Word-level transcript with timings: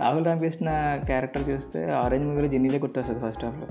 Rahul 0.00 0.24
Ramakrishna 0.24 0.68
character 1.06 1.48
చూస్తే 1.50 1.90
orange 1.92 2.26
మూవీలో 2.26 2.48
జిన్నీలే 2.48 2.78
గుర్తొస్తుంది 2.78 3.20
ఫస్ట్ 3.20 3.44
హాఫ్లో 3.44 3.66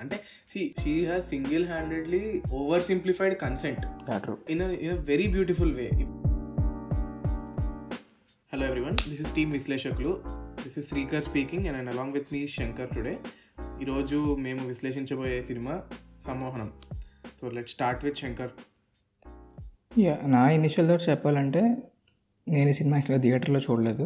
అంటే 0.00 0.16
see 0.50 0.74
she 0.82 1.06
has 1.06 1.28
single 1.28 1.66
handedly 1.68 2.42
over 2.52 2.82
simplified 2.82 3.36
consent 3.40 3.84
in 4.50 4.62
in 4.62 4.98
very 5.04 5.28
beautiful 5.28 5.74
way 5.74 5.86
hello 8.52 8.66
everyone 8.66 8.96
this 9.08 9.20
is 9.20 9.34
team 9.34 9.52
Vishleshakulu 9.52 10.12
this 10.64 10.78
is 10.78 10.88
Srikar 10.88 11.22
speaking 11.22 11.66
and 11.66 11.78
and 11.78 11.90
along 11.90 12.12
with 12.12 12.32
me 12.32 12.46
Shankar 12.48 12.90
today 12.94 13.14
ఈరోజు 13.82 14.36
మేము 14.40 14.66
విశ్లేషించబోయే 14.66 15.42
cinema 15.42 15.74
Sammohanam. 16.26 16.70
So 17.40 17.50
let 17.50 17.68
start 17.68 18.04
with 18.04 18.16
Shankar 18.16 18.52
yeah 19.98 20.18
నా 20.26 20.50
initial 20.50 20.88
thoughts 20.88 21.08
చెప్పాలంటే 21.08 21.62
నేను 22.54 22.68
ఈ 22.72 22.74
cinema 22.78 22.96
యాక్చువల్గా 22.96 23.22
థియేటర్లో 23.24 23.60
చూడలేదు. 23.66 24.04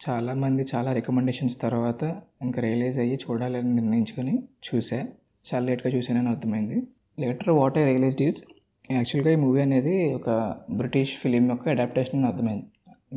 చాలామంది 0.00 0.62
చాలా 0.72 0.90
రికమెండేషన్స్ 0.98 1.56
తర్వాత 1.64 2.02
ఇంకా 2.42 2.58
రియలైజ్ 2.66 2.98
అయ్యి 3.02 3.16
చూడాలని 3.24 3.70
నిర్ణయించుకొని 3.78 4.34
చూసా. 4.66 4.98
చాలా 5.44 5.64
లేట్గా 5.68 5.90
చూసానని 5.96 6.30
అర్థమైంది. 6.34 6.78
Later 7.22 7.50
what 7.58 7.76
I 7.78 7.84
realized 7.90 8.22
is 8.28 8.38
యాక్చువల్గా 8.90 9.30
ఈ 9.36 9.38
మూవీ 9.44 9.60
అనేది 9.66 9.94
ఒక 10.18 10.30
బ్రిటిష్ 10.80 11.12
ఫిలిం 11.22 11.44
యొక్క 11.52 11.68
అడాప్టేషన్ 11.74 12.18
అని 12.20 12.28
అర్థమైంది. 12.30 12.66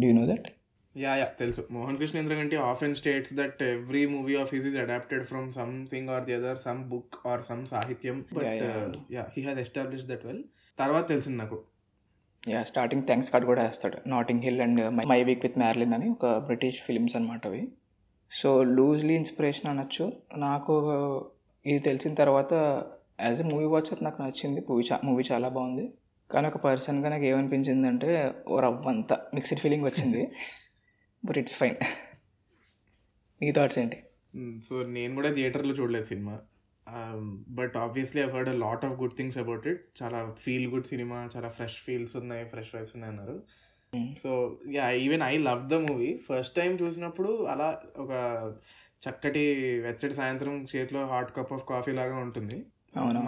Do 0.01 0.07
you 0.09 0.15
know 0.19 0.25
that 0.31 0.47
yeah 0.95 1.13
yeah 1.21 1.25
తెలుసు. 1.41 1.61
మోహన్ 1.75 1.97
కృష్ణ 2.01 2.17
ఎందుకంటే 2.23 2.55
of 2.69 2.83
and 2.85 2.97
states 3.01 3.33
that 3.39 3.59
every 3.71 4.03
movie 4.15 4.35
of 4.43 4.51
his 4.55 4.67
is 4.69 4.77
adapted 4.85 5.25
from 5.31 5.47
something 5.51 6.09
or 6.15 6.23
the 6.29 6.35
other 6.39 6.59
some 6.67 6.81
book 6.93 7.17
or 7.31 7.43
some 7.49 7.63
సాహిత్యం 7.73 8.19
but 8.35 8.63
yeah 9.17 9.25
he 9.35 9.43
has 9.47 9.59
establish 9.65 10.05
that 10.11 10.25
well 10.29 10.43
తర్వాత 10.77 11.05
తెలిసింది 11.13 11.37
నాకు. 11.37 11.59
Yeah 12.51 12.61
starting 12.63 13.03
thanks 13.03 13.29
card 13.31 13.45
కూడా 13.47 13.61
వేస్తాడు. 13.63 13.97
Notting 14.09 14.43
Hill 14.47 14.61
and 14.61 14.81
my 15.11 15.19
week 15.29 15.41
with 15.45 15.57
Marilyn 15.57 15.93
అని 15.93 16.07
ఒక 16.09 16.25
British 16.37 16.79
films 16.83 17.15
అనమాట 17.15 17.47
అవి. 17.47 17.63
సో 18.31 18.49
లూజ్లీ 18.63 19.13
ఇన్స్పిరేషన్ 19.13 19.69
అనొచ్చు. 19.71 20.05
నాకు 20.37 20.73
uh, 20.95 21.17
ఇది 21.65 21.79
తెలిసిన 21.79 22.13
తర్వాత 22.13 22.53
యాజ్ 23.21 23.41
ఎ 23.43 23.45
మూవీ 23.53 23.65
వాచర్ 23.65 24.01
నాకు 24.03 24.17
నచ్చింది 24.21 24.59
మూవీ 24.69 24.83
చా 24.91 24.95
మూవీ 25.03 25.23
చాలా 25.31 25.47
బాగుంది. 25.49 25.85
కానీ 26.31 26.47
ఒక 26.47 26.57
పర్సన్గా 26.57 27.09
నాకు 27.09 27.23
ఏమనిపించింది 27.23 27.87
అంటే 27.87 28.09
ఓ 28.47 28.59
రవ్వంత 28.59 29.13
మిక్స్డ్ 29.33 29.59
ఫీలింగ్ 29.59 29.85
వచ్చింది. 29.85 30.21
బట్ 31.25 31.37
ఇట్స్ 31.37 31.57
ఫైన్ 31.57 31.77
నీ 33.41 33.49
థాట్స్ 33.51 33.79
ఏంటి? 33.79 33.97
Hmm, 34.35 34.53
సో 34.67 34.75
నేను 34.97 35.15
కూడా 35.15 35.29
థియేటర్లో 35.33 35.73
చూడలేదు 35.73 36.05
cinema. 36.05 36.35
But 37.59 37.75
obviously 37.83 38.21
I 38.25 38.27
heard 38.35 38.51
a 38.53 38.57
lot 38.65 38.83
of 38.87 38.95
good 39.01 39.15
things 39.19 39.37
about 39.43 39.65
it 39.71 39.81
చాలా 40.01 40.19
ఫీల్ 40.43 40.67
గుడ్ 40.73 40.87
సినిమా 40.93 41.17
చాలా 41.35 41.49
ఫ్రెష్ 41.57 41.77
ఫీల్స్ 41.85 42.15
ఉన్నాయి 42.21 42.43
ఫ్రెష్ 42.53 42.71
వైబ్స్ 42.75 42.93
ఉన్నాయి 42.97 43.11
అన్నారు. 43.13 43.37
So 44.21 44.31
yeah 44.75 44.85
even 45.03 45.23
I 45.31 45.33
love 45.49 45.61
the 45.73 45.77
movie 45.87 46.09
first 46.27 46.55
time 46.59 46.71
చూసినప్పుడు 46.81 47.29
అలా 47.53 47.67
ఒక 48.03 48.11
చక్కటి 49.01 49.43
వెచ్చటి 49.85 50.15
సాయంత్రం 50.21 50.55
చేతిలో 50.71 51.01
హాట్ 51.11 51.31
కప్ 51.37 51.53
ఆఫ్ 51.57 51.65
కాఫీ 51.71 51.91
లాగా 51.99 52.17
ఉంటుంది. 52.25 52.57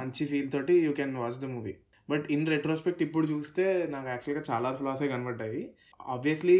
మంచి 0.01 0.23
ఫీల్ 0.31 0.49
తోటి 0.55 0.75
you 0.85 0.91
can 0.99 1.15
watch 1.21 1.39
the 1.43 1.49
movie 1.55 1.73
but 2.09 2.25
in 2.35 2.45
retrospect 2.53 3.01
ఇప్పుడు 3.07 3.25
చూస్తే 3.33 3.65
నాకు 3.95 4.07
యాక్చువల్గా 4.13 4.43
చాలా 4.51 4.69
ఫ్లాసే 4.79 5.07
కనబడ్డాయి. 5.13 5.61
Obviously 6.13 6.59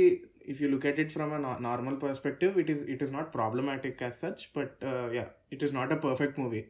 if 0.51 0.59
you 0.61 0.67
look 0.73 0.87
at 0.91 0.99
it 1.03 1.13
from 1.15 1.31
a 1.37 1.39
normal 1.69 1.97
perspective 2.03 2.53
it 2.63 2.69
is 2.73 2.83
it 2.93 3.01
is 3.05 3.13
not 3.17 3.29
problematic 3.37 4.03
as 4.05 4.17
such 4.23 4.43
but 4.57 4.75
yeah 5.17 5.25
it 5.55 5.63
is 5.67 5.73
not 5.79 5.93
a 5.97 5.99
perfect 6.07 6.37
movie 6.43 6.61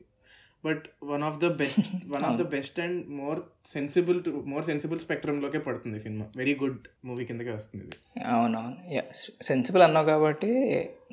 but 0.63 0.85
one 1.11 1.23
of 1.27 1.37
the 1.43 1.47
best 1.59 1.79
one 2.13 2.23
of 2.29 2.37
the 2.39 2.45
best 2.53 2.77
and 2.85 2.99
more 3.19 3.39
sensible 3.71 4.17
to 4.25 4.31
more 4.51 4.63
sensible 4.69 4.99
స్పెక్ట్రమ్లోకే 5.03 5.59
పడుతుంది 5.65 5.97
cinema. 6.05 6.25
Very 6.39 6.53
good 6.61 6.79
movie 7.07 7.23
కిందకే 7.29 7.53
వస్తుంది 7.57 7.83
ఇది. 7.85 7.97
అవునవును. 8.33 8.77
Sensible 9.49 9.83
అన్నావు 9.87 10.07
కాబట్టి 10.11 10.49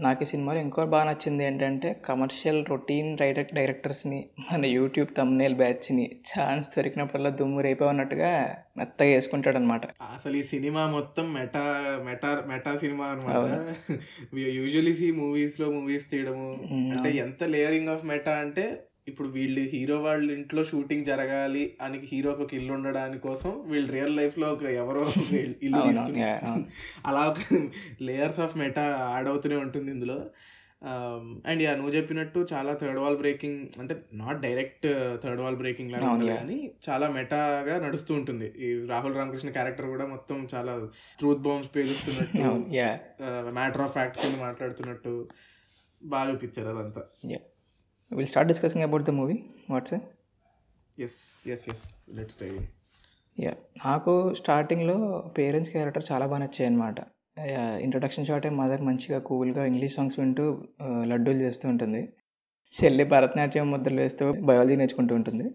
నాకు 0.06 0.22
ఈ 0.24 0.28
సినిమాలో 0.32 0.60
ఇంకో 0.66 0.86
బాగా 0.94 1.04
నచ్చింది 1.08 1.44
ఏంటంటే 1.44 1.90
కమర్షియల్ 2.08 2.60
రొటీన్ 2.70 3.10
డైరెక్ట్ 3.20 3.54
డైరెక్టర్స్ని 3.54 4.18
మన 4.48 4.70
యూట్యూబ్ 4.76 5.12
తమ్నేల్ 5.18 5.56
బ్యాచ్ని 5.62 6.06
ఛాన్స్ 6.32 6.68
దొరికినప్పుడల్లా 6.74 7.32
దుమ్ము 7.40 7.60
రేపన్నట్టుగా 7.68 8.32
మెత్తగా 8.78 9.12
వేసుకుంటాడు 9.14 9.60
అనమాట 9.62 9.84
అసలు 10.16 10.36
ఈ 10.36 10.44
సినిమా 10.54 10.82
మొత్తం 10.96 11.26
మెటా 11.38 11.64
మెటా 12.08 12.32
మెటా 12.50 12.72
సినిమా 12.84 13.06
అనమాట 13.06 13.38
యూజువలీ 14.58 14.94
సీ 15.00 15.08
మూవీస్లో 15.22 15.68
మూవీస్ 15.78 16.10
తీయడము. 16.12 16.50
అంటే 16.94 17.10
ఎంత 17.24 17.42
లేయరింగ్ 17.54 17.92
ఆఫ్ 17.96 18.04
మెటా 18.12 18.34
అంటే 18.44 18.66
ఇప్పుడు 19.06 19.28
వీళ్ళు 19.28 19.62
హీరో 19.72 19.96
వాళ్ళ 20.00 20.26
ఇంట్లో 20.32 20.62
షూటింగ్ 20.64 21.04
జరగాలి 21.04 21.76
అని 21.80 21.98
హీరోకి 22.12 22.42
ఒక 22.42 22.54
ఇల్లు 22.54 22.72
ఉండడానికి 22.72 23.22
కోసం 23.28 23.52
వీళ్ళు 23.66 23.88
రియల్ 23.92 24.16
లైఫ్లో 24.16 24.46
ఒక 24.52 24.64
ఎవరో 24.82 25.04
ఇల్లు 25.66 25.82
అలా 27.08 27.22
ఒక 27.30 27.38
లేయర్స్ 28.08 28.40
ఆఫ్ 28.40 28.56
మెటా 28.56 28.84
యాడ్ 29.14 29.28
అవుతూనే 29.28 29.56
ఉంటుంది 29.56 29.90
ఇందులో. 29.92 30.18
అండ్ 31.50 31.60
యా 31.62 31.70
నువ్వు 31.74 31.92
చెప్పినట్టు 31.96 32.40
చాలా 32.52 32.72
థర్డ్ 32.74 32.98
వాల్ 32.98 33.16
బ్రేకింగ్ 33.16 33.60
అంటే 33.80 33.94
not 34.12 34.40
direct 34.40 34.86
third 35.22 35.40
wall 35.40 35.56
breaking 35.56 35.90
లాగా 35.94 36.10
ఉండదు 36.12 36.34
కానీ 36.36 36.58
చాలా 36.88 37.06
మెటాగా 37.16 37.76
నడుస్తూ 37.86 38.12
ఉంటుంది. 38.14 38.48
ఈ 38.64 38.68
రాహుల్ 38.92 39.16
రామకృష్ణ 39.20 39.50
క్యారెక్టర్ 39.50 39.88
కూడా 39.94 40.06
మొత్తం 40.06 40.38
చాలా 40.54 40.74
ట్రూత్ 41.18 41.42
బాంబ్స్ 41.48 41.72
పేలుస్తున్నట్టు 41.76 42.44
మ్యాటర్ 43.58 43.84
ఆఫ్ 43.86 43.92
ఫ్యాక్ట్ 43.92 44.20
కింద 44.22 44.38
మాట్లాడుతున్నట్టు 44.46 45.14
బాగా 46.02 46.26
చూపించారు 46.32 46.70
అదంతా. 46.74 47.04
Will 48.10 48.30
start 48.32 48.50
discussing 48.52 48.84
about 48.84 49.04
the 49.08 49.14
movie 49.20 49.36
what's 49.70 49.94
yes 50.98 51.18
yes 51.54 51.64
yes 51.72 51.84
let's 52.18 52.38
tie 52.40 52.50
yeah 53.38 53.52
నాకు 53.86 54.12
స్టార్టింగ్లో 54.40 54.96
పేరెంట్స్ 55.38 55.70
క్యారెక్టర్ 55.70 56.04
చాలా 56.10 56.26
బాగా 56.26 56.40
నచ్చాయి 56.44 56.68
అనమాట 56.70 56.98
ఇంట్రొడక్షన్ 57.84 58.26
షాటే 58.28 58.50
మదర్ 58.60 58.82
మంచిగా 58.82 59.18
కూల్గా 59.18 59.62
ఇంగ్లీష్ 59.70 59.96
సాంగ్స్ 59.96 60.16
వింటూ 60.20 60.44
లడ్డూలు 61.10 61.38
చేస్తూ 61.38 61.66
ఉంటుంది. 61.68 62.00
చెల్లి 62.72 63.04
భరతనాట్యం 63.04 63.66
ముద్రలు 63.70 64.00
వేస్తూ 64.00 64.24
బయాలజీ 64.48 64.76
నేర్చుకుంటూ 64.76 65.14
ఉంటుంది. 65.14 65.46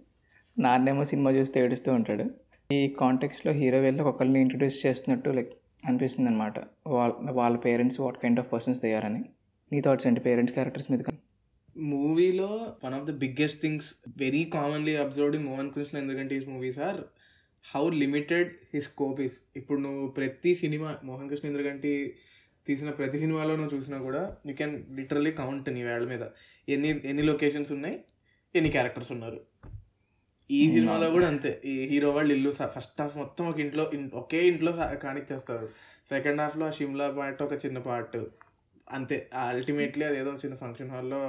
నాన్నేమో 0.58 1.04
సినిమా 1.12 1.32
చూస్తూ 1.32 1.58
ఏడుస్తూ 1.64 1.90
ఉంటాడు. 2.00 2.26
ఈ 2.70 2.82
కాంటెక్స్లో 3.02 3.52
హీరో 3.52 3.80
వెళ్ళి 3.80 4.04
ఒకరిని 4.12 4.40
ఇంట్రడ్యూస్ 4.46 4.78
చేస్తున్నట్టు 4.86 5.30
లైక్ 5.38 5.52
అనిపిస్తుంది 5.90 6.30
అనమాట 6.32 6.58
వాళ్ళ 6.96 7.32
వాళ్ళ 7.40 7.56
parents 7.66 8.00
what 8.04 8.20
kind 8.24 8.40
of 8.40 8.50
persons 8.54 8.82
తయారని 8.86 9.22
నీ 9.72 9.80
థాట్స్ 9.82 10.08
ఏంటి? 10.08 10.22
పేరెంట్స్ 10.28 10.54
క్యారెక్టర్స్ 10.58 10.90
మీద 10.92 11.02
మూవీలో 11.78 12.78
one 12.86 12.94
of 12.94 13.06
the 13.06 13.12
biggest 13.12 13.62
things 13.62 13.96
very 14.18 14.46
commonly 14.46 14.96
observed 14.96 15.36
in 15.36 15.46
Mohan 15.46 15.72
Krishna 15.72 15.98
ఎందుకంటే 15.98 16.36
ఈ 16.36 16.46
movies 16.46 16.80
are 16.80 17.02
how 17.76 17.90
limited 17.90 18.54
his 18.74 18.86
scope 18.86 19.22
is 19.22 19.42
ఇప్పుడు 19.56 19.80
నువ్వు 19.80 20.08
ప్రతి 20.08 20.56
సినిమా 20.56 20.98
మోహన్ 21.04 21.30
కృష్ణ 21.30 21.50
ఎందుకంటే 21.50 22.14
తీసిన 22.68 22.90
ప్రతి 22.90 23.20
సినిమాలో 23.20 23.56
నువ్వు 23.56 23.78
చూసినా 23.78 23.98
కూడా 23.98 24.38
యూ 24.48 24.54
కెన్ 24.54 24.96
లిటరలీ 24.96 25.32
కౌంట్ 25.32 25.70
నీ 25.70 25.84
వేళ్ళ 25.84 26.08
మీద. 26.08 26.28
ఎన్ని 26.70 27.02
ఎన్ని 27.06 27.24
లొకేషన్స్ 27.24 27.72
ఉన్నాయి? 27.72 28.00
ఎన్ని 28.56 28.72
క్యారెక్టర్స్ 28.72 29.12
ఉన్నారు? 29.12 29.42
ఈ 30.52 30.72
సినిమాలో 30.72 31.12
కూడా 31.12 31.28
అంతే. 31.28 31.62
ఈ 31.66 31.88
హీరో 31.88 32.12
వాళ్ళు 32.12 32.34
ఇల్లు 32.34 32.52
ఫస్ట్ 32.52 33.02
హాఫ్ 33.02 33.18
మొత్తం 33.18 33.48
ఒక 33.48 33.60
ఇంట్లో 33.60 33.92
ఒకే 34.14 34.48
ఇంట్లో 34.48 34.72
కానిచ్చేస్తారు. 34.72 35.68
సెకండ్ 36.10 36.42
హాఫ్లో 36.42 36.66
ఆ 36.66 36.70
షిమ్లా 36.70 37.12
పార్ట్ 37.12 37.44
ఒక 37.44 37.54
చిన్న 37.66 37.78
పార్ట్ 37.78 38.18
అంతే. 38.92 39.30
అల్టిమేట్లీ 39.36 40.06
అది 40.06 40.18
ఏదో 40.20 40.32
చిన్న 40.34 40.56
ఫంక్షన్ 40.56 40.90
హాల్లో 40.90 41.22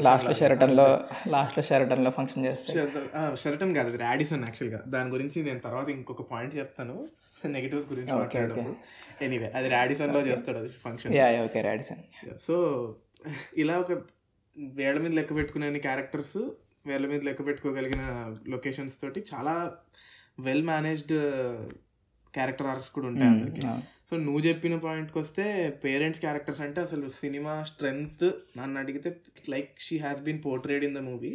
లాస్ట్లో 0.00 0.34
షెరటన్లో 0.34 1.04
లాస్ట్లో 1.28 1.62
షెరటన్లో 1.62 2.10
ఫంక్షన్ 2.10 2.46
చేస్తే. 2.46 2.72
షెరటన్ 3.36 3.74
కాదు 3.74 3.88
అది 3.88 3.96
రాడిసన్ 3.96 4.44
యాక్చువల్గా 4.44 4.82
దాని 4.86 5.10
గురించి 5.10 5.42
నేను 5.42 5.58
తర్వాత 5.58 5.88
ఇంకొక 5.88 6.22
పాయింట్ 6.32 6.56
చెప్తాను. 6.56 7.08
నెగిటివ్స్ 7.46 7.92
గురించి 7.92 8.12
మాట్లాడేటప్పుడు. 8.12 8.74
ఎనీవే 9.24 9.52
అది 9.54 9.68
రాడిసన్లో 9.68 10.20
చేస్తాడు 10.20 10.58
అది 10.58 10.68
function 10.68 11.14
yeah 11.14 11.44
okay 11.44 11.62
Radisson 11.62 12.02
so 12.40 12.56
ఇలా 13.56 13.78
ఒక 13.78 13.92
వేళ్ళ 14.58 15.00
మీద 15.00 15.12
లెక్క 15.12 15.34
పెట్టుకునే 15.34 15.78
క్యారెక్టర్స్ 15.78 16.36
వేళ్ళ 16.86 17.06
మీద 17.06 17.22
లెక్క 17.22 17.46
పెట్టుకోగలిగిన 17.46 18.02
లొకేషన్స్ 18.48 19.00
తోటి 19.00 19.24
చాలా 19.34 19.72
వెల్ 20.40 20.66
మేనేజ్డ్ 20.66 21.14
క్యారెక్టర్ 22.34 22.66
ఆర్క్స్ 22.66 22.90
కూడా 22.90 23.06
ఉంటాయి 23.06 23.30
అందరికి. 23.30 23.62
సో 24.10 24.14
నువ్వు 24.16 24.40
చెప్పిన 24.40 24.76
పాయింట్కి 24.76 25.18
వస్తే 25.18 25.44
పేరెంట్స్ 25.84 26.20
క్యారెక్టర్స్ 26.20 26.60
అంటే 26.60 26.80
అసలు 26.80 27.08
సినిమా 27.20 27.64
స్ట్రెంగ్త్ 27.64 28.24
నన్ను 28.58 28.78
అడిగితే 28.80 29.10
like 29.48 29.70
she 29.80 29.98
has 29.98 30.20
been 30.20 30.40
portrayed 30.46 30.84
in 30.84 30.94
the 30.94 30.98
movie 30.98 31.32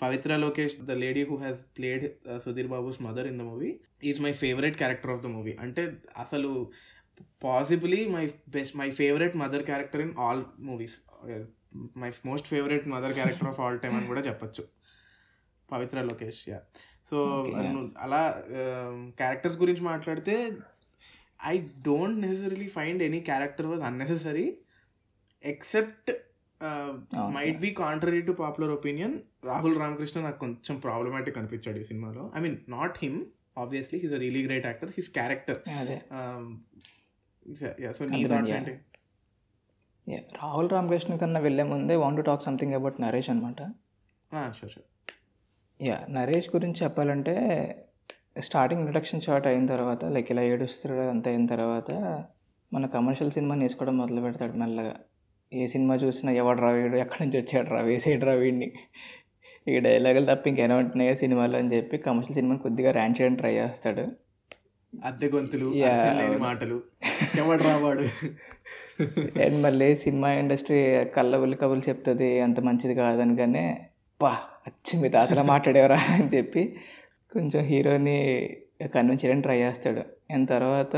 Pavitra 0.00 0.36
Lokesh 0.36 0.76
the 0.80 0.90
lady 0.90 1.22
who 1.22 1.36
has 1.36 1.60
played 1.78 2.06
Sudheer 2.44 2.66
Babu's 2.66 3.02
mother 3.02 3.26
in 3.26 3.38
the 3.38 3.42
movie 3.42 3.70
is 4.04 4.20
my 4.20 4.32
favourite 4.32 4.76
character 4.76 5.10
of 5.10 5.22
the 5.22 5.26
movie 5.26 5.54
అంటే 5.60 5.82
అసలు 6.16 6.50
possibly 7.44 8.00
my 8.08 8.24
best 8.48 8.76
my 8.76 8.90
favourite 8.90 9.36
mother 9.36 9.62
character 9.62 10.00
in 10.00 10.14
all 10.18 10.44
movies 10.60 10.96
my 11.96 12.12
most 12.24 12.46
favourite 12.46 12.88
mother 12.88 13.12
character 13.12 13.48
of 13.48 13.60
all 13.60 13.78
time 13.78 13.96
అని 13.96 14.06
కూడా 14.06 14.20
చెప్పచ్చు. 14.20 14.64
Pavitra 15.72 16.02
Lokesh 16.02 16.48
yeah 16.48 16.58
so 17.06 17.18
అలా 18.04 18.20
characters 19.20 19.56
గురించి 19.56 19.82
మాట్లాడితే 19.82 20.34
I 21.52 21.54
don't 21.88 22.18
necessarily 22.26 22.68
find 22.76 23.02
any 23.08 23.20
character 23.30 23.68
was 23.72 23.82
unnecessary 23.90 24.46
except 25.44 26.10
might 27.36 27.60
be 27.64 27.70
contrary 27.82 28.20
to 28.28 28.32
popular 28.40 28.72
opinion 28.78 29.14
Rahul 29.44 29.76
Ramakrishna 29.80 30.18
నాకు 30.26 30.38
కొంచెం 30.38 30.76
problematic 30.78 31.38
అనిపించాడు 31.40 31.78
ఈ 31.82 31.86
సినిమాలో. 31.90 32.24
I 32.36 32.40
mean 32.44 32.56
not 32.76 32.98
him 33.04 33.18
obviously 33.62 33.98
he's 34.02 34.14
a 34.18 34.20
really 34.24 34.42
great 34.48 34.66
actor 34.70 34.92
his 34.96 35.10
character 35.18 35.58
so 37.98 38.04
నీ 38.12 38.20
thoughts. 38.32 38.52
ఏంటి? 38.58 38.74
రాహుల్ 40.40 40.70
రామకృష్ణ 40.74 41.16
కన్నా 41.22 41.40
వెళ్ళే 41.46 41.64
ముందే 41.72 41.96
want 42.02 42.18
to 42.20 42.24
talk 42.28 42.44
something 42.48 42.74
about 42.78 42.96
Naresh 43.06 43.30
అనమాట 43.34 43.60
షూర్ 44.58 44.72
షూర్ 44.74 44.88
యా 45.80 45.96
నరేష్ 46.10 46.48
గురించి 46.56 46.84
చెప్పాలంటే 46.84 47.34
స్టార్టింగ్ 48.40 48.80
ఇంట్రడక్షన్ 48.80 49.20
షాట్ 49.20 49.46
అయిన 49.46 49.66
తర్వాత 49.66 50.04
లైక్ 50.04 50.30
ఇలా 50.30 50.42
ఏడుస్తాడు 50.42 51.00
అంత 51.08 51.28
అయిన 51.28 51.46
తర్వాత 51.46 51.90
మన 52.72 52.86
కమర్షియల్ 52.86 53.32
సినిమాని 53.32 53.64
వేసుకోవడం 53.64 53.98
మొదలు 53.98 54.20
పెడతాడు 54.20 54.52
మెల్లగా. 54.52 54.94
ఏ 55.52 55.66
సినిమా 55.66 55.94
చూసినా 55.94 56.32
ఎవడు 56.32 56.60
రా 56.60 56.70
వీడు 56.70 56.96
ఎక్కడి 56.96 57.22
నుంచి 57.22 57.38
వచ్చాడు 57.40 57.70
రా 57.70 57.80
వేసేడు 57.80 58.24
రా 58.24 58.32
వీడిని. 58.32 58.72
ఈ 59.68 59.78
డైలాగులు 59.78 60.26
తప్ప 60.26 60.48
ఇంకేమైనా 60.48 60.76
ఉంటున్నాయో 60.76 61.14
సినిమాలో 61.14 61.58
అని 61.58 61.76
చెప్పి 61.76 61.98
కమర్షియల్ 61.98 62.34
సినిమాని 62.34 62.60
కొద్దిగా 62.60 62.90
ర్యాంక్ 62.90 63.20
చేయడానికి 63.20 63.40
ట్రై 63.40 63.54
చేస్తాడు. 63.54 64.04
అద్దె 64.92 65.28
గొంతులు. 65.28 65.68
మాటలు. 66.38 66.82
ఎవడు 67.38 67.62
రావాడు 67.62 68.06
అండ్ 69.44 69.62
మళ్ళీ 69.62 69.96
సినిమా 69.96 70.28
ఇండస్ట్రీ 70.32 70.78
కళ్ళబుల్లి 71.04 71.56
కబులు 71.56 71.82
చెప్తుంది 71.88 72.40
అంత 72.40 72.60
మంచిది 72.60 72.94
కాదనగానే 72.94 73.64
పా 74.22 74.32
వచ్చి 74.66 74.94
మీ 75.02 75.08
తాతలా 75.08 75.42
మాట్లాడేవరా 75.42 75.98
అని 76.10 76.28
చెప్పి 76.36 76.62
కొంచెం 77.32 77.60
హీరోని 77.64 78.18
కన్విన్స్ 78.94 79.22
చేయడానికి 79.24 79.46
ట్రై 79.46 79.56
చేస్తాడు. 79.58 80.02
అండ్ 80.32 80.46
తర్వాత 80.48 80.96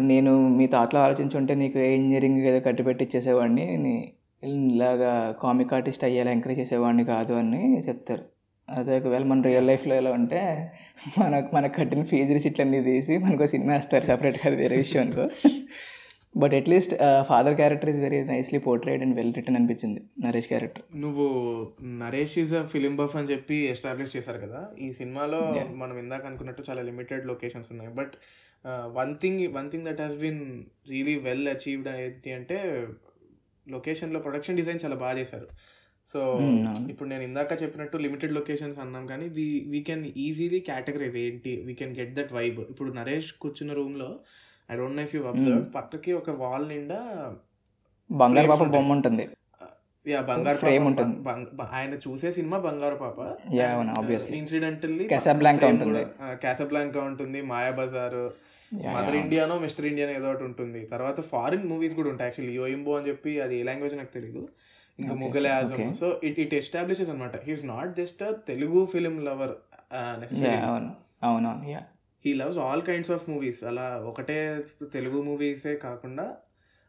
నేను 0.00 0.32
మీ 0.58 0.66
తాతలో 0.66 1.00
ఆలోచించుంటే 1.00 1.52
నీకు 1.54 1.78
ఏ 1.78 1.88
ఇంజనీరింగ్ 1.94 2.40
ఏదో 2.50 2.60
కట్టిపెట్టి 2.60 3.02
ఇచ్చేసేవాడిని 3.04 3.66
ఇలాగా 4.44 5.12
కామిక్ 5.42 5.74
ఆర్టిస్ట్ 5.74 6.04
అయ్యేలా 6.04 6.30
ఎంకరేజ్ 6.30 6.60
చేసేవాడిని 6.60 7.04
కాదు 7.04 7.32
అని 7.32 7.62
చెప్తారు. 7.88 8.24
అదే 8.70 8.94
ఒకవేళ 8.98 9.24
మన 9.24 9.42
రియల్ 9.42 9.66
లైఫ్లో 9.66 9.94
ఎలా 9.94 10.10
ఉంటే 10.10 10.40
మనకు 11.18 11.48
మనకు 11.56 11.74
కట్టిన 11.78 12.02
ఫీజు 12.02 12.32
రిసిట్లన్నీ 12.32 12.80
తీసి 12.82 13.14
మనకు 13.18 13.46
సినిమా 13.46 13.74
వేస్తారు 13.74 14.04
సపరేట్గా 14.04 14.46
అది 14.46 14.56
వేరే 14.62 14.76
విషయం 14.76 15.02
అనుకో. 15.02 15.24
But 16.42 16.54
at least 16.54 16.94
father 17.28 17.56
character 17.60 17.90
is 17.92 17.98
very 17.98 18.18
nicely 18.24 18.58
portrayed 18.58 19.02
and 19.02 19.16
well 19.16 19.32
written 19.36 19.58
అనిపించింది 19.60 20.00
నరేష్ 20.24 20.48
క్యారెక్టర్ 20.48 20.84
నువ్వు 21.04 21.26
Naresh 22.04 22.38
is 22.38 22.54
a 22.54 22.62
film 22.66 22.96
buff 22.96 23.16
అని 23.16 23.28
చెప్పి 23.28 23.58
ఎస్టాబ్లిష్ 23.66 24.16
చేశారు 24.16 24.40
కదా. 24.46 24.60
ఈ 24.78 24.92
సినిమాలో 24.92 25.40
మనం 25.82 25.98
ఇందాక 25.98 26.26
అనుకున్నట్టు 26.26 26.64
చాలా 26.70 26.82
లిమిటెడ్ 26.82 27.26
లొకేషన్స్ 27.26 27.70
ఉన్నాయి. 27.72 27.92
But 27.94 28.16
one 29.00 29.14
thing 29.22 29.40
one 29.56 29.70
thing 29.70 29.84
that 29.84 30.00
has 30.00 30.16
been 30.16 30.42
really 30.90 31.16
well 31.28 31.48
achieved 31.48 31.88
ఏంటి 31.88 32.32
అంటే 32.32 32.58
లొకేషన్లో 33.66 34.20
ప్రొడక్షన్ 34.20 34.56
డిజైన్ 34.56 34.80
చాలా 34.84 34.98
బాగా 35.04 35.16
చేశారు. 35.18 35.48
So 36.08 36.20
Hmm. 36.40 36.90
ఇప్పుడు 36.90 37.08
నేను 37.08 37.22
ఇందాక 37.22 37.52
చెప్పినట్టు 37.62 37.96
లిమిటెడ్ 37.96 38.32
లొకేషన్స్ 38.32 38.78
అన్నాం 38.78 39.06
కానీ 39.06 39.28
we 39.28 39.46
we 39.68 39.80
can 39.80 40.04
easily 40.24 40.60
categorize 40.60 41.16
ఏంటి 41.16 41.52
we 41.66 41.74
can 41.74 41.94
get 41.96 42.12
that 42.14 42.32
vibe 42.32 42.60
ఇప్పుడు 42.60 42.90
నరేష్ 42.92 43.30
కూర్చున్న 43.42 43.72
రూమ్లో 43.72 44.10
I 44.70 44.76
don't 44.76 44.96
know 44.98 45.02
if 45.02 45.14
you 45.16 45.22
observe 45.30 45.64
పక్కకి 45.74 46.12
ఒక 46.12 46.30
వాల్ 46.42 46.66
నిండా 46.68 47.00
బంగారు 48.10 48.48
పాప 48.52 48.64
బొమ్మ 48.74 48.96
ఉంటుంది 48.96 49.26
యా 50.06 50.18
బంగారు 50.28 50.58
Frame 50.58 50.82
పాప, 50.82 50.88
ఉంటుంది. 50.90 51.14
ఆయన 51.76 51.94
చూసే 52.04 52.28
సినిమా 52.32 52.58
బంగారు 52.66 52.96
పాప. 52.96 53.18
అవును, 53.68 53.92
obviously. 54.00 54.34
ఇన్సిడెంటల్లీ 54.40 55.04
Casablanca 55.14 55.68
ఉంటుంది. 55.72 56.02
క్యాసబ్లాంకా 56.44 57.00
ఉంటుంది 57.10 57.40
మాయా 57.52 57.72
బజార్ 57.80 58.20
Yeah, 58.72 58.92
మదర్. 58.94 59.16
ఇండియానో 59.22 59.56
మిస్టర్ 59.64 59.86
ఇండియానో 59.88 60.12
ఏదో 60.18 60.28
ఒకటి 60.30 60.44
ఉంటుంది. 60.44 60.80
తర్వాత 60.92 61.18
ఫారిన్ 61.30 61.66
మూవీస్ 61.72 61.94
కూడా 61.98 62.08
ఉంటాయి. 62.12 62.26
యాక్చువల్లీ 62.28 62.54
యోయింబో 62.60 62.92
అని 62.98 63.08
చెప్పి 63.10 63.32
అది 63.44 63.54
ఏ 63.60 63.64
లాంగ్వేజ్ 63.68 63.94
నాకు 64.00 64.12
తెలియదు 64.16 64.42
ఇంకా 64.98 65.40
యాజమ్ 65.48 65.76
okay. 65.76 65.86
So 66.00 66.06
it 66.28 66.38
it 66.44 66.54
establishes 66.60 67.10
అనమాట 67.14 67.36
he's 67.48 67.64
not 67.72 67.92
just 68.00 68.22
Telugu 68.50 68.80
film 68.92 69.16
lover 69.28 69.54
అవునవును 71.28 71.68
yeah 71.74 71.82
he 72.26 72.34
loves 72.34 72.58
all 72.58 72.82
kinds 72.82 73.10
of 73.10 73.24
movies 73.30 73.64
అలా 73.64 73.84
ఒకటే 74.10 74.36
తెలుగు 74.92 75.18
మూవీసే 75.22 75.74
కాకుండా 75.76 76.24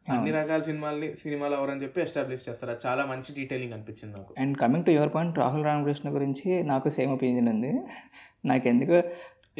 అన్ని 0.05 0.31
రకాల 0.31 0.61
సినిమాల్ని 0.61 1.15
సినిమాలు 1.15 1.55
ఎవరని 1.55 1.81
చెప్పి 1.83 2.01
ఎస్టాబ్లిష్ 2.01 2.49
చేస్తారు. 2.49 2.71
అది 2.71 2.81
చాలా 2.87 3.05
మంచి 3.05 3.29
డీటెయిలింగ్ 3.35 3.73
అనిపించింది 3.73 4.13
నాకు. 4.17 4.33
And 4.37 4.57
coming 4.57 4.85
to 4.85 4.91
your 4.91 5.11
point 5.15 5.39
Rahul 5.39 5.65
Ramakrishna 5.65 6.13
గురించి 6.15 6.63
నాకు 6.63 6.89
సేమ్ 6.89 7.11
ఒపీనియన్ 7.11 7.49
ఉంది. 7.49 7.71
నాకు 8.45 8.67
ఎందుకు 8.67 8.97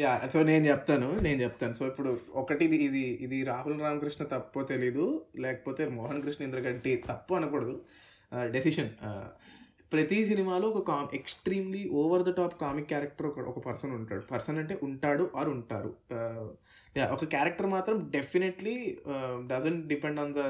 యా 0.00 0.12
సో 0.32 0.42
నేను 0.42 0.64
చెప్తాను 0.66 1.18
నేను 1.22 1.38
చెప్తాను. 1.42 1.74
సో 1.74 1.86
ఇప్పుడు 1.86 2.18
ఒకటి 2.34 2.64
ఇది 2.64 2.76
ఇది 2.76 3.04
ఇది 3.26 3.44
రాహుల్ 3.44 3.80
రామకృష్ణ 3.80 4.24
తప్పో 4.24 4.62
తెలీదు 4.62 5.26
లేకపోతే 5.38 5.88
మోహన్ 5.88 6.22
కృష్ణ 6.22 6.44
ఇంద్రగంటి 6.44 7.04
తప్పు 7.08 7.34
అనకూడదు. 7.34 7.76
డెసిషన్ 8.52 8.90
ప్రతి 9.92 10.16
సినిమాలో 10.26 10.68
ఒక 10.68 10.80
calm 10.90 11.08
extremely 11.14 11.88
over 11.88 12.22
the 12.22 12.30
top 12.30 12.60
comic 12.60 12.88
character 12.88 13.26
ఒక 13.26 13.38
ఒక 13.38 13.58
పర్సన్ 13.66 13.90
ఉంటాడు. 13.90 14.20
పర్సన్ 14.20 14.58
అంటే 14.58 14.78
ఉంటాడు 14.82 15.30
ఆర్ 15.36 15.48
ఉంటారు. 15.48 15.90
యా 16.96 17.10
ఒక 17.12 17.24
క్యారెక్టర్ 17.24 17.66
మాత్రం 17.66 18.10
definitely 18.10 18.74
doesn't 19.46 19.86
depend 19.86 20.20
on 20.20 20.34
the 20.34 20.40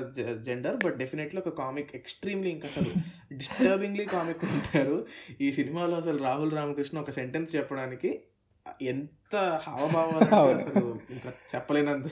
gender 0.44 0.76
but 0.85 0.96
definitely 0.96 1.40
ఒక 1.40 1.52
కామిక్ 1.62 1.96
ఎక్స్ట్రీమ్లీ 1.96 2.50
ఇంకా 2.50 2.69
అసలు 2.69 2.90
డిస్టర్బింగ్లీ 3.32 4.05
కామిక్ 4.05 4.44
ఉంటారు. 4.44 5.06
ఈ 5.41 5.52
సినిమాలో 5.52 5.96
అసలు 5.96 6.19
రాహుల్ 6.23 6.52
రామకృష్ణ 6.52 6.99
ఒక 6.99 7.11
సెంటెన్స్ 7.11 7.56
చెప్పడానికి 7.56 8.20
ఎంత 8.82 9.37
హావభావాలు. 9.65 10.19
అసలు 10.55 11.00
ఇంకా 11.11 11.31
చెప్పలేనంత 11.55 12.06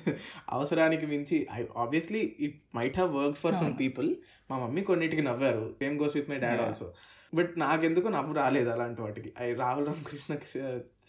అవసరానికి 0.51 1.07
మించి 1.07 1.37
obviously 1.77 2.37
it 2.41 2.57
might 2.77 2.97
have 2.97 3.13
work 3.17 3.39
for 3.39 3.55
some. 3.55 3.75
People 3.81 4.09
మా 4.51 4.59
మమ్మీ 4.59 4.83
కొన్నిటికి 4.83 5.23
నవ్వారు. 5.23 5.65
Same 5.83 5.97
goes 6.01 6.17
with 6.17 6.31
my 6.31 6.39
dad. 6.39 6.63
Also 6.63 6.89
but 7.35 7.53
నాకెందుకు 7.59 8.09
నవ్వు 8.09 8.35
రాలేదు 8.35 8.69
అలాంటి 8.69 9.01
వాటికి. 9.03 9.33
అవి 9.39 9.55
రాహుల్ 9.55 9.87
రామకృష్ణకి 9.87 10.49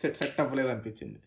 సెట్ 0.01 0.17
సెట్ 0.17 0.39
అవ్వలేదు 0.41 0.67
అనిపించింది 0.67 1.19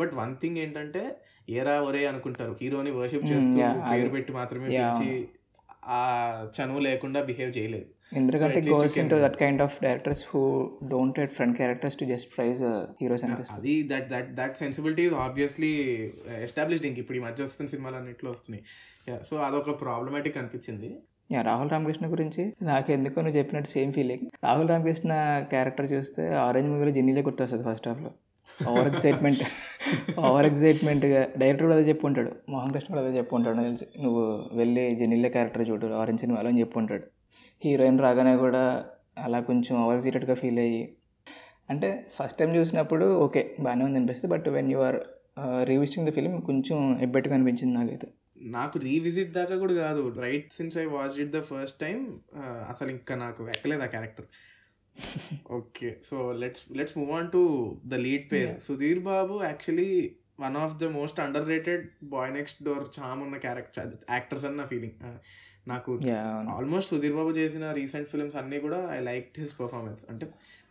బట్ 0.00 0.14
వన్ 0.14 0.36
థింగ్ 0.36 0.58
ఏంటంటే 0.58 1.02
ఏరా 1.50 1.74
ఒరే 1.82 2.06
అనుకుంటారు. 2.06 2.56
హీరోని 2.62 2.90
వర్షిప్ 2.90 3.24
చేస్తూ 3.24 3.58
yeah, 3.60 3.74
పేరు 3.90 4.08
పెట్టి 4.08 4.32
మాత్రమే 4.32 4.66
పిలిచి 4.66 5.28
ఆ 5.88 6.00
చనువు 6.56 6.78
లేకుండా 6.78 7.22
బిహేవ్ 7.22 7.52
చేయలేదు. 7.58 7.86
ఎందుకంటే 8.12 8.60
goes 8.60 8.94
can- 8.94 9.00
into 9.10 9.16
that 9.16 9.36
kind 9.36 9.62
of 9.62 9.82
directors 9.82 10.24
who 10.28 10.42
don't 10.88 11.20
head 11.20 11.30
front 11.30 11.56
characters 11.56 11.96
to 11.96 12.04
just 12.04 12.36
praise 12.36 12.62
heroes 13.02 13.24
అనిపిస్తుంది 13.24 13.60
అది 13.60 13.88
that 13.88 14.08
that 14.10 14.34
that 14.34 14.56
sensibility 14.56 15.02
is 15.02 15.14
obviously 15.14 15.72
established 16.42 16.86
ఇంక 16.86 16.98
ఇప్పుడు 16.98 17.18
ఈ 17.18 17.20
మధ్య 17.20 17.44
వస్తున్న 17.44 17.70
సినిమాలు 17.70 17.96
అన్నింటిలో 17.96 18.30
వస్తున్నాయి. 18.30 18.64
సో 19.30 19.36
అదొక 19.36 19.80
ప్రాబ్లమాటిక్ 19.80 20.36
అనిపించింది. 20.36 20.96
యా 21.32 21.42
రాహుల్ 21.42 21.70
రామకృష్ణ 21.70 22.10
గురించి 22.10 22.52
నాకు 22.62 22.92
ఎందుకో 22.92 23.20
నువ్వు 23.20 23.38
చెప్పినట్టు 23.38 23.70
same 23.70 23.92
feeling 23.92 24.26
Rahul 24.44 24.68
Ramakrishna 24.68 25.12
character 25.50 25.92
చూస్తే 25.92 26.34
ఆరెంజ్ 26.34 26.68
మూవీలో 26.70 26.90
జిన్నీలే 26.90 27.22
గుర్తొస్తుంది 27.22 27.64
ఫస్ట్ 27.64 27.88
హాఫ్లో 27.88 28.10
ఓవర్ 28.68 28.88
ఎక్సైట్మెంట్ 28.88 29.42
ఓవర్ 30.20 30.46
ఎక్సైట్మెంట్గా 30.46 31.28
డైరెక్టర్ 31.38 31.66
కూడా 31.66 31.76
అదే 31.76 31.88
చెప్పుంటాడు. 31.88 32.30
మోహన్ 32.48 32.70
కృష్ణ 32.70 32.94
కూడా 32.94 33.06
అదే 33.06 33.16
చెప్పుంటాడు. 33.18 33.56
నాకు 33.56 33.66
తెలిసి 33.66 33.86
నువ్వు 34.02 34.22
వెళ్ళి 34.52 34.96
జెనీలే 34.96 35.28
క్యారెక్టర్ 35.28 35.70
చూడు 35.70 35.86
ఆరెంజ్ 35.86 36.20
సినిమాలో 36.20 36.48
అని 36.48 36.60
చెప్పుంటాడు. 36.60 37.04
హీరోయిన్ 37.62 37.98
రాగానే 38.00 38.36
కూడా 38.36 38.62
అలా 39.18 39.38
కొంచెం 39.40 39.74
ఓవర్ 39.82 39.96
ఎక్సైటెడ్గా 39.96 40.34
ఫీల్ 40.34 40.58
అయ్యి 40.58 40.82
అంటే 41.70 41.88
ఫస్ట్ 42.16 42.38
టైం 42.38 42.50
చూసినప్పుడు 42.56 43.06
ఓకే 43.24 43.42
బాగానే 43.60 43.84
ఉంది 43.84 43.98
అనిపిస్తుంది. 44.00 44.30
But 44.34 44.48
when 44.48 44.68
you 44.72 44.78
are 44.78 44.98
revisiting 45.70 46.06
the 46.08 46.12
film 46.12 46.34
కొంచెం 46.40 46.78
ఎబ్బెట్టుగా 47.00 47.34
అనిపించింది 47.34 47.74
నాకైతే. 47.78 48.08
నాకు 48.56 48.76
రీవిజిట్ 48.78 49.30
దాకా 49.32 49.56
కూడా 49.56 49.74
కాదు. 49.74 50.02
Right 50.20 50.50
since 50.52 50.76
I 50.78 50.84
watch 50.96 51.16
it 51.24 51.32
the 51.36 51.40
first 51.40 51.78
time 51.80 51.98
అసలు 52.68 52.90
ఇంకా 52.90 53.14
నాకు 53.14 53.42
ఎక్కలేదు 53.48 53.82
ఆ 53.82 53.86
character 53.86 54.28
okay 55.50 55.88
so 56.04 56.16
let's 56.42 56.62
let's 56.78 56.94
move 56.98 57.10
on 57.12 57.28
to 57.30 57.42
the 57.86 57.94
lead 58.06 58.32
pair 58.32 58.52
Sudheer 58.60 59.00
Babu 59.00 59.34
actually 59.42 59.90
one 60.44 60.56
of 60.62 60.74
the 60.82 60.88
most 60.98 61.18
underrated 61.52 61.84
boy 62.14 62.30
next 62.38 62.58
door 62.68 62.86
charm 62.96 63.20
ఉన్న 63.26 63.36
character 63.44 63.92
actors 64.16 64.46
అని 64.48 64.58
నా 64.62 64.66
feeling. 64.72 64.96
నాకు 65.72 65.92
almost 66.56 66.90
Sudheer 66.92 67.14
Babu 67.18 67.30
చేసిన 67.38 67.64
రీసెంట్ 67.78 68.08
ఫిల్మ్స్ 68.10 68.36
అన్నీ 68.40 68.58
కూడా 68.66 68.80
ఐ 68.96 68.98
లైక్ 69.10 69.28
హిస్ 69.42 69.54
పర్ఫార్మెన్స్. 69.60 70.02
అంటే 70.10 70.26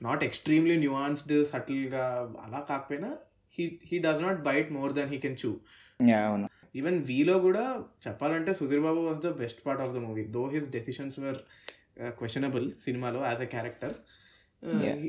not 0.08 0.22
extremely 0.28 0.76
nuanced 0.84 1.34
సటిల్గా 1.54 2.04
అలా 2.46 2.60
కాకపోయినా 2.70 3.10
he 3.56 3.66
he 3.90 3.98
does 4.06 4.22
not 4.28 4.40
bite 4.50 4.70
more 4.78 4.94
than 5.00 5.10
he 5.14 5.20
can 5.26 5.40
chew 5.44 5.52
even 6.80 6.98
వీలో 7.10 7.36
కూడా 7.48 7.64
చెప్పాలంటే 8.06 8.54
Sudheer 8.60 8.84
Babu 8.86 9.02
was 9.08 9.20
the 9.26 9.30
best 9.42 9.60
part 9.66 9.82
of 9.84 9.92
the 9.98 10.00
movie. 10.06 10.24
Though 10.36 10.44
his 10.56 10.68
decisions 10.78 11.18
were 11.26 11.40
questionable 12.20 12.66
సినిమాలో 12.86 13.20
as 13.30 13.44
a 13.46 13.50
character. 13.56 13.96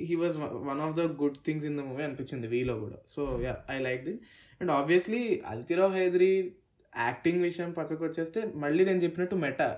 he 0.09 0.17
was 0.23 0.37
one 0.69 0.83
of 0.87 0.95
the 1.01 1.05
good 1.23 1.39
things 1.47 1.67
in 1.71 1.79
the 1.81 1.85
movie 1.89 2.03
అనిపించింది 2.09 2.47
వీలో 2.55 2.77
కూడా. 2.85 2.99
So 3.15 3.23
yeah 3.47 3.55
I 3.77 3.79
like 3.89 4.05
it. 4.13 4.23
And 4.61 4.73
obviously 4.79 5.23
అల్తిరావ్ 5.53 5.95
Haidari 5.99 6.33
acting 6.93 7.43
విషయం 7.49 7.71
పక్కకు 7.79 8.03
వచ్చేస్తే 8.05 8.41
మళ్ళీ 8.65 8.83
నేను 8.85 9.01
చెప్పినట్టు 9.05 9.37
meta. 9.45 9.69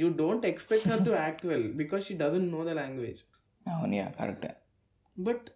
You 0.00 0.08
don't 0.22 0.44
expect 0.52 0.88
her 0.92 1.04
to 1.08 1.12
act 1.24 1.44
well 1.50 1.68
because 1.82 2.02
she 2.08 2.14
doesn't 2.22 2.50
know 2.56 2.62
the 2.70 2.74
language 2.80 3.20
అవును 3.66 4.04
కరెక్టే 4.18 4.52
బట్ 5.16 5.46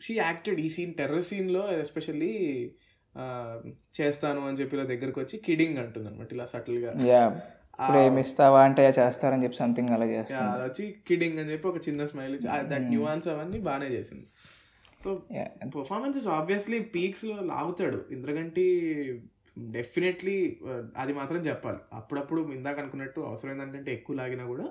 షీ 0.00 0.14
యాక్టెడ్ 0.26 0.58
ఈ 0.60 0.68
సీన్ 0.76 0.94
టెర్రర్ 0.94 1.26
సీన్లో 1.30 1.62
ఎస్పెషల్లీ 1.84 2.32
చేస్తాను 3.98 4.40
అని 4.48 4.58
చెప్పి 4.58 4.74
ఇలా 4.76 4.84
దగ్గరకు 4.90 5.18
వచ్చి 5.22 5.36
కిడింగ్ 5.46 5.78
అంటుంది 5.84 6.08
అనమాట 6.10 6.32
ఇలా 6.36 6.46
సటిల్గా 6.52 6.90
ప్రేమిస్తావా 7.88 8.60
అంటే 8.68 8.82
చేస్తారని 8.98 9.42
చెప్పి 9.44 9.56
సంథింగ్ 9.62 9.90
అలా 9.96 10.06
చేస్తుంది. 10.14 10.48
అది 10.54 10.64
వచ్చి 10.68 10.84
కిడింగ్ 11.08 11.38
అని 11.42 11.50
చెప్పి 11.52 11.66
ఒక 11.72 11.80
చిన్న 11.88 12.04
స్మైల్ 12.10 12.34
దట్ 12.72 12.86
న్యూఆన్స్ 12.92 13.28
అవన్నీ 13.32 13.58
బాగానే 13.68 13.88
చేసింది. 13.96 14.26
పర్ఫార్మెన్సెస్ 15.00 16.28
ఆబ్వియస్లీ 16.38 16.78
పీక్స్లో 16.94 17.36
లాగుతాడు. 17.52 17.98
ఇంద్రగంటి 18.10 18.64
డెఫినెట్లీ 19.70 20.36
అది 20.96 21.12
మాత్రం 21.12 21.40
చెప్పాలి. 21.40 21.80
అప్పుడప్పుడు 21.92 22.40
ఇందాక 22.52 22.78
అనుకున్నట్టు 22.78 23.20
అవసరం 23.20 23.50
ఏంటంటే 23.54 23.92
ఎక్కువ 23.92 24.16
లాగినా 24.16 24.44
కూడా 24.44 24.66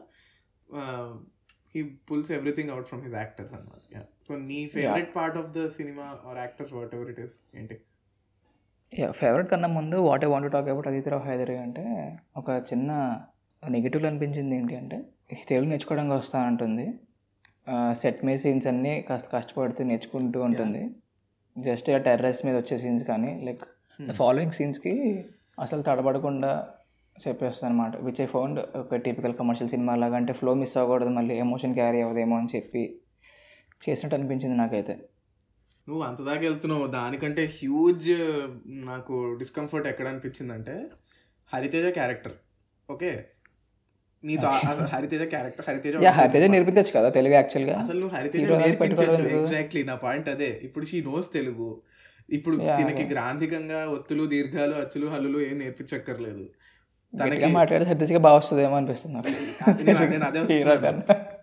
he 1.76 1.82
pulls 2.10 2.32
everything 2.32 2.72
out 2.72 2.88
from 2.88 3.04
his 3.04 3.16
actors 3.16 3.54
అనమాట 3.54 3.82
సో 4.28 4.36
నీ 4.50 4.60
ఫేవరెట్ 4.68 5.12
పార్ట్ 5.16 5.38
ఆఫ్ 5.38 5.50
ద 5.58 5.68
సినిమా 5.70 6.06
or 6.26 6.38
actors 6.38 6.74
what 6.74 6.94
ever 6.96 7.10
it 7.10 7.20
is 7.20 7.36
ఏంటి? 7.56 7.76
యా 8.94 9.08
ఫేవరెట్ 9.12 9.50
కన్నా 9.52 9.68
ముందు 9.78 9.98
what 10.08 10.24
I 10.24 10.28
want 10.28 10.50
talk 10.52 10.70
about 10.70 10.88
Aditi Rao 10.88 11.24
Hydari 11.24 11.58
అంటే 11.58 11.84
ఒక 12.38 12.50
చిన్న 12.72 12.92
నెగిటివ్లో 13.64 14.08
అనిపించింది 14.10 14.56
ఏంటి 14.56 14.76
అంటే 14.76 14.98
తెలుగు 15.48 15.70
నేర్చుకోవడానికి 15.70 16.14
వస్తా 16.14 16.40
ఉంటుంది 16.48 16.86
సెట్ 17.94 18.26
మీద 18.26 18.38
సీన్స్ 18.38 18.68
అన్నీ 18.68 19.02
కాస్త 19.02 19.28
కష్టపడుతూ 19.34 19.84
నేర్చుకుంటూ 19.84 20.42
ఉంటుంది. 20.42 20.84
జస్ట్ 21.58 21.90
ఆ 21.90 21.98
టెర్రస్ 21.98 22.46
మీద 22.46 22.56
వచ్చే 22.56 22.78
సీన్స్ 22.78 23.04
కానీ 23.04 23.42
లైక్ 23.44 23.64
ద 24.02 24.12
ఫాలోయింగ్ 24.12 24.52
సీన్స్కి 24.52 24.94
అసలు 25.60 25.82
తడబడకుండా 25.82 26.52
చెప్పేస్తాను 27.28 27.74
అనమాట 27.74 27.98
విచ్ 27.98 28.22
ఐ 28.22 28.26
ఫౌండ్ 28.26 28.60
ఒక 28.78 28.96
టిపికల్ 28.96 29.34
కమర్షియల్ 29.34 29.70
సినిమా 29.70 29.96
లాగా 29.96 30.16
అంటే 30.16 30.34
ఫ్లో 30.34 30.54
మిస్ 30.54 30.78
అవ్వకూడదు 30.78 31.10
మళ్ళీ 31.10 31.36
ఎమోషన్ 31.36 31.74
క్యారీ 31.74 32.02
అవ్వదేమో 32.02 32.38
అని 32.38 32.48
చెప్పి 32.56 33.02
చేసినట్టు 33.90 34.16
అనిపించింది 34.16 34.58
నాకైతే. 34.58 34.94
నువ్వు 35.88 36.04
అంత 36.04 36.22
దాకా 36.22 36.40
వెళ్తున్నావు. 36.40 36.88
దానికంటే 36.88 37.46
హ్యూజ్ 37.46 38.10
నాకు 38.68 39.36
డిస్కంఫర్ట్ 39.40 39.88
ఎక్కడ 39.88 40.08
అనిపించిందంటే 40.08 40.76
హరితేజ 41.54 41.94
క్యారెక్టర్ 41.94 42.34
ఓకే 42.90 43.12
నీతో 44.24 44.48
హరితేజ 44.86 45.24
క్యారెక్టర్ 45.24 45.66
హరితేజ 45.70 45.96
హరితేజ 46.06 46.44
నేర్పించచ్చు 46.44 47.00
కదా 47.00 47.10
తెలుగు 47.10 47.34
యాక్చువల్గా 47.34 47.78
అసలు 47.78 48.00
నువ్వు 48.00 48.16
హరితేజ 48.18 48.52
నేర్పించచ్చు? 48.52 49.28
ఎగ్జాక్ట్లీ 49.38 49.84
నా 49.84 49.96
పాయింట్ 49.96 50.30
అదే. 50.30 50.60
ఇప్పుడు 50.64 50.86
షీ 50.86 51.04
నోస్ 51.04 51.34
తెలుగు. 51.34 51.82
ఇప్పుడు 52.30 52.56
దీనికి. 52.58 53.04
గ్రాంధికంగా 53.04 53.90
ఒత్తులు 53.90 54.26
దీర్ఘాలు 54.26 54.76
అచ్చులు 54.76 55.08
హల్లులు 55.08 55.40
ఏం 55.40 55.58
నేర్పించక్కర్లేదు. 55.58 56.46
తనకి 57.20 57.46
మాట్లాడితే 57.46 57.90
హరితేజగా 57.90 58.20
బాగా 58.20 58.36
వస్తుందేమో 58.36 58.76
అనిపిస్తుంది 58.76 59.16
నాకు. 59.16 59.28
నేను- 59.84 60.24
అదే 60.24 60.44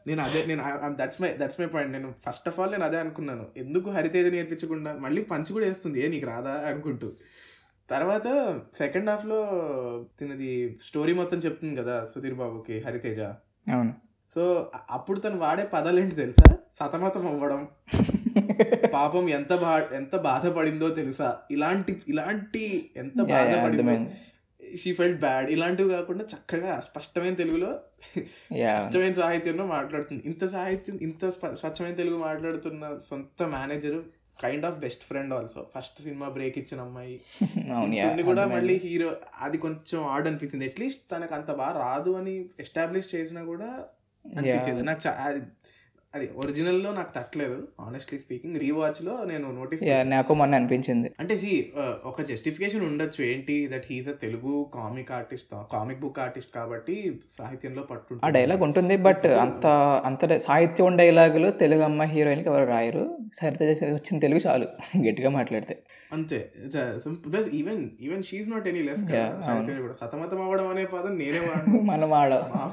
నేను 0.07 0.23
అదే 0.23 0.45
నేను 0.47 0.63
that's 1.01 1.23
my 1.23 1.35
that's 1.39 1.61
my 1.61 1.67
point 1.67 1.93
నేను 1.93 2.15
ఫస్ట్ 2.27 2.49
ఆఫ్ 2.49 2.61
ఆల్ 2.61 2.73
నేను 2.73 2.85
అదే 2.85 2.97
అనుకున్నాను. 2.97 3.47
ఎందుకు 3.57 3.91
హరితేజ 3.91 4.27
నేర్పించకుండా 4.27 4.93
మళ్ళీ 5.01 5.23
పంచ్ 5.23 5.53
కూడా 5.53 5.67
వేస్తుంది. 5.67 6.05
ఏ 6.05 6.09
నీకు 6.09 6.27
రాదా 6.27 6.51
అనుకుంటూ. 6.51 7.13
తర్వాత 7.91 8.61
సెకండ్ 8.75 9.11
హాఫ్లో 9.11 9.39
తినది 10.19 10.79
స్టోరీ 10.87 11.15
మొత్తం 11.15 11.39
చెప్తుంది 11.39 11.77
కదా 11.77 12.05
సుధీర్ 12.15 12.35
బాబుకి 12.35 12.81
హరితేజ. 12.81 13.21
అవును. 13.73 13.95
సో 14.35 14.71
అప్పుడు 14.91 15.21
తను 15.21 15.39
వాడే 15.39 15.71
పదాలు 15.73 16.01
ఏంటి 16.01 16.15
తెలుసా? 16.15 16.57
సతమతం 16.81 17.29
అవ్వడం. 17.29 17.69
పాపం 18.95 19.29
ఎంత 19.29 19.55
బా 19.55 19.89
ఎంత 19.95 20.17
బాధపడిందో 20.17 20.89
తెలుసా? 20.89 21.39
ఇలాంటి 21.51 22.03
ఇలాంటి 22.09 22.91
ఎంత 22.97 23.23
బాధపడిందో. 23.23 24.11
షీ 24.77 24.93
ఫెల్ట్ 24.93 25.21
బ్యాడ్ 25.21 25.51
ఇలాంటివి 25.51 25.91
కాకుండా 25.91 26.25
చక్కగా 26.25 26.81
స్పష్టమైన 26.81 27.35
తెలుగులో 27.35 27.81
స్వచ్ఛమైన 28.19 29.13
సాహిత్యంలో 29.13 29.67
మాట్లాడుతుంది. 29.67 30.23
ఇంత 30.27 30.51
సాహిత్యం 30.51 30.99
ఇంత 31.03 31.31
స్వచ్ఛమైన 31.31 31.95
తెలుగు 31.95 32.19
మాట్లాడుతున్న 32.19 32.99
సొంత 33.11 33.43
manager 33.43 34.03
kind 34.41 34.67
of 34.67 34.79
best 34.79 35.03
friend 35.03 35.35
also 35.35 35.67
first 35.79 36.03
cinema 36.03 36.29
break 36.29 36.59
ఇచ్చిన 36.59 36.81
అమ్మాయి. 36.81 37.21
కూడా. 38.23 38.47
మళ్ళీ 38.47 38.81
హీరో 38.85 39.17
అది 39.41 39.59
కొంచెం 39.59 40.05
ఆడ్ 40.05 40.27
అనిపించింది. 40.27 40.65
అట్లీస్ట్ 40.65 41.11
తనకు 41.13 41.35
అంత 41.35 41.51
బాగా 41.51 41.79
రాదు 41.79 42.11
అని 42.11 42.45
ఎస్టాబ్లిష్ 42.61 43.15
చేసినా 43.15 43.45
కూడా 43.45 43.85
అనిపించింది. 44.37 44.83
నాకు 44.83 45.01
అది 46.15 46.31
ఒరిజినల్లో 46.37 46.93
నాకు 46.93 47.15
తట్టలేదు 47.15 47.69
ఆనెస్ట్లీ 47.81 48.19
స్పీకింగ్ 48.19 48.61
రీవాచ్లో 48.61 49.25
నేను 49.25 49.53
నోటీస్ 49.53 49.83
నాకు 49.87 50.35
మొన్న 50.35 50.55
అనిపించింది. 50.55 51.13
అంటే 51.21 51.37
సి 51.37 51.73
ఒక 52.05 52.23
జస్టిఫికేషన్ 52.23 52.81
ఉండొచ్చు. 52.81 53.25
ఏంటి? 53.25 53.71
That 53.73 53.85
he's 53.91 54.09
a 54.09 54.13
Telugu 54.13 54.71
comic 54.75 55.13
artist 55.13 55.49
comic 55.73 56.01
book 56.01 56.19
artist 56.19 56.55
కాబట్టి 56.55 57.21
సాహిత్యంలో 57.39 57.83
పట్టు 57.83 58.19
ఆ 58.25 58.29
డైలాగ్ 58.29 58.63
ఉంటుంది 58.63 58.97
బట్ 58.97 59.27
అంత 59.27 59.67
అంత 60.05 60.37
సాహిత్యం 60.37 60.97
డైలాగులు 60.97 61.51
తెలుగు 61.51 61.81
అమ్మాయి 61.81 62.11
హీరోయిన్కి 62.11 62.49
ఎవరు 62.49 62.65
రాయరు. 62.65 63.19
సరితే 63.41 63.71
వచ్చిన 63.85 64.19
తెలుగు 64.19 64.41
చాలు. 64.47 64.67
గట్టిగా 65.09 65.31
మాట్లాడితే. 65.31 65.84
అంతే. 66.15 66.53
Plus 67.15 67.49
even 67.49 67.91
even 68.01 68.23
she's 68.23 68.51
not 68.51 68.69
any 68.69 68.83
less. 68.83 69.01
కూడా. 69.83 69.97
సతమతం 70.01 70.43
అవ్వడం 70.43 70.69
అనే 70.69 70.85
పదం 70.85 71.19
నేనే 71.19 71.39
వాడను. 71.39 71.81
మనం 71.83 72.11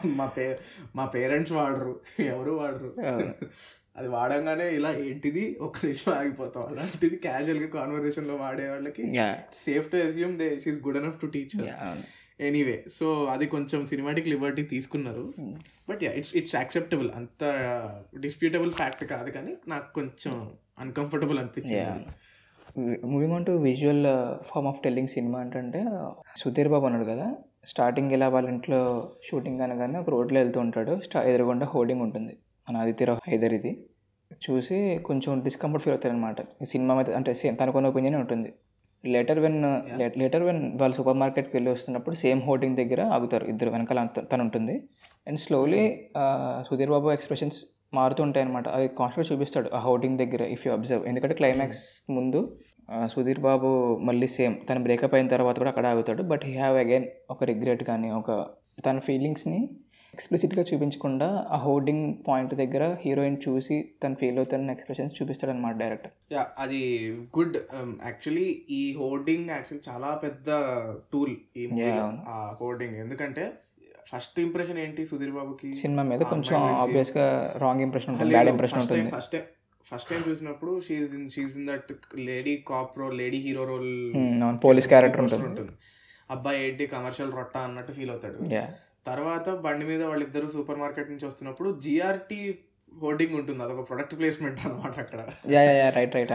మా- 0.06 0.28
పే 0.28 0.60
మా 0.96 1.06
పేరెంట్స్ 1.06 1.54
వాడరు. 1.54 2.00
ఎవరు 2.20 2.52
వాడరు. 2.52 2.96
అది 3.98 4.08
వాడంగానే 4.08 4.70
ఇలా 4.70 4.92
ఏంటిది? 4.92 5.58
ఒక 5.62 5.74
నిమిషం 5.84 6.14
ఆగిపోతాం. 6.14 6.66
అలాంటిది 6.66 7.16
క్యాజువల్గా 7.16 7.68
కాన్వర్సేషన్లో 7.68 8.36
వాడే 8.36 8.70
వాళ్ళకి 8.70 9.10
safe 9.54 9.92
to 9.92 9.98
assume 9.98 10.40
they 10.40 10.60
she's 10.60 10.80
good 10.80 10.98
enough 10.98 11.22
to 11.22 11.26
teach 11.26 11.64
yeah 11.64 11.74
అవును. 11.74 12.22
ఎనీవే 12.40 12.84
సో 12.94 13.26
అది 13.26 13.46
కొంచెం 13.46 13.86
సినిమాటిక్ 13.86 14.28
లిబర్టీ 14.28 14.64
తీసుకున్నారు. 14.64 15.34
But 15.90 16.04
yeah 16.04 16.12
it's 16.12 16.36
it's 16.36 16.56
acceptable 16.56 17.12
అంత 17.16 17.44
డిస్ప్యూటబుల్ 18.20 18.74
ఫ్యాక్ట్ 18.74 19.04
కాదు 19.04 19.32
కానీ 19.32 19.58
నాకు 19.68 19.94
కొంచెం 19.94 20.52
అన్కంఫర్టబుల్ 20.80 21.40
అనిపించింది 21.40 22.06
moving 23.12 23.34
on 23.34 23.46
to 23.46 23.52
visual 23.66 24.04
form 24.50 24.68
of 24.70 24.80
telling 24.84 25.12
cinema 25.14 25.40
అంటే 25.40 25.80
సుధీర్ 26.42 26.70
బాబు 26.70 26.86
అన్నాడు 26.86 27.08
కదా 27.12 27.26
స్టార్టింగ్ 27.72 28.12
ఇలా 28.16 28.28
వాళ్ళ 28.28 28.48
ఇంట్లో 28.50 28.80
షూటింగ్ 29.28 29.62
అనగానే 29.62 29.98
ఒక 30.00 30.10
రోడ్లో 30.10 30.38
వెళ్తూ 30.40 30.60
ఉంటాడు 30.60 30.94
స్టా 31.00 31.20
ఎదురుగుండా 31.30 31.66
హోర్డింగ్ 31.74 32.02
ఉంటుంది 32.02 32.34
మన 32.68 32.78
ఆదిత్యరావు 32.84 33.20
హైదర్ 33.28 33.54
ఇది. 33.54 33.72
చూసి 34.46 34.78
కొంచెం 35.08 35.42
డిస్కంఫర్ట్ 35.48 35.84
ఫీల్ 35.84 35.94
అవుతారు 35.94 36.14
అనమాట 36.14 36.40
ఈ 36.64 36.68
సినిమా 36.74 36.94
మీద 37.00 37.10
అంటే 37.20 37.32
సేమ్ 37.42 37.56
తనకున్న 37.62 37.92
ఒపీనియన్ 37.94 38.18
ఉంటుంది. 38.22 38.50
లేటర్ 39.04 39.40
వెన్ 39.40 39.60
లేటర్ 40.22 40.44
వెన్ 40.44 40.62
వాళ్ళు 40.82 40.96
సూపర్ 40.98 41.18
మార్కెట్కి 41.18 41.54
వెళ్ళి 41.58 41.70
వస్తున్నప్పుడు 41.72 42.16
సేమ్ 42.16 42.42
హోర్డింగ్ 42.48 42.78
దగ్గర 42.82 43.02
ఆగుతారు 43.16 43.46
ఇద్దరు 43.46 43.70
వెనకాల 43.70 44.02
తను 44.32 44.44
ఉంటుంది 44.48 44.76
and 45.28 45.40
slowly 45.40 45.84
Sudheer 46.70 46.90
Babu 46.90 47.12
expressions 47.12 47.60
మారుతూ 47.94 48.24
ఉంటాయి 48.24 48.46
అనమాట 48.46 48.68
అది 48.68 48.88
కాన్స్టెంట్ 48.88 49.32
చూపిస్తాడు 49.32 49.70
ఆ 49.74 49.80
హోర్డింగ్ 49.80 50.18
దగ్గర 50.18 50.42
ఇఫ్ 50.42 50.68
యూ 50.68 50.74
అబ్జర్వ్ 50.74 51.08
ఎందుకంటే 51.08 51.36
క్లైమాక్స్ 51.36 52.12
ముందు 52.12 52.58
సుధీర్ 53.08 53.40
బాబు 53.40 53.98
మళ్ళీ 54.02 54.28
సేమ్ 54.28 54.56
తను 54.70 54.84
బ్రేకప్ 54.84 55.14
అయిన 55.14 55.28
తర్వాత 55.28 55.58
కూడా 55.58 55.70
అక్కడ 55.70 55.86
ఆగుతాడు. 55.86 56.24
బట్ 56.24 56.46
హీ 56.46 56.52
హ్యావ్ 56.52 56.78
అగైన్ 56.78 57.06
ఒక 57.30 57.44
రిగ్రెట్ 57.44 57.84
కానీ 57.84 58.12
ఒక 58.12 58.32
తన 58.86 59.00
ఫీలింగ్స్ని 59.00 59.70
ఎక్స్ప్లిసిట్గా 60.14 60.64
చూపించకుండా 60.64 61.46
ఆ 61.52 61.58
హోర్డింగ్ 61.58 62.16
పాయింట్ 62.28 62.54
దగ్గర 62.54 62.98
హీరోయిన్ 63.02 63.38
చూసి 63.50 63.94
తను 64.04 64.16
ఫీల్ 64.16 64.38
అవుతున్న 64.38 64.72
ఎక్స్ప్రెషన్స్ 64.72 65.22
చూపిస్తాడు 65.22 65.52
అనమాట 65.52 65.76
డైరెక్టర్ 65.76 66.12
యా 66.34 66.46
అది 66.60 67.12
గుడ్ 67.40 67.58
యాక్చువల్లీ 68.06 68.66
ఈ 68.70 68.96
హోర్డింగ్ 69.00 69.50
యాక్చువల్లీ 69.50 69.92
చాలా 69.92 70.16
పెద్ద 70.16 70.50
టూల్ 71.14 71.36
ఈ 71.58 71.68
హోర్డింగ్ 72.60 72.96
ఎందుకంటే 72.96 73.54
ఫస్ట్ 74.08 74.40
ఇంప్రెషన్ 74.40 74.78
ఏంటి 74.78 75.06
సుధీర్ 75.06 75.32
బాబుకి? 75.32 75.74
సినిమా 75.74 76.04
మీద 76.04 76.20
కొంచెం 76.20 76.62
గురించి- 76.62 76.82
ఆబ్వియస్గా 76.82 77.54
రాంగ్ 77.58 77.82
ఇంప్రెషన్ 77.82 78.12
ఉంటుంది 78.12 78.30
బ్యాడ్ 78.30 78.50
ఇంప్రెషన్ 78.50 78.80
ఉంటుంది. 78.80 79.12
ఫస్ట్ 79.12 79.38
ఫస్ట్ 79.86 80.10
టైం 80.10 80.24
చూసినప్పుడు 80.30 80.82
she's 80.82 81.04
in 81.04 81.30
she's 81.30 81.50
in 81.56 81.68
that 81.68 81.94
lady 82.16 82.64
cop 82.68 83.00
role 83.00 83.18
lady 83.18 83.38
hero 83.38 83.64
role 83.68 84.14
police 84.64 84.88
character 84.88 85.22
ఉంటుంది. 85.22 85.72
అబ్బాయి 86.32 86.70
ఏంటి 86.70 86.86
కమర్షియల్ 86.86 87.34
రొట్ట 87.34 87.58
అన్నట్టు 87.58 87.92
ఫీల్ 87.92 88.10
అవుతాడు. 88.10 88.56
తర్వాత 89.08 89.50
బండి 89.50 89.86
మీద 89.86 90.04
వాళ్ళిద్దరు 90.04 90.48
సూపర్ 90.48 90.80
మార్కెట్ 90.80 91.10
నుంచి 91.10 91.26
వస్తున్నప్పుడు 91.26 91.80
జిఆర్టీ 91.80 92.60
హోర్డింగ్ 92.92 93.36
ఉంటుంది. 93.36 93.64
అదొక 93.64 93.90
ప్రొడక్ట్ 93.90 94.20
ప్లేస్మెంట్ 94.20 94.60
అన్నమాట 94.66 94.96
అక్కడ. 95.00 95.20
రైట్ 95.98 96.16
రైట్ 96.16 96.34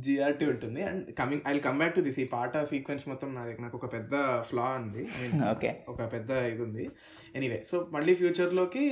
జిఆర్టీ 0.00 0.46
ఉంటుంది. 0.46 0.82
And 0.82 1.14
coming 1.14 1.42
I 1.48 1.58
come 1.58 1.78
back 1.78 1.94
to 1.94 2.00
this 2.00 2.20
ఈ 2.20 2.24
పాట 2.24 2.64
సీక్వెన్స్ 2.64 3.08
మొత్తం 3.08 3.34
నాది. 3.34 3.52
నాకు 3.62 3.76
ఒక 3.76 3.92
పెద్ద 3.92 4.14
ఫ్లా 4.40 4.64
ఉంది 4.80 5.04
ఓకే 5.52 5.70
ఒక 5.88 6.12
పెద్ద 6.12 6.30
ఇది 6.52 6.62
ఉంది. 6.62 6.86
ఎనీవే 7.34 7.62
సో 7.70 7.88
మళ్ళీ 7.92 8.14
ఫ్యూచర్లోకి 8.14 8.84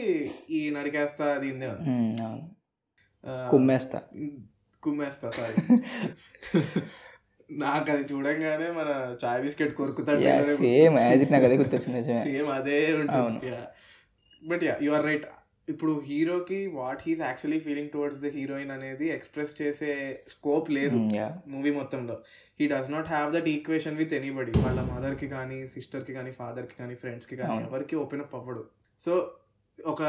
ఈ 0.51 0.71
నరికేస్తా 0.71 1.27
అది 1.35 1.49
ఇందే 1.49 1.67
ఉంది. 1.67 1.89
అవును. 2.23 2.45
ఆ, 3.25 3.49
కుమ్మేస్తా. 3.51 4.01
కుమ్మేస్తా 4.83 5.31
సారీ 5.31 5.55
నాకు 7.63 7.91
అది 7.93 8.05
చూడంగానే 8.13 8.71
మన 8.71 8.89
చాయ్ 9.23 9.41
బిస్కెట్ 9.43 9.75
కొరుకుతాడు 9.75 10.21
యా 10.21 10.35
సేమ్ 10.61 10.95
యాజ్ 10.99 11.23
ఇట్ 11.23 11.33
నాకు 11.33 11.45
అదే 11.45 11.57
గుర్తొచ్చింది 11.57 12.01
సేమ్ 12.05 12.49
అదే 12.49 12.79
ఉంటుంది. 13.01 13.51
But 14.43 14.65
yeah 14.65 14.75
you 14.83 14.93
are 14.93 15.05
right 15.07 15.27
ఇప్పుడు 15.69 15.93
హీరోకి 16.07 16.59
what 16.75 17.03
he's 17.07 17.21
actually 17.21 17.59
feeling 17.61 17.91
towards 17.91 18.21
the 18.21 18.31
heroine 18.37 18.71
అనేది 18.71 19.07
ఎక్స్ప్రెస్ 19.09 19.55
చేసే 19.61 19.91
స్కోప్ 20.33 20.69
లేదు 20.71 20.97
మూవీ 21.55 21.71
మొత్తంలో 21.71 22.17
he 22.61 22.67
does 22.73 22.91
not 22.91 23.09
have 23.09 23.31
that 23.37 23.49
equation 23.55 23.97
with 23.97 24.13
anybody 24.19 24.53
వాళ్ళ 24.67 24.81
మదర్కి 24.91 25.29
కానీ 25.29 25.59
సిస్టర్కి 25.75 26.15
కానీ 26.19 26.33
ఫాదర్కి 26.33 26.77
కానీ 26.77 26.95
ఫ్రెండ్స్కి 26.95 27.37
కానీ. 27.37 27.57
ఎవరికి 27.69 27.97
ఓపెన్ 28.03 28.21
అప్ 28.21 28.35
అవ్వడు 28.35 28.65
సో 29.03 29.15
ఒక 29.79 30.03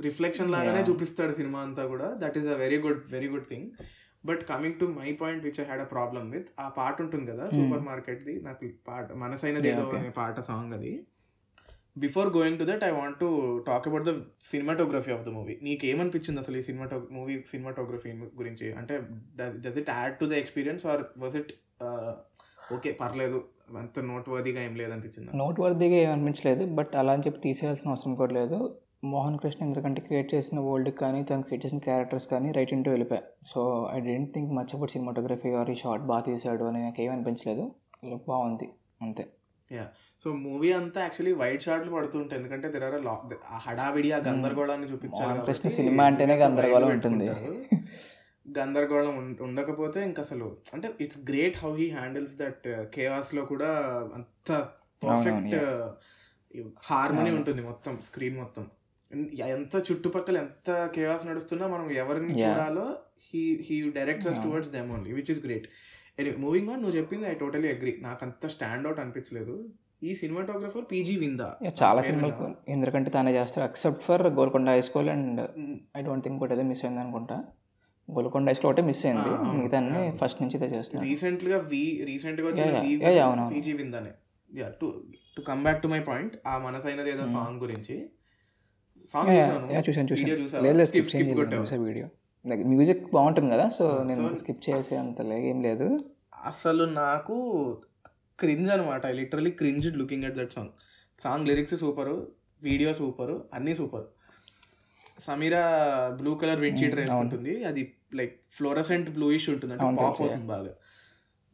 రిఫ్లెక్షన్ 0.00 0.50
లాగానే. 0.54 0.82
చూపిస్తాడు 0.90 1.32
సినిమా 1.32 1.60
అంతా 1.60 1.84
కూడా 1.92 2.08
that 2.22 2.36
is 2.38 2.46
a 2.46 2.58
very 2.64 2.78
good 2.84 3.00
very 3.10 3.28
good 3.28 3.48
thing 3.48 3.68
but 4.24 4.42
coming 4.50 4.78
to 4.80 4.86
my 4.98 5.10
point 5.20 5.42
which 5.46 5.58
I 5.60 5.64
had 5.64 5.82
a 5.82 5.88
problem 5.94 6.28
with 6.34 6.50
ఆ 6.60 6.68
పాట 6.78 6.96
ఉంటుంది 7.06 7.26
కదా. 7.32 7.46
సూపర్ 7.56 7.82
మార్కెట్ది 7.88 8.34
నాకు 8.42 8.60
పాట 8.88 9.06
మనసైనది 9.24 9.68
ఏదో. 9.72 9.84
అనే 9.98 10.12
పాట 10.20 10.36
సాంగ్ 10.50 10.74
అది 10.74 10.92
before 11.96 12.28
going 12.36 12.58
to 12.60 12.64
that 12.70 12.84
I 12.86 12.92
want 12.98 13.18
to 13.22 13.28
talk 13.66 13.84
about 13.88 14.04
the 14.08 14.12
cinematography 14.52 15.10
of 15.16 15.24
the 15.26 15.32
movie 15.36 15.54
నీకు 15.66 15.84
ఏమనిపించింది 15.90 16.40
అసలు 16.42 16.56
ఈ 16.60 16.62
సినిమాటో 16.68 16.96
మూవీ 17.16 17.34
సినిమాటోగ్రఫీ 17.52 18.12
గురించి? 18.40 18.68
అంటే 18.80 18.94
does 19.64 19.78
it 19.82 19.90
add 19.96 20.16
to 20.20 20.26
the 20.32 20.36
experience 20.42 20.84
or 20.92 21.02
was 21.24 21.36
it 21.40 21.52
okay 22.76 22.90
పర్లేదు 23.02 23.38
అంత 23.80 24.00
నోట్ 24.10 24.26
వర్దీగా 24.32 24.60
ఏం 24.68 24.74
లేదనిపించింది? 24.80 25.30
నోట్ 25.42 25.60
వర్దీగా 25.64 25.98
ఏం 26.04 26.10
అనిపించలేదు 26.16 26.64
బట్ 26.78 26.92
అలా 27.02 27.12
అని 27.16 27.24
చెప్పి 27.26 27.40
తీసేయాల్సిన 27.46 27.92
అవసరం 27.92 28.14
కూడా 28.22 28.34
లేదు. 28.40 28.58
మోహన్ 29.12 29.38
కృష్ణ 29.42 29.60
ఎందుకంటే 29.66 30.00
క్రియేట్ 30.06 30.28
చేసిన 30.34 30.58
వరల్డ్ 30.66 30.90
కానీ 31.00 31.20
తను 31.30 31.42
క్రియేట్ 31.46 31.64
చేసిన 31.66 31.80
క్యారెక్టర్స్ 31.88 32.26
కానీ 32.32 32.50
రైట్ 32.56 32.72
ఇంటూ 32.76 32.90
వెళ్ళిపోయాయి 32.94 33.24
so 33.52 33.60
I 33.94 33.98
don't 34.08 34.30
think 34.34 34.50
much 34.58 34.72
about 34.76 34.92
cinematography 34.94 35.50
or 35.60 35.70
ఈ 35.74 35.76
షార్ట్ 35.82 36.04
బాగా 36.10 36.22
తీసాడు 36.28 36.66
అని 36.70 36.82
నాకు 36.86 37.02
ఏమనిపించలేదు 37.06 37.64
బాగుంది 38.30 38.68
అంతే. 39.02 39.24
యా 39.70 39.84
సో 40.24 40.32
మూవీ 40.32 40.70
అంతా 40.72 40.98
యాక్చువల్లీ 41.00 41.32
వైట్ 41.32 41.62
షాట్లు 41.62 41.90
పడుతుంటాయి 41.90 42.38
ఎందుకంటే 42.40 42.68
తెర 42.68 42.84
ఆ 43.54 43.58
హడావిడి 43.58 44.12
ఆ 44.12 44.18
గందరగోళాన్ని 44.18 44.86
చూపించాలి 44.86 45.46
కృష్ణ 45.46 45.68
సినిమా 45.68 46.04
అంటేనే 46.04 46.34
గందరగోళం 46.34 46.88
ఉంటుంది. 46.88 47.28
గందరగోళం 48.46 49.14
ఉండకపోతే 49.40 50.04
ఇంకా 50.04 50.22
అసలు 50.22 50.46
అంటే 50.74 50.88
it's 51.00 51.20
great 51.30 51.58
how 51.58 51.70
he 51.76 51.86
handles 51.90 52.34
that 52.38 52.66
కేవాస్లో 52.94 53.44
కూడా 53.44 53.70
అంత 54.14 54.50
పర్ఫెక్ట్ 55.04 55.56
హార్మనీ. 56.84 57.30
ఉంటుంది 57.30 57.62
మొత్తం 57.62 57.94
స్క్రీన్ 58.00 58.36
మొత్తం 58.36 58.66
ఎంత 59.46 59.74
చుట్టుపక్కల 59.90 60.36
ఎంత 60.36 60.70
కేవాస్ 60.94 61.26
నడుస్తున్నా 61.26 61.66
మనం 61.66 61.90
ఎవరిని. 61.92 62.32
చూడాలో 62.42 62.96
he 63.26 63.42
he 63.66 63.90
directs 63.90 64.28
us. 64.28 64.42
Towards 64.42 64.70
them 64.70 64.90
only 64.90 65.12
which 65.12 65.30
is 65.30 65.42
great 65.46 65.66
moving 66.38 66.68
on 66.70 66.80
నువ్వు 66.82 66.96
చెప్పింది 66.96 67.24
ఐ 67.26 67.34
టోటలీ 67.40 67.68
అగ్రి 67.70 67.92
నాకు 68.02 68.22
అంత 68.24 68.46
స్టాండ్ 68.54 68.86
అవుట్ 68.86 69.00
అనిపించలేదు 69.00 69.54
ఈ 70.02 70.12
సినిమాటోగ్రఫర్ 70.14 70.84
పీజీ 70.90 71.14
విందా 71.16 71.48
చాలా 71.78 72.00
సినిమాలు? 72.02 72.48
ఎందుకంటే 72.68 73.10
తానే 73.10 73.32
చేస్తాడు 73.36 73.64
except 73.66 74.02
for 74.06 74.22
Golconda 74.36 74.68
high 74.70 74.80
school 74.80 75.08
and 75.10 75.40
I 75.96 76.02
don't 76.02 76.24
think 76.26 76.38
ఒకటి 76.40 76.54
ఏదో 76.56 76.64
మిస్ 76.70 76.82
అయింది 76.84 77.00
అనుకుంటా 77.04 77.36
గోల్కొండ 78.08 78.46
హై 78.48 78.54
స్కూల్ 78.54 78.70
ఒకటే 78.70 78.84
మిస్ 78.88 79.02
అయింది. 79.06 79.30
మిగతా. 79.54 79.78
ఫస్ట్ 80.20 80.40
నుంచి 80.42 80.56
ఇదే 80.58 80.68
చేస్తున్నాడు 80.74 81.06
రీసెంట్గా 81.08 81.58
వి 81.70 81.82
రీసెంట్గా 82.10 82.46
వచ్చిన. 82.50 83.46
PG 83.52 83.72
విందానే 83.80 84.12
yeah 84.50 84.68
to 84.80 84.88
to 85.36 85.42
come 85.42 85.62
back 85.62 85.80
to 85.82 85.88
my 85.88 86.00
point 86.08 86.34
ఆ 86.46 86.56
మనసైనది 86.66 87.10
ఏదో 87.10 87.24
Hmm. 87.24 87.34
సాంగ్ 87.36 87.58
గురించి 87.60 87.96
సాంగ్ 89.06 89.30
చూసాను 89.86 90.14
వీడియో 90.18 90.36
చూసాను? 90.42 90.62
లేదు 90.66 90.84
స్కిప్? 90.84 91.08
చూసా 91.56 91.76
వీడియో 91.82 92.06
మ్యూజిక్ 92.70 93.02
బాగుంటుంది 93.12 93.50
కదా 93.54 93.66
సో 93.76 93.84
Ah, 93.90 94.02
నేను 94.08 94.24
స్కిప్ 94.40 94.62
చేసే 94.66 94.96
అంత 94.96 95.20
ఏం 95.44 95.58
లేదు. 95.62 95.86
అసలు 96.46 96.84
నాకు 96.98 97.36
క్రింజ్ 98.38 98.70
అనమాట 98.70 99.04
literally 99.18 99.52
cringe 99.60 99.86
looking 100.00 100.24
at 100.24 100.36
that 100.38 100.52
song 100.56 100.72
song 101.20 101.46
lyrics 101.48 101.76
super 101.82 102.12
video 102.62 102.90
super 102.94 103.34
అన్నీ 103.54 103.74
super 103.74 104.06
Sameera 105.18 105.62
blue 106.20 106.32
colour 106.38 106.60
wind 106.60 106.80
Hmm, 106.82 106.96
వేసుకుంటుంది 107.00 107.52
అది 107.64 107.82
లైక్ 108.12 108.34
ఫ్లోరసెంట్ 108.50 109.08
బ్లూయిష్ 109.10 109.48
ఉంటుంది. 109.50 109.72
అంటే 109.76 109.84
పాప్ 110.02 110.20
అవుతుంది 110.22 110.48
బాగా. 110.48 110.72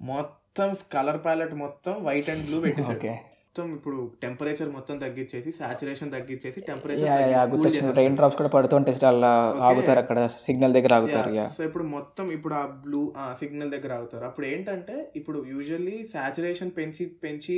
మొత్తం 0.01 0.69
కలర్ 0.93 1.21
ప్యాలెట్ 1.25 1.55
మొత్తం 1.63 1.95
వైట్ 2.05 2.31
అండ్ 2.31 2.45
బ్లూ 2.47 2.59
పెట్టేసాడు 2.65 2.99
ఓకే 2.99 3.13
మొత్తం 3.51 3.71
ఇప్పుడు 3.77 4.01
టెంపరేచర్ 4.21 4.69
మొత్తం 4.75 4.97
తగ్గించేసి 4.99 5.51
సాచురేషన్ 5.57 6.11
తగ్గించేసి 6.13 6.59
టెంపరేచర్ 6.67 7.97
రెయిన్ 7.97 8.17
డ్రాప్స్ 8.17 8.37
కూడా 8.39 8.51
పడుతుంటే 8.53 8.93
అలా. 9.09 9.31
ఆగుతారు 9.69 10.01
అక్కడ 10.03 10.19
సిగ్నల్ 10.37 10.75
దగ్గర 10.77 10.93
ఆగుతారు 10.95 11.33
సో 11.55 11.65
ఇప్పుడు 11.65 11.85
మొత్తం 11.95 12.27
ఇప్పుడు 12.33 12.55
ఆ 12.55 12.63
బ్లూ 12.85 13.01
సిగ్నల్ 13.41 13.73
దగ్గర 13.73 13.93
అవుతారు 13.93 14.25
అప్పుడు 14.25 14.47
ఏంటంటే 14.47 14.95
ఇప్పుడు 15.17 15.41
యూజువల్లీ 15.51 15.97
సాచురేషన్ 16.13 16.71
పెంచి 16.77 17.07
పెంచి 17.25 17.57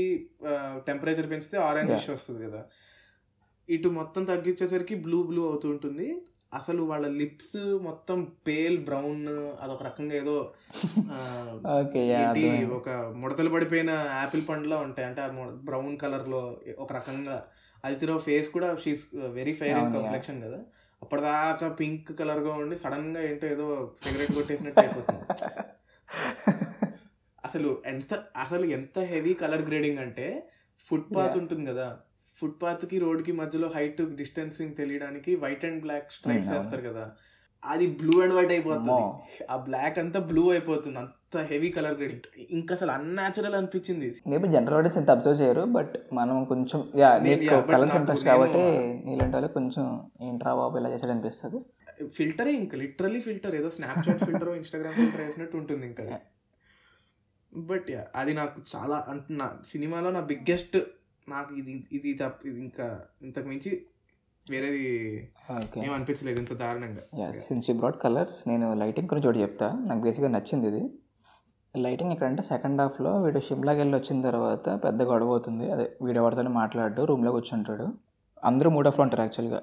టెంపరేచర్ 0.87 1.29
పెంచితే 1.31 1.59
ఆరెంజ్. 1.63 1.93
వస్తుంది 2.11 2.41
కదా. 2.47 2.63
ఇటు 3.69 3.91
మొత్తం 3.99 4.25
తగ్గించేసరికి 4.25 4.97
బ్లూ 5.01 5.21
బ్లూ 5.23 5.45
అవుతుంటుంది 5.49 6.09
అసలు 6.55 6.83
వాళ్ళ 6.83 7.07
లిప్స్ 7.07 7.57
మొత్తం 7.57 8.33
పేల్ 8.47 8.85
బ్రౌన్ 8.85 9.29
అదొక 9.61 9.83
రకంగా 9.83 10.15
ఏదో 10.15 10.55
ఒక 12.75 12.89
ముడతలు 13.17 13.51
పడిపోయిన 13.51 13.91
యాపిల్ 13.91 14.49
పండులా 14.49 14.77
ఉంటాయి. 14.77 15.09
అంటే 15.09 15.23
బ్రౌన్ 15.53 15.99
కలర్లో 15.99 16.59
ఒక 16.79 16.93
రకంగా 16.93 17.45
అది 17.85 18.19
ఫేస్ 18.19 18.49
కూడా 18.49 18.77
షీస్ 18.77 19.07
వెరీ 19.15 19.59
అవును, 19.73 19.85
yeah. 19.85 20.03
కంప్లెక్షన్ 20.03 20.43
కదా. 20.43 20.59
అప్పటిదాకా 21.03 21.69
పింక్ 21.69 22.19
కలర్గా 22.19 22.55
ఉండి 22.55 22.77
సడన్గా 22.77 23.23
ఏంటో 23.23 23.47
ఏదో 23.47 23.97
సిగరెట్ 24.05 24.33
కొట్టేసినట్టు 24.33 24.81
అయిపోతుంది. 24.81 25.25
అసలు 27.45 27.83
ఎంత 27.87 28.25
అసలు 28.37 28.65
ఎంత 28.65 28.99
హెవీ 28.99 29.35
కలర్ 29.35 29.63
గ్రేడింగ్ 29.63 29.99
అంటే 29.99 30.49
ఫుట్ 30.87 31.17
పాత్ 31.17 31.29
Yeah. 31.29 31.41
ఉంటుంది 31.41 31.71
కదా. 31.71 31.99
ఫుట్ 32.43 32.63
పాత్కి 32.63 32.99
రోడ్కి 32.99 33.33
మధ్యలో 33.33 33.71
హైట్ 33.77 34.03
డిస్టెన్సింగ్ 34.17 34.75
తెలియడానికి 34.77 35.35
వైట్ 35.37 35.65
అండ్ 35.65 35.81
బ్లాక్ 35.81 36.13
స్ట్రైప్స్. 36.13 36.51
వేస్తారు 36.51 36.83
కదా. 36.83 37.05
అది 37.63 37.87
బ్లూ 37.99 38.15
అండ్ 38.23 38.35
వైట్ 38.35 38.53
అయిపోతుంది. 38.53 39.03
ఆ 39.51 39.57
బ్లాక్ 39.57 39.99
అంతా 39.99 40.21
బ్లూ 40.21 40.51
అయిపోతుంది. 40.51 40.99
అంత 40.99 41.43
హెవీ 41.51 41.69
కలర్ 41.71 41.95
గ్రేడింగ్ 41.99 42.27
ఇంకా 42.51 42.73
అసలు 42.75 42.91
అన్యాచురల్ 42.91 43.55
అనిపించింది 43.55 44.09
మేబీ 44.29 44.49
జనరల్ 44.49 44.77
ఆడియన్స్ 44.79 44.99
ఇంత 44.99 45.11
అబ్జర్వ్ 45.11 45.41
చేయరు 45.43 45.63
బట్ 45.77 45.95
మనం 46.13 46.45
కొంచెం 46.45 46.81
యా 46.97 47.11
నీకు 47.19 47.61
కలర్స్ 47.73 47.97
ఇంట్రెస్ట్ 47.97 48.27
కాబట్టి 48.27 48.63
నీలాంటి 49.07 49.37
వాళ్ళకి 49.37 49.55
కొంచెం 49.55 49.87
ఏంట్రా 50.23 50.55
బాబు 50.55 50.79
ఇలా 50.79 50.91
చేసాడు 50.91 51.13
అనిపిస్తుంది. 51.13 51.61
ఫిల్టరే 52.09 52.53
ఇంకా 52.53 52.77
లిటరలీ 52.79 53.21
ఫిల్టర్. 53.21 53.57
ఏదో 53.57 53.71
స్నాప్చాట్ 53.71 54.25
ఫిల్టర్ 54.25 54.53
ఇన్స్టాగ్రామ్ 54.57 54.95
ఫిల్టర్ 54.95 55.21
వేసినట్టు 55.21 55.57
ఉంటుంది 55.57 55.87
ఇంకా. 55.87 56.19
బట్ 57.55 57.91
యా 57.91 58.03
అది 58.17 58.35
నాకు 58.35 58.63
చాలా 58.77 59.07
అంటే 59.09 59.35
నా 59.35 59.49
సినిమాలో 59.73 60.11
నా 60.11 60.21
బిగ్గెస్ట్ 60.21 60.77
నాకు 61.29 61.51
ఇది 61.61 61.73
ఇది 61.97 62.11
తప్ప 62.21 62.47
ఇది 62.51 62.61
ఇంకా 62.67 62.87
ఇంతకు 63.27 63.47
మించి 63.53 63.71
వేరేది 64.47 64.85
ఏం 65.85 65.93
అనిపించలేదు 65.97 66.39
ఇంత 66.43 66.53
దారుణంగా. 66.63 67.03
సిన్స్ 67.47 67.67
యూ 67.71 67.75
బ్రాడ్ 67.81 67.99
కలర్స్ 68.05 68.37
నేను 68.51 68.69
లైటింగ్ 68.81 69.09
గురించి 69.13 69.29
ఒకటి 69.29 69.43
చెప్తా. 69.45 69.69
నాకు 69.89 70.01
బేసిక్గా 70.07 70.31
నచ్చింది 70.37 70.67
ఇది. 70.73 70.83
లైటింగ్ 71.75 72.13
ఇక్కడ 72.15 72.27
అంటే 72.31 72.43
సెకండ్ 72.53 72.81
హాఫ్లో 72.83 73.13
వీడు 73.25 73.41
షిమ్లాకి 73.49 73.81
వెళ్ళి 73.83 73.97
వచ్చిన 73.99 74.23
తర్వాత 74.29 74.69
పెద్ద 74.87 75.03
గొడవ 75.11 75.31
అవుతుంది. 75.37 75.67
అదే 75.75 75.87
వీడియో 76.07 76.25
వాడితోనే 76.25 76.53
మాట్లాడు 76.61 77.05
రూమ్లో 77.11 77.33
కూర్చుంటాడు. 77.37 77.87
అందరూ 78.51 78.71
మూడ్ 78.77 78.89
ఆఫ్లో 78.91 79.05
ఉంటారు 79.07 79.25
యాక్చువల్గా 79.27 79.61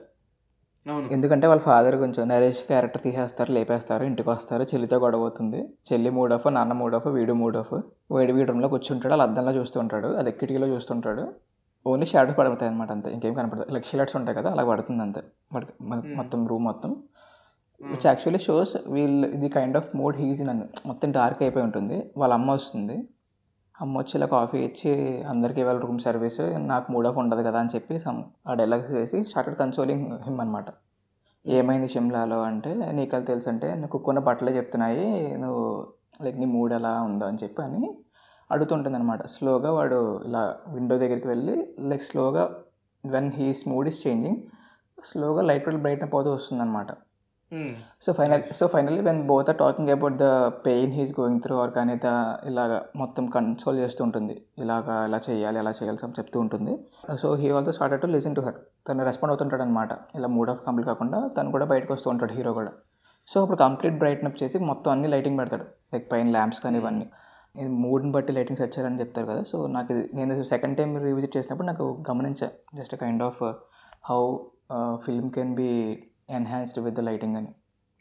ఎందుకంటే 1.16 1.46
వాళ్ళ 1.50 1.62
ఫాదర్ 1.68 1.96
కొంచెం 2.04 2.24
నరేష్ 2.32 2.62
క్యారెక్టర్ 2.70 3.02
తీసేస్తారు 3.06 3.52
లేపేస్తారు 3.58 4.04
ఇంటికి 4.10 4.30
వస్తారు 4.30 4.64
చెల్లితో 4.72 4.98
గొడవ 5.04 5.22
అవుతుంది. 5.28 5.60
చెల్లి 5.88 6.10
మూడ్ 6.18 6.34
ఆఫ్ 6.36 6.48
నాన్న 6.58 6.74
మూడ్ 6.82 6.96
ఆఫ్ 6.98 7.08
వీడు 7.18 7.34
మూడ్ 7.42 7.58
ఆఫ్. 7.62 7.74
వీడు 8.16 8.34
వీడి 8.38 8.48
రూమ్లో 8.52 8.70
కూర్చుంటాడు 8.74 9.12
వాళ్ళ 9.14 9.24
అద్దంలో 9.30 9.54
చూస్తుంటాడు 9.60 10.08
అది 10.22 10.32
కిటికీలో 10.40 10.68
చూస్తుంటాడు. 10.74 11.26
ఓన్లీ 11.86 12.06
షాడో 12.12 12.34
పడతాయి 12.40 12.70
అనమాట 12.72 12.92
అంతే 12.96 13.10
ఇంకేం 13.16 13.34
కనపడదు. 13.34 13.66
లైక్ 13.74 13.86
షిలట్స్ 13.92 14.16
ఉంటాయి 14.20 14.38
కదా 14.40 14.50
అలా 14.56 14.64
పడుతుంది 14.72 15.02
అంతే. 15.06 15.22
మొత్తం 16.20 16.48
రూమ్ 16.52 16.66
మొత్తం. 16.70 16.92
విచ్ 17.82 18.08
యాక్చువల్లీ 18.08 18.40
షోస్ 18.46 18.74
వీళ్ళు 18.96 19.28
ఇది 19.28 19.50
కైండ్ 19.50 19.78
ఆఫ్ 19.78 19.90
మూడ్ 20.00 20.18
హీజ్ 20.22 20.42
నన్ను 20.50 20.66
మొత్తం 20.90 21.12
డార్క్ 21.12 21.42
అయిపోయి 21.46 21.66
ఉంటుంది. 21.68 21.98
వాళ్ళ 22.18 22.34
అమ్మ 22.40 22.52
వస్తుంది. 22.52 22.98
అమ్మ 23.80 23.94
వచ్చి 23.98 24.14
ఇలా 24.16 24.28
కాఫీ 24.32 24.60
ఇచ్చి 24.60 24.92
అందరికీ 25.24 25.60
ఇవాళ 25.62 25.80
రూమ్ 25.80 26.00
సర్వీస్ 26.00 26.42
నాకు 26.66 26.88
మూడ్ 26.92 27.08
ఆఫ్ 27.08 27.18
ఉండదు 27.18 27.44
కదా 27.44 27.60
అని 27.60 27.72
చెప్పి 27.76 27.96
సమ్ 28.00 28.20
ఆ 28.48 28.54
డైలాగ్స్ 28.54 28.92
వేసి 28.92 29.20
స్టార్టెడ్ 29.24 29.58
కన్సోలింగ్ 29.58 30.08
హిమ్ 30.24 30.40
అనమాట 30.40 30.70
ఏమైంది 31.46 31.88
షిమ్లాలో 31.88 32.40
అంటే 32.42 32.72
నీకు 32.92 33.16
అది 33.16 33.26
తెలుసు 33.26 33.48
అంటే 33.50 33.68
నువ్వు 33.74 33.92
కుక్కున్న 33.92 34.20
బట్టలే 34.20 34.54
చెప్తున్నాయి 34.58 35.08
నువ్వు 35.36 35.64
లైక్ 36.22 36.38
నీ 36.40 36.48
మూడ్ 36.48 36.74
ఎలా 36.74 36.94
ఉందో 37.02 37.26
అని 37.26 37.40
చెప్పి 37.44 37.62
అని 37.62 37.84
అడుగుతుంటుంది 38.50 38.98
అనమాట 38.98 39.24
స్లోగా 39.28 39.72
వాడు 39.72 40.00
ఇలా 40.26 40.44
విండో 40.68 40.98
దగ్గరికి 40.98 41.28
వెళ్ళి 41.28 41.56
లైక్ 41.80 42.04
స్లోగా 42.04 42.44
when 43.04 43.32
he's 43.36 43.62
mood 43.68 43.88
is 43.88 44.02
changing 44.08 44.42
స్లోగా 45.06 45.42
లైట్ 45.42 45.70
బ్రైట్ 45.78 46.06
పోతూ 46.14 46.30
వస్తుంది 46.34 46.62
అనమాట 46.62 46.92
so 48.06 48.10
final 48.18 48.42
so 48.58 48.66
finally 48.74 49.02
when 49.08 49.22
both 49.30 49.48
are 49.52 49.58
talking 49.62 49.92
about 49.94 50.18
the 50.24 50.26
pain 50.66 50.92
he's 50.98 51.14
going 51.20 51.40
through 51.44 51.56
or 51.62 51.72
కానీ 51.78 51.94
ద 52.04 52.10
ఇలాగ 52.50 52.74
మొత్తం 53.02 53.24
కన్సోల్ 53.36 53.78
చేస్తూ 53.84 54.02
ఉంటుంది. 54.08 54.36
ఇలాగ 54.64 54.98
ఇలా 55.08 55.20
చేయాలి 55.28 55.60
ఇలా 55.64 55.74
చేయాలి 55.80 56.00
అని 56.08 56.18
చెప్తూ 56.20 56.38
ఉంటుంది. 56.46 56.74
So 57.22 57.30
he 57.42 57.48
also 57.60 57.74
started 57.78 58.04
to 58.04 58.10
listen 58.16 58.36
to 58.40 58.44
her 58.48 58.60
తను 58.90 59.06
రెస్పాండ్ 59.10 59.32
అవుతుంటాడు 59.34 59.64
అనమాట 59.68 59.92
ఇలా 60.20 60.30
మూడ్ 60.36 60.52
ఆఫ్ 60.54 60.62
కంప్లీట్ 60.68 60.88
కాకుండా 60.92 61.22
తను 61.38 61.52
కూడా 61.56 61.68
బయటకు 61.74 61.92
వస్తూ 61.96 62.10
ఉంటాడు 62.14 62.36
హీరో 62.38 62.54
కూడా. 62.60 62.74
సో 63.32 63.38
అప్పుడు 63.44 63.60
కంప్లీట్ 63.66 63.98
బ్రైట్నప్ 64.04 64.38
చేసి 64.44 64.60
మొత్తం 64.70 64.90
అన్ని 64.96 65.10
లైటింగ్ 65.14 65.40
పెడతాడు. 65.42 65.66
లైక్ 65.94 66.06
పైన 66.14 66.30
ల్యాంప్స్ 66.38 66.62
కానీ 66.66 66.78
ఇవన్నీ. 66.84 67.08
ఇది 67.60 67.70
మూడ్ని 67.84 68.12
బట్టి 68.16 68.32
లైటింగ్ 68.38 68.60
సెట్ 68.62 68.74
చేయాలని 68.76 69.00
చెప్తారు 69.02 69.28
కదా. 69.32 69.42
సో 69.52 69.58
నాకు 69.76 69.90
ఇది 69.94 70.04
నేను 70.18 70.44
సెకండ్ 70.54 70.76
టైం 70.80 70.92
రీవిజిట్ 71.08 71.34
చేసినప్పుడు 71.38 71.68
నాకు 71.72 71.86
గమనించా. 72.10 72.50
Just 72.80 72.96
kind 73.04 73.24
of 73.30 73.42
how 74.12 74.22
film 75.06 75.30
can 75.38 75.54
be 75.60 75.70
enhanced 76.30 76.80
with 76.80 77.00
lighting 77.00 77.36
అని. 77.36 77.48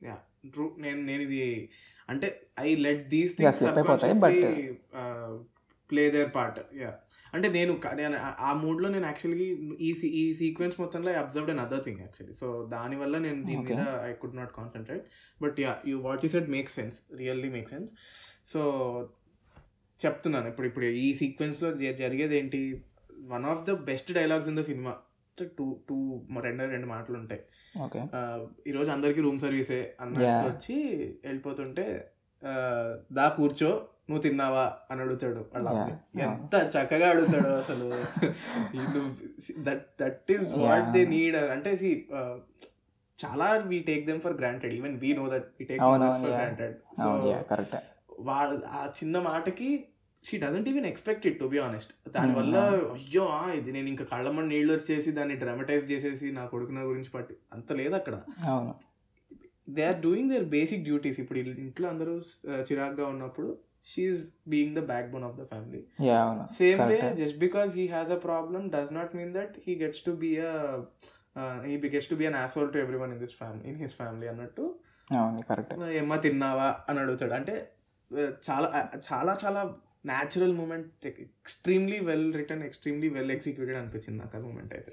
యా 0.02 0.18
ట్రూ 0.50 0.74
నేను 0.78 1.02
నేను 1.02 1.22
ఇది 1.22 1.70
అంటే 2.08 2.48
ఐ 2.60 2.76
లెట్ 2.76 3.08
దీస్ 3.08 3.34
అయిపోతాయి, 3.40 4.12
but- 4.14 5.44
play 5.90 6.10
their 6.10 6.34
part 6.34 6.76
yeah 6.76 6.98
అంటే 7.34 7.48
నేను 7.48 7.78
ఆ- 8.16 8.52
మూడ్లో 8.52 8.88
నేను 8.88 9.04
యాక్చువల్లీ 9.04 9.44
ఈ 9.80 9.94
సీ- 9.94 10.10
ఈ 10.10 10.34
సీక్వెన్స్ 10.34 10.80
మొత్తంలో 10.80 11.12
observed 11.12 11.50
an 11.50 11.58
other 11.58 11.84
thing 11.84 12.00
actually 12.00 12.36
so 12.36 12.68
దానివల్ల 12.72 13.18
నేను 13.18 13.44
దీని. 13.44 13.56
మీద 13.76 14.00
I 14.02 14.12
could 14.12 14.36
not 14.36 14.52
concentrate 14.52 15.04
but 15.42 15.60
yeah 15.60 15.78
you 15.86 15.98
what 16.00 16.24
you 16.24 16.30
said 16.30 16.48
make 16.48 16.68
sense 16.70 17.02
really 17.16 17.48
make 17.48 17.68
sense 17.68 17.92
so 18.46 18.60
చెప్తున్నాను. 20.06 20.48
ఇప్పుడు 20.48 20.66
ఇప్పుడు 20.66 20.84
ఈ 20.84 21.14
సీక్వెన్స్లో 21.14 21.74
జరిగేది 21.74 22.38
ఏంటి 22.38 22.84
one 23.12 23.44
of 23.44 23.62
the 23.62 23.70
best 23.72 24.12
dialogues 24.12 24.48
in 24.48 24.56
the 24.56 24.60
cinema 24.60 24.96
two 25.44 25.76
two 25.88 26.20
రెండు 26.40 26.64
రెండు 26.64 26.86
మాటలు 26.86 27.18
ఉంటాయి 27.18 27.40
ఈరోజు 28.66 28.90
అందరికీ 28.90 29.20
రూమ్ 29.20 29.38
సర్వీసే 29.38 29.94
అన్నట్టు. 30.00 30.48
వచ్చి 30.48 30.84
వెళ్ళిపోతుంటే 31.24 32.10
దా 33.12 33.28
కూర్చో 33.28 33.68
నువ్వు 34.10 34.22
తిన్నావా? 34.22 34.76
అని 34.90 35.00
అడుగుతాడు. 35.00 35.46
Yeah. 35.58 36.30
ఎంత 36.30 36.70
చక్కగా 36.76 37.08
అడుగుతాడు 37.08 37.48
అసలు. 37.48 38.04
That 39.58 39.86
that 40.00 40.32
is 40.32 40.58
what 40.58 40.92
they 40.92 41.06
need. 41.06 41.36
అంటే 41.36 42.04
చాలా 43.26 43.52
we 43.66 43.78
take 43.78 44.06
them 44.06 44.20
for 44.20 44.32
granted. 44.32 44.74
Even 44.74 45.00
we 45.00 45.16
know 45.16 45.28
that 45.28 45.46
we 45.60 45.66
take 45.66 45.80
for. 45.80 46.30
Granted. 46.30 46.74
So 46.74 47.32
వాళ్ళ 48.20 48.64
ఆ 48.66 48.86
చిన్న 48.86 49.18
మాటకి 49.18 49.84
she 50.28 50.36
doesn't 50.38 50.68
even 50.68 50.86
expect 50.86 51.26
it 51.26 51.38
to 51.38 51.46
be 51.46 51.58
honest 51.58 51.92
దానివల్ల 52.08 52.56
అయ్యో 52.94 53.24
ఇది 53.54 53.72
నేను 53.72 53.88
ఇంకా 53.88 54.04
కళ్ళమ్మ 54.04 54.40
నీళ్ళు 54.46 54.72
వచ్చేసి 54.72 55.10
దాన్ని 55.10 55.36
డ్రామటైజ్ 55.36 55.86
చేసేసి 55.92 56.26
నా 56.32 56.46
కొడుకున 56.46 56.82
గురించి 56.84 57.10
పట్టి 57.10 57.34
అంత 57.52 57.72
లేదు 57.72 57.94
అక్కడ. 57.94 58.14
They 59.68 59.84
are 59.84 60.00
doing 60.00 60.30
their 60.30 60.44
basic 60.50 60.84
duties 60.84 61.20
ఇప్పుడు 61.20 61.38
ఇంట్లో 61.64 61.88
అందరూ 61.88 62.14
చిరాగ్గా 62.68 63.06
ఉన్నప్పుడు 63.06 63.48
she's 63.86 64.22
being 64.48 64.76
the 64.76 64.84
backbone 65.12 65.24
of 65.24 65.36
the 65.36 65.44
family 65.44 65.80
same 66.58 66.80
way. 66.82 66.98
Just 67.20 67.38
because 67.38 67.70
he 67.74 67.86
has 67.86 68.10
a 68.10 68.20
problem 68.26 68.70
does 68.70 68.92
not 68.92 69.16
mean 69.16 69.32
that 69.34 69.56
he 69.66 69.74
gets 69.74 70.02
to 70.04 70.10
be 70.22 70.30
he 71.66 71.74
gets 71.86 72.10
to 72.10 72.14
be 72.14 72.26
an 72.26 72.38
asshole 72.44 72.70
to 72.72 72.78
everyone 72.98 73.12
in 73.12 73.20
this 73.20 73.36
family 73.36 73.64
in 73.68 73.76
his 73.76 73.94
family 73.94 74.28
అన్నట్టు. 74.28 74.64
Correct 75.48 75.72
ఏమ్మా 76.00 76.16
తిన్నావా? 76.16 76.68
అని 76.88 76.98
అడుగుతాడు. 77.00 77.32
అంటే 77.32 77.54
చాలా 78.48 78.68
చాలా 79.08 79.32
చాలా 79.44 79.60
natural 80.06 80.56
moment 80.56 81.06
extremely 81.06 82.00
well 82.00 82.34
written 82.34 82.64
extremely 82.64 83.08
well 83.08 83.30
executed 83.30 83.78
అనిపించింది 83.78 84.24
నాకు 84.24 84.38
ఆ 84.38 84.40
మూమెంట్ 84.40 84.74
అయితే. 84.74 84.92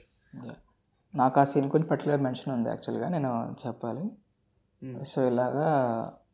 నాకు 1.16 1.40
ఆ 1.40 1.44
సీన్ 1.44 1.70
కొంచెం 1.70 1.88
పర్టికులర్ 1.88 2.22
మెన్షన్ 2.22 2.54
ఉంది 2.54 2.70
యాక్చువల్గా 2.70 3.10
నేను 3.10 3.56
చెప్పాలి. 3.68 4.10
Hmm. 4.84 5.04
సో 5.04 5.28
ఇలాగా 5.28 5.68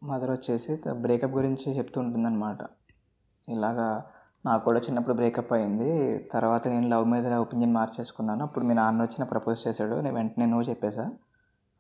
మదర్ 0.04 0.32
వచ్చేసి 0.32 0.78
బ్రేకప్ 0.92 1.32
గురించి 1.32 1.78
చెప్తూ 1.78 2.02
ఉంటుందన్నమాట. 2.02 2.58
ఇలాగా 3.50 4.06
నాకు 4.46 4.66
కూడా 4.66 4.80
చిన్నప్పుడు 4.80 5.14
బ్రేకప్ 5.14 5.54
అయింది. 5.54 6.18
తర్వాత 6.18 6.68
నేను 6.68 6.90
లవ్ 6.90 7.06
మీద 7.06 7.28
ఒపీనియన్ 7.28 7.74
మార్చేసుకున్నాను. 7.74 8.44
అప్పుడు 8.44 8.66
మీ 8.66 8.74
నాన్న 8.74 9.02
వచ్చి 9.02 9.16
నాకు 9.20 9.30
ప్రపోజ్ 9.30 9.68
చేశాడు. 9.68 9.96
నేను 9.96 10.16
వెంటనే 10.16 10.46
నువ్వు 10.46 10.70
చెప్పేశా 10.70 11.12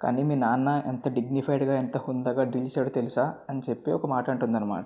కానీ 0.02 0.24
మీ 0.24 0.36
నాన్న 0.36 0.84
ఎంత 0.86 1.08
డిగ్నిఫైడ్గా 1.08 1.76
ఎంత 1.76 1.98
హుందాగా 1.98 2.44
డీల్ 2.44 2.66
చేశాడో 2.66 2.90
తెలుసా 2.90 3.36
అని 3.50 3.62
చెప్పి 3.70 3.92
ఒక 3.92 4.06
మాట 4.06 4.30
అంటుందన్నమాట. 4.30 4.86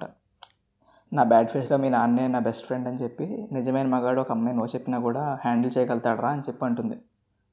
నా 1.11 1.23
బ్యాడ్ 1.23 1.49
ఫేస్లో 1.49 1.77
మీ 1.77 1.89
నాన్నే 1.89 2.27
నా 2.27 2.39
బెస్ట్ 2.39 2.65
ఫ్రెండ్ 2.65 2.87
అని 2.87 2.97
చెప్పి 2.97 3.25
నిజమైన 3.51 3.87
మగాడు 3.87 4.21
ఒక 4.21 4.31
అమ్మాయి 4.31 4.55
నువ్వు 4.57 4.75
చెప్పినా 4.75 4.99
కూడా 4.99 5.39
హ్యాండిల్ 5.43 5.77
చేయగలుగుతాడరా 5.77 6.29
అని 6.29 6.41
చెప్పి 6.41 6.65
అంటుంది. 6.65 6.95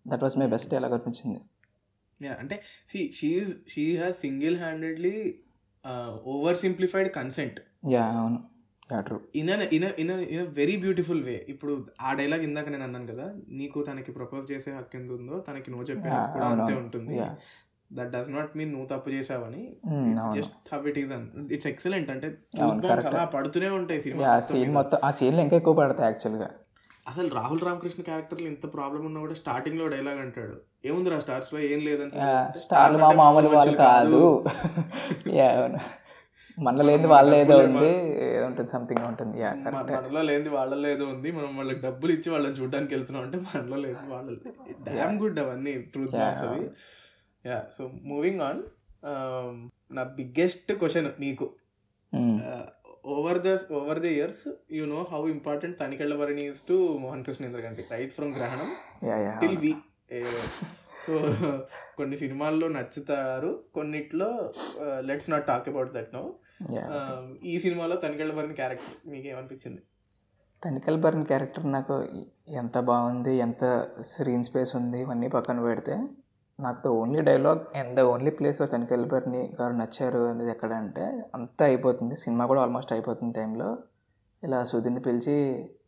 దట్ 0.07 0.23
వాస్ 0.23 0.39
మై 0.39 0.47
బెస్ట్ 0.47 0.75
ఎలా 0.75 0.89
అనిపించింది. 0.89 1.41
అంటే 2.41 2.63
C 2.89 3.13
she 3.13 3.47
she 3.69 3.97
has 3.97 4.21
single 4.21 4.59
handedly 4.59 5.35
over 6.25 6.57
simplified 6.57 7.15
consent 7.15 7.61
yeah 7.89 8.05
అవును. 8.07 8.41
In 9.35 9.51
in 9.51 9.85
in 9.99 10.11
in 10.11 10.47
very 10.47 10.77
beautiful 10.77 11.23
way 11.25 11.47
ఇప్పుడు 11.49 11.87
ఆ 12.01 12.13
డైలాగ్ 12.13 12.43
ఇందాక 12.43 12.69
నేను 12.69 12.83
అన్నాను 12.83 13.07
కదా 13.07 13.35
నీకు 13.49 13.83
తనకి 13.83 14.13
ప్రపోజ్ 14.13 14.53
చేసే 14.53 14.71
హక్కు 14.71 14.97
ఎంత 14.97 15.11
ఉందో 15.11 15.39
తనకి 15.39 15.71
నువ్వు 15.71 15.87
చెప్పే 15.87 16.09
హక్కు 16.09 16.33
కూడా 16.33 16.47
అంతే. 16.47 16.75
ఉంటుంది. 16.75 17.21
దట్ 17.93 18.11
డస్ 18.15 18.31
నాట్ 18.37 18.53
మీన్ 18.59 18.71
నువ్వు 18.75 18.89
తప్పు 18.93 19.11
చేసావని. 19.17 19.63
Just 20.37 20.55
how 20.75 20.85
it 20.91 20.99
is 21.03 21.13
it's 21.57 21.69
excellent 21.73 22.11
అంటే. 22.15 22.29
అలా 23.11 23.25
పడుతూనే 23.37 23.71
ఉంటాయి 23.79 24.03
సినిమా 24.07 24.35
సీన్ 24.51 24.75
మొత్తం 24.79 24.99
ఆ 25.09 25.13
సీన్లో 25.21 25.43
ఇంకా 25.47 25.59
ఎక్కువ 25.63 25.77
పడతాయి 25.81 26.09
యాక్చువల్గా 26.11 26.51
అసలు 27.11 27.29
రాహుల్ 27.37 27.63
రామకృష్ణ 27.67 28.03
క్యారెక్టర్ 28.09 28.43
ఇంత 28.51 28.67
ప్రాబ్లం 28.75 29.03
ఉన్నా 29.09 29.21
కూడా 29.25 29.37
స్టార్టింగ్లో 29.41 29.87
డైలాగ్ 29.95 30.21
అంటాడు. 30.25 30.55
ఏముందిరా 30.89 31.17
స్టార్స్లో 31.25 31.59
ఏం 31.73 31.81
లేదని 31.87 32.13
స్టార్ 32.63 32.95
మామూలు 33.23 33.51
వాళ్ళు 33.57 33.75
కాదు. 33.87 34.21
మనలో 36.59 36.85
లేదు 36.89 37.07
వాళ్ళ 37.13 37.31
ఏదో 37.43 37.55
ఉంది 37.67 37.91
ఏదో 38.25 38.43
ఉంటుంది 38.49 38.71
సంథింగ్ 38.75 39.05
ఉంటుంది. 39.11 39.37
మనలో 39.77 40.23
లేని 40.29 40.51
వాళ్ళలో 40.57 40.89
ఏదో 40.95 41.05
ఉంది 41.15 41.29
మనం 41.37 41.53
వాళ్ళకి 41.59 41.81
డబ్బులు 41.87 42.13
ఇచ్చి 42.17 42.29
వాళ్ళని 42.35 42.57
చూడడానికి 42.59 42.93
వెళ్తున్నాం 42.97 43.23
అంటే 43.27 43.39
మనలో 43.47 43.79
లేదు 43.85 44.03
వాళ్ళ 44.11 44.29
డామ్ 44.89 45.17
గుడ్ 45.23 45.41
అవన్నీ 45.45 45.73
ట్రూత్ 45.95 46.15
అవి. 46.21 46.65
యా 47.45 47.59
సో 47.79 47.83
మూవింగ్ 48.05 48.41
ఆన్ 48.41 48.61
నా 49.91 50.03
బిగ్గెస్ట్ 50.19 50.73
క్వశ్చన్ 50.73 51.09
నీకు. 51.19 51.47
Over 53.13 53.39
the 53.39 53.53
over 53.73 54.01
the 54.01 54.09
years 54.17 54.43
you 54.73 54.85
know 54.87 55.01
how 55.13 55.23
important 55.29 55.77
Tanikella 55.79 56.15
Bharani 56.17 56.45
is 56.45 56.63
to 56.69 56.77
Mohan 56.99 57.25
Krishna 57.25 57.45
Indraganti 57.45 57.85
right 57.93 58.13
from 58.13 58.33
Grahanam 58.35 58.71
till 59.41 59.57
we 59.57 59.73
so 61.07 61.13
కొన్ని 61.97 62.17
సినిమాల్లో 62.19 62.69
నచ్చుతారు 62.69 63.51
కొన్నిట్లో 63.75 64.29
let's 65.01 65.31
not 65.31 65.47
talk 65.47 65.69
about 65.69 65.91
that 65.95 66.13
no 66.15 66.23
ఈ 67.45 67.59
సినిమాలో 67.59 67.97
Tanikella 67.97 68.35
Bharani 68.35 68.55
character 68.55 68.95
మీకు 69.11 69.27
ఏమనిపించింది 69.29 69.83
Tanikella 70.63 70.99
burn 71.01 71.25
character 71.25 71.73
నాకు 71.73 71.95
ఎంత 72.55 72.79
బాగుంది 72.91 73.33
ఎంత 73.39 73.65
స్క్రీన్ 74.01 74.45
స్పేస్ 74.45 74.73
ఉంది 74.77 74.99
ఇవన్నీ 75.01 75.29
పక్కన 75.29 75.61
పెడితే 75.61 75.95
నాకు 76.59 76.79
the 76.85 76.91
only 77.01 77.21
dialogue 77.21 77.63
and 77.79 77.93
the 77.99 78.01
only 78.13 78.31
place 78.31 78.59
Tanikella 78.73 79.05
Bharani 79.13 79.43
garu 79.61 79.75
నచ్చారు 79.81 80.21
అనేది 80.33 80.51
ఎక్కడ 80.51 80.73
అంటే 80.83 81.05
అంతా 81.35 81.65
అయిపోతుంది. 81.65 82.17
సినిమా 82.17 82.47
కూడా 82.47 82.61
ఆల్మోస్ట్ 82.65 82.93
అయిపోతుంది 82.93 83.33
టైంలో 83.39 83.79
ఇలా 84.43 84.65
సుధీర్ని 84.65 85.01
పిలిచి 85.01 85.37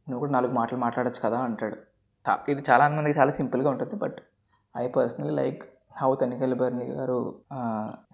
నువ్వు 0.09 0.20
కూడా 0.22 0.33
నాలుగు 0.33 0.53
మాటలు 0.53 0.79
మాట్లాడచ్చు 0.79 1.20
కదా 1.27 1.38
అంటాడు. 1.48 1.77
ఇది 2.53 2.62
చాలా 2.70 2.85
మందికి 2.96 3.18
చాలా 3.18 3.33
సింపుల్గా 3.33 3.70
ఉంటుంది 3.70 3.96
but 3.96 4.18
I 4.77 4.85
personally 4.88 5.35
like 5.40 5.62
how 6.00 6.11
Tanikella 6.20 6.55
Bharani 6.61 6.87
garu 6.90 7.18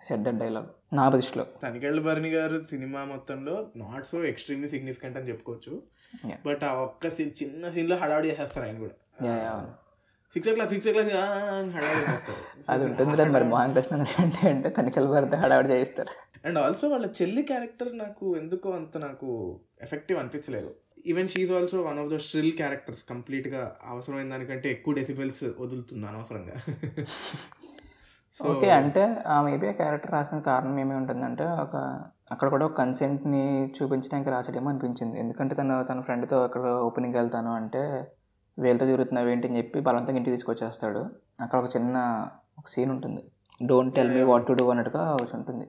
set 0.06 0.22
that 0.24 0.38
dialogue 0.44 0.68
నా 0.98 1.04
దృష్టిలో. 1.14 1.44
తనికెళ్ళ 1.62 2.00
భరణి 2.06 2.30
గారు 2.30 2.56
సినిమా 2.70 3.00
మొత్తంలో 3.04 3.54
నాట్ 3.82 4.06
సో 4.06 4.18
ఎక్స్ట్రీమ్లీ 4.30 4.68
సిగ్నిఫికెంట్ 4.68 5.16
అని 5.18 5.28
చెప్పుకోవచ్చు. 5.30 5.74
బట్ 6.46 6.64
ఆ 6.70 6.72
ఒక్క 6.86 7.08
సీన్ 7.16 7.30
చిన్న 7.42 7.70
సీన్లో 7.76 7.96
హడావుడి 8.02 8.28
చేసేస్తారు 8.30 8.66
ఆయన 8.66 8.78
కూడా. 8.84 8.96
సిక్స్ 10.34 10.48
ఓ 10.50 10.52
క్లాక్ 10.54 10.70
సిక్స్ 10.70 10.88
ఓ 10.88 10.92
క్లాక్ 10.92 11.12
అది 12.68 12.84
ఉంటుంది 12.84 13.16
దాన్ని 13.16 13.34
మరి 13.36 13.44
మోహన్ 13.44 13.72
కృష్ణ 13.76 13.94
అంటే 14.24 14.42
అంటే 14.48 14.68
తనికల్ 14.68 15.06
బర్తో 15.06 15.36
హడావిడి 15.36 15.68
చేయిస్తారు. 15.72 16.12
అండ్ 16.44 16.58
ఆల్సో 16.58 16.88
వాళ్ళ 16.88 17.06
చెల్లి 17.18 17.42
క్యారెక్టర్ 17.42 17.90
నాకు 17.98 18.26
ఎందుకో 18.36 18.68
అంత 18.70 18.96
నాకు 18.98 19.28
ఎఫెక్టివ్ 19.82 20.18
అనిపించలేదు. 20.18 20.70
Even 21.06 21.28
she 21.28 21.52
also 21.58 21.78
one 21.82 21.98
of 21.98 22.10
the 22.12 22.16
స్ట్రిల్ 22.16 22.52
characters 22.52 23.02
కంప్లీట్గా 23.08 23.62
అవసరమైన 23.84 24.28
దానికంటే 24.28 24.68
ఎక్కువ 24.70 24.94
డెసిబెల్స్ 24.94 25.44
వదులుతుంది 25.62 26.06
అనవసరంగా. 26.06 26.56
ఓకే 28.50 28.68
అంటే 28.70 29.02
ఆ 29.26 29.42
మేబీ 29.42 29.66
ఆ 29.68 29.72
క్యారెక్టర్ 29.72 30.12
రాసిన 30.12 30.38
కారణం 30.40 30.76
ఏమి 30.80 30.94
ఉంటుందంటే 30.94 31.44
ఒక 31.64 31.76
అక్కడ 32.30 32.46
కూడా 32.48 32.64
ఒక 32.66 32.74
కన్సెంట్ని 32.80 33.42
చూపించడానికి 33.76 34.30
రాసాడేమో 34.30 34.68
అనిపించింది. 34.70 35.16
ఎందుకంటే 35.20 35.54
తను 35.54 35.74
తన 35.90 36.00
ఫ్రెండ్తో 36.00 36.38
అక్కడ 36.44 36.62
ఓపెనింగ్కి 36.88 37.18
వెళ్తాను 37.18 37.50
అంటే 37.54 37.82
వీళ్ళతో 38.58 38.86
తిరుగుతున్నావు 38.86 39.28
ఏంటి 39.28 39.48
అని 39.48 39.56
చెప్పి 39.56 39.80
బలవంతంగా 39.80 40.16
ఇంటికి 40.16 40.30
తీసుకొచ్చేస్తాడు. 40.30 41.06
అక్కడ 41.40 41.58
ఒక 41.58 41.76
చిన్న 41.76 42.28
ఒక 42.58 42.64
సీన్ 42.68 42.90
ఉంటుంది. 42.90 43.30
Don't 43.66 43.94
tell 43.94 44.14
me 44.14 44.22
what 44.22 44.46
to 44.46 44.52
do 44.52 44.70
అన్నట్టుగా 44.70 45.16
ఉంటుంది. 45.34 45.68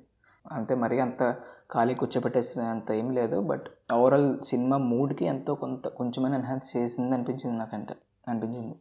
అంతే 0.51 0.75
మరి 0.75 0.99
అంత 0.99 1.35
ఖాళీ 1.71 1.95
కూర్చోబెట్టేసిన 1.95 2.61
అంత 2.61 2.91
ఏం 2.91 3.11
లేదు. 3.11 3.41
బట్ 3.41 3.93
ఓవరాల్ 3.93 4.39
సినిమా 4.43 4.77
మూడ్కి 4.77 5.25
ఎంతో 5.25 5.55
కొంత 5.55 5.87
కొంచెమైనా 5.87 6.35
ఎన్హాన్స్ 6.37 6.77
చేసింది 6.77 7.15
అనిపించింది 7.15 7.57
నాకంటే. 7.57 7.95
అనిపించింది. 8.27 8.75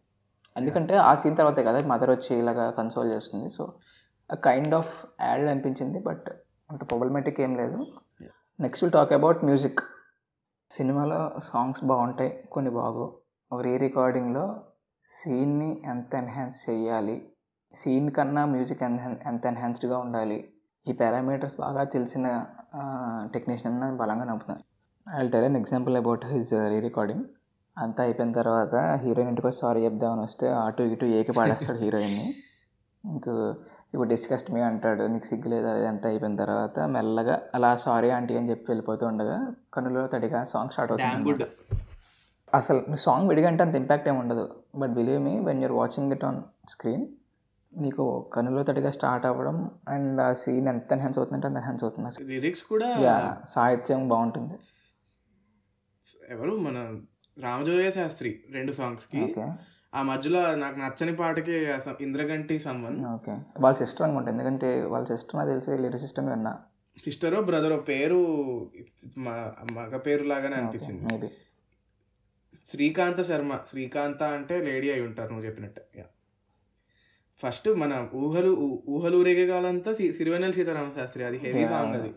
ఎందుకంటే 0.57 0.97
ఆ 0.97 1.15
సీన్ 1.15 1.37
తర్వాతే 1.37 1.65
కదా 1.65 1.87
మదర్ 1.87 2.11
వచ్చి 2.11 2.39
ఇలాగా 2.39 2.71
కన్సోల్ 2.71 3.15
చేస్తుంది. 3.15 3.51
సో 3.51 3.73
కైండ్ 4.35 4.75
ఆఫ్ 4.75 5.07
యాడెడ్ 5.21 5.49
అనిపించింది. 5.49 5.99
బట్ 5.99 6.25
అంత 6.71 6.91
ప్రాబ్లమేటిక్ 6.91 7.41
ఏం 7.41 7.57
లేదు. 7.57 7.87
Next 8.61 8.85
will 8.85 8.93
talk 8.93 9.13
about 9.13 9.45
music 9.45 9.81
సినిమాలో 10.71 11.31
సాంగ్స్ 11.45 11.85
బాగుంటాయి. 11.85 12.45
కొన్ని 12.53 12.71
బాగు 12.71 13.20
రీ 13.51 13.73
రికార్డింగ్లో 13.85 14.45
సీన్ని 15.11 15.71
ఎంత 15.93 16.11
ఎన్హాన్స్ 16.23 16.59
చేయాలి? 16.67 17.17
సీన్ 17.75 18.09
కన్నా 18.17 18.43
మ్యూజిక్ 18.53 18.83
ఎంత 19.31 19.43
ఎన్హాన్స్డ్గా 19.53 19.97
ఉండాలి? 20.05 20.39
ఈ 20.87 20.93
పారామీటర్స్ 21.01 21.57
బాగా 21.65 21.83
తెలిసిన 21.95 22.27
టెక్నీషియన్ 23.35 23.77
నేను 23.83 23.97
బలంగా 24.03 24.25
నమ్ముతున్నాను. 24.31 24.63
I 25.07 25.27
tell 25.35 25.47
an 25.49 25.59
example 25.61 25.97
about 26.01 26.25
his 26.33 26.53
re 26.73 26.79
recording 26.87 27.25
అంతా 27.77 28.01
అయిపోయిన 28.07 28.33
తర్వాత 28.41 28.75
హీరోయిన్ 29.03 29.31
ఇంటికి 29.33 29.47
వచ్చి 29.49 29.61
సారీ 29.65 29.81
చెప్దామని 29.87 30.23
వస్తే 30.29 30.47
అటు 30.63 30.83
ఇటు 30.93 31.07
ఏకి 31.19 31.33
పాడేస్తాడు 31.39 31.79
హీరోయిన్ని 31.85 32.27
ఇంకూ 33.05 33.35
ఇప్పుడు 33.93 34.09
డిస్కస్ట్ 34.13 34.49
మీ 34.55 34.61
అంటాడు 34.63 35.05
నీకు 35.13 35.27
సిగ్గులేదు 35.31 35.69
అది 35.69 35.87
అంతా 35.93 36.07
అయిపోయిన 36.11 36.37
తర్వాత 36.43 36.79
మెల్లగా 36.97 37.37
అలా 37.57 37.71
సారీ 37.85 38.11
ఆంటీ 38.17 38.35
అని 38.41 38.51
చెప్పి 38.51 38.69
వెళ్ళిపోతూ 38.73 39.05
ఉండగా 39.13 39.39
కనులో 39.77 40.03
తడిగా 40.15 40.43
సాంగ్ 40.53 40.75
స్టార్ట్ 40.77 40.93
అవుతుంది 40.95 41.47
అసలు 42.53 42.81
సాంగ్ 43.05 43.29
విడిగా 43.31 43.49
అంటే 43.49 43.63
అంత 43.65 43.75
ఇంపాక్ట్ 43.75 44.07
ఏమి 44.11 44.19
ఉండదు. 44.19 44.45
But 44.75 44.93
believe 44.99 45.21
me 45.27 45.33
when 45.49 45.61
you're 45.65 45.75
watching 45.81 46.13
it 46.17 46.25
on 46.29 46.41
screen 46.69 47.05
నీకు 47.73 48.05
కనులో 48.35 48.63
తడిగా 48.69 48.91
స్టార్ట్ 48.97 49.27
అవ్వడం 49.27 49.57
అండ్ 49.89 50.21
ఆ 50.21 50.31
సీన్ 50.43 50.69
ఎంత 50.69 50.93
ఎన్హాన్స్ 50.93 51.19
అవుతుందంటే 51.19 51.47
అంత 51.47 51.57
ఎన్హాన్స్ 51.57 51.85
అవుతుంది. 51.85 52.25
లిరిక్స్ 52.33 52.65
కూడా 52.71 52.89
సాహిత్యం 53.51 54.01
బాగుంటుంది. 54.13 54.57
ఎవరు? 56.35 56.53
మన 56.67 56.79
రామజోయ 57.37 57.91
శాస్త్రి 57.91 58.31
రెండు 58.51 58.73
సాంగ్స్కి. 58.73 59.21
ఓకే 59.25 59.45
ఆ 59.95 60.01
మధ్యలో 60.03 60.41
నాకు 60.55 60.77
నచ్చని 60.79 61.13
పాటకి 61.17 61.55
ఇంద్రగంటి 62.07 62.57
సమ్వన్ 62.67 62.99
ఓకే 63.15 63.33
వాళ్ళ 63.61 63.77
సిస్టర్ 63.77 64.05
అనుకుంటా. 64.07 64.31
ఎందుకంటే 64.31 64.69
వాళ్ళ 64.93 65.05
సిస్టర్ 65.07 65.37
నాకు 65.39 65.51
తెలిసి 65.51 65.79
లిరిక్ 65.83 66.03
సిస్టమ్ 66.05 66.29
విన్నా 66.29 66.53
సిస్టరో 67.05 67.39
బ్రదరో 67.43 67.77
పేరు 67.91 68.19
మా 69.19 69.35
మగ 69.77 69.97
పేరు 70.07 70.25
లాగానే 70.33 70.57
అనిపించింది. 70.57 71.03
మేబీ 71.11 71.31
శ్రీకాంత 72.71 73.21
శర్మ 73.29 73.53
శ్రీకాంత 73.71 74.23
అంటే 74.37 74.57
లేడీ 74.61 74.89
అయి 74.91 75.03
ఉంటారు 75.09 75.31
నువ్వు 75.33 75.47
చెప్పినట్టు. 75.47 75.83
ఫస్ట్ 77.39 77.69
మన 77.83 77.93
ఊహలు 78.15 78.51
ఊహలు 78.89 79.17
ఊరేగే 79.17 79.47
కాలంతా 79.47 79.91
సిరివెన్నెల 80.17 80.53
సీతారామ 80.59 80.91
శాస్త్రి. 80.97 81.25
అది 81.25 81.39
హెవీ 81.45 81.65
సాంగ్ 81.67 81.95
అది. 81.95 82.11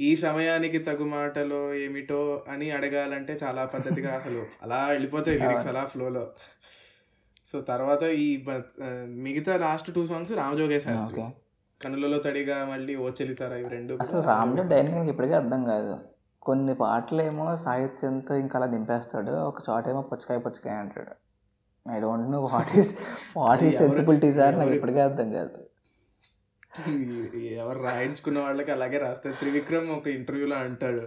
ఈ 0.00 0.10
సమయానికి 0.16 0.78
తగు 0.78 1.04
మాటలో 1.04 1.74
ఏమిటో 1.74 2.20
అని 2.48 2.70
అడగాలంటే 2.70 3.32
చాలా 3.42 3.64
పద్ధతిగా 3.64 4.10
అసలు 4.14 4.42
అలా 4.62 4.86
వెళ్ళిపోతాయి 4.86 5.38
లిరిక్స్ 5.38 5.66
అలా 5.66 5.84
ఫ్లోలో 5.84 6.24
సో 7.52 7.60
తర్వాత 7.60 8.02
ఈ 8.24 8.28
మిగతా 9.24 9.56
last 9.56 9.90
two 9.94 10.02
songs 10.06 10.32
Ramajogayya 10.32 10.80
Sastry. 10.80 11.22
కనులలో 11.80 12.18
తడిగా 12.18 12.56
మళ్ళీ 12.64 12.94
ఓ 12.96 13.08
చెల్లితారా 13.10 13.56
ఇవి 13.56 13.68
రెండు 13.68 13.98
అసలు 14.00 14.22
రామ్లో 14.22 14.62
డైనింగ్ 14.62 15.08
ఇప్పటికీ 15.08 15.34
అర్థం 15.34 15.64
కాదు. 15.64 15.92
కొన్ని 16.42 16.74
పాటలేమో 16.74 17.56
సాహిత్యంతో 17.56 18.34
ఇంకా 18.34 18.58
అలా 18.58 18.66
నింపేస్తాడు 18.66 19.32
ఒక 19.32 19.56
చోట 19.70 19.88
ఏమో 19.88 20.02
పుచ్చకాయ 20.02 20.38
పుచ్చకాయ 20.38 20.76
అంటాడు. 20.76 21.14
I 21.92 22.00
don't 22.00 22.30
know 22.30 22.40
what 22.40 22.78
is 22.78 22.98
what 23.36 23.62
is 23.62 23.78
sensibilities 23.78 24.38
are 24.38 24.58
నాకు 24.58 24.70
ఇప్పటికీ 24.70 24.98
అర్థం 24.98 25.32
కాదు. 25.32 25.69
ఎవరు 27.56 27.80
రాయించుకున్న 27.82 28.38
వాళ్ళకి 28.38 28.70
అలాగే 28.72 28.98
రాస్తారు 28.98 29.34
త్రివిక్రమ్ 29.34 29.88
ఒక 29.90 30.06
ఇంటర్వ్యూలో 30.10 30.56
అంటాడు 30.60 31.02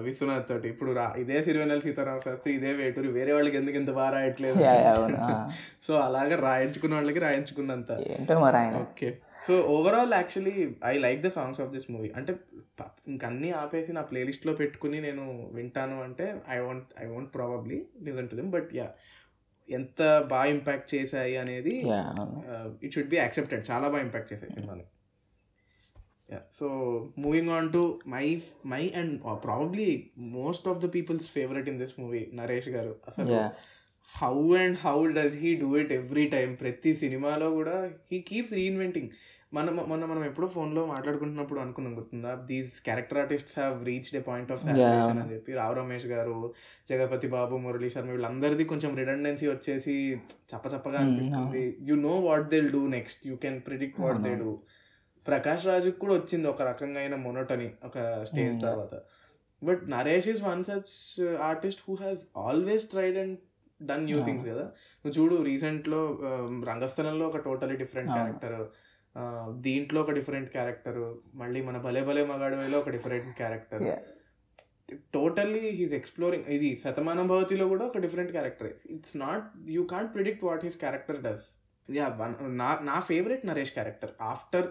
విశ్వనాథ్ 0.00 0.48
తోటి 0.48 0.68
ఇప్పుడు 0.68 0.90
రా 0.92 1.04
ఇదే 1.18 1.42
సిరివెన్నెల 1.42 1.80
సీతారామ 1.80 2.18
శాస్త్రి 2.18 2.52
ఇదే 2.52 2.72
వేటూరి 2.72 3.08
వేరే 3.10 3.32
వాళ్ళకి 3.32 3.56
ఎందుకు 3.56 3.76
ఇంత 3.76 3.90
బాగా 3.90 4.10
రాయట్లేదు. 4.10 4.58
సో 5.86 5.92
అలాగా 6.00 6.36
రాయించుకున్న 6.40 6.94
వాళ్ళకి 6.94 7.18
రాయించుకున్నంత 7.18 7.92
ఏంటో 8.10 8.40
మరి 8.40 8.56
ఆయన. 8.56 8.76
Okay. 8.82 9.08
So 9.46 9.54
overall 9.68 10.12
actually 10.12 10.54
I 10.84 10.98
like 10.98 11.22
the 11.22 11.30
songs 11.30 11.60
of 11.60 11.70
this 11.70 11.90
movie 11.90 12.10
అంటే 12.16 12.32
ప- 12.80 12.92
ఇంక 13.08 13.24
అన్నీ 13.24 13.50
ఆపేసి 13.56 13.92
నా 13.92 14.02
ప్లేలిస్ట్లో 14.02 14.52
పెట్టుకుని 14.52 15.00
నేను 15.00 15.24
వింటాను 15.52 16.02
అంటే 16.02 16.26
I 16.48 16.58
want 16.58 16.86
I 17.00 17.06
want 17.06 17.34
probably 17.34 17.78
listen 18.02 18.28
to 18.28 18.36
them 18.36 18.50
but 18.50 18.70
yeah 18.74 18.86
ఎంత 19.72 20.00
బాగా 20.28 20.48
ఇంపాక్ట్ 20.50 20.94
చేశాయి 20.94 21.36
అనేది 21.36 21.74
ఇట్ 22.82 22.94
షుడ్ 22.94 23.08
బి 23.08 23.16
యాక్సెప్టెడ్ 23.16 23.62
చాలా 23.70 23.88
బాగా 23.88 24.02
ఇంపాక్ట్ 24.02 24.32
చేశాయి 24.32 24.52
సినిమాని 24.52 24.86
so 26.58 26.66
moving 27.18 27.50
on 27.50 27.72
to 27.72 27.82
my 28.06 28.26
my 28.66 28.82
and 28.96 29.14
probably 29.44 29.88
most 30.36 30.68
of 30.68 30.80
the 30.84 30.88
peoples 30.94 31.28
favourite 31.28 31.68
in 31.68 31.78
this 31.78 31.94
movie 32.00 32.22
Naresh 32.34 32.68
garu. 32.68 32.92
అసలు 33.08 33.36
how 34.10 34.36
and 34.56 34.78
how 34.78 34.96
does 35.12 35.34
he 35.34 35.50
do 35.54 35.68
it 35.76 35.92
every 35.92 36.24
time 36.28 36.54
ప్రతి 36.54 36.94
సినిమాలో 36.94 37.50
కూడా 37.50 37.76
he 38.12 38.20
keeps 38.20 38.52
reinventing 38.52 39.10
మనం 39.56 39.74
మొన్న 39.90 40.04
మనం 40.10 40.22
ఎప్పుడో 40.28 40.46
ఫోన్లో 40.54 40.82
మాట్లాడుకుంటున్నప్పుడు 40.90 41.60
అనుకున్నాం 41.62 41.94
గుర్తుందా? 41.98 42.30
These 42.50 42.74
character 42.86 43.18
artist 43.22 43.50
have 43.58 43.74
reached 43.88 44.16
a 44.20 44.22
point 44.28 44.50
of 44.54 44.62
saturation 44.64 45.20
అని 45.22 45.32
చెప్పి 45.34 45.56
రావు 45.58 45.74
రమేష్ 45.78 46.06
గారు 46.12 46.36
జగపతి 46.90 47.28
బాబు 47.34 47.56
మురళీ 47.64 47.88
శర్మ 47.94 48.10
వీళ్ళందరిది 48.14 48.64
కొంచెం 48.72 48.92
రిడండెన్సీ 49.00 49.46
వచ్చేసి 49.52 49.96
చప్పచప్పగా 50.52 50.98
అనిపిస్తుంది. 51.02 51.64
You 51.88 51.96
know 52.08 52.14
what 52.28 52.46
they'll 52.54 52.70
do 52.76 52.82
next 52.96 53.22
you 53.30 53.36
can 53.44 53.58
predict 53.68 54.00
what 54.04 54.20
they 54.26 54.32
do 54.42 54.52
Prakash 55.26 55.66
రాజుకి 55.70 55.98
కూడా 56.04 56.14
వచ్చింది 56.20 56.46
ఒక 56.52 56.62
రకంగా 56.70 57.00
అయిన 57.02 57.16
మొనోటని 57.26 57.68
ఒక 57.88 57.98
స్టేజ్ 58.30 58.56
తర్వాత. 58.66 58.94
But 59.62 59.82
Naresh 59.96 60.28
is 60.34 60.42
one 60.50 60.62
such 60.70 60.94
artist 61.50 61.82
who 61.88 61.94
has 62.04 62.22
always 62.46 62.86
tried 62.94 63.18
and 63.24 63.36
done 63.80 64.06
new 64.08 64.18
things 64.28 64.46
కదా. 64.52 64.64
నువ్వు 65.02 65.14
చూడు 65.18 65.36
రీసెంట్లో 65.50 66.00
రంగస్థలంలో 66.70 67.26
ఒక 67.32 67.38
టోటలీ 67.48 67.76
డిఫరెంట్ 67.82 68.10
క్యారెక్టర్ 68.16 68.58
దీంట్లో 69.50 70.00
ఒక 70.02 70.10
డిఫరెంట్ 70.10 70.50
క్యారెక్టర్ 70.50 71.14
మళ్ళీ 71.34 71.62
మన 71.62 71.78
భలే 71.78 72.02
భలే 72.02 72.24
మగాడవేలో 72.24 72.78
ఒక 72.78 72.90
different 72.90 73.36
character. 73.36 73.82
Totally 75.14 75.70
he's 75.70 75.92
exploring 75.92 76.46
ఇది 76.48 76.80
శతమానం 76.84 77.28
భవతిలో 77.28 77.68
కూడా 77.68 77.84
ఒక 77.86 77.98
different 77.98 78.32
character 78.32 78.72
it's 78.90 79.16
not 79.16 79.44
you 79.68 79.84
can't 79.84 80.14
predict 80.14 80.44
what 80.44 80.64
his 80.64 80.76
character 80.76 81.22
does 81.22 81.46
yeah 81.90 82.08
one 82.08 82.58
నా 82.58 82.78
నా 82.82 83.00
favourite 83.00 83.46
Naresh 83.46 83.72
character 83.72 84.12
after 84.20 84.68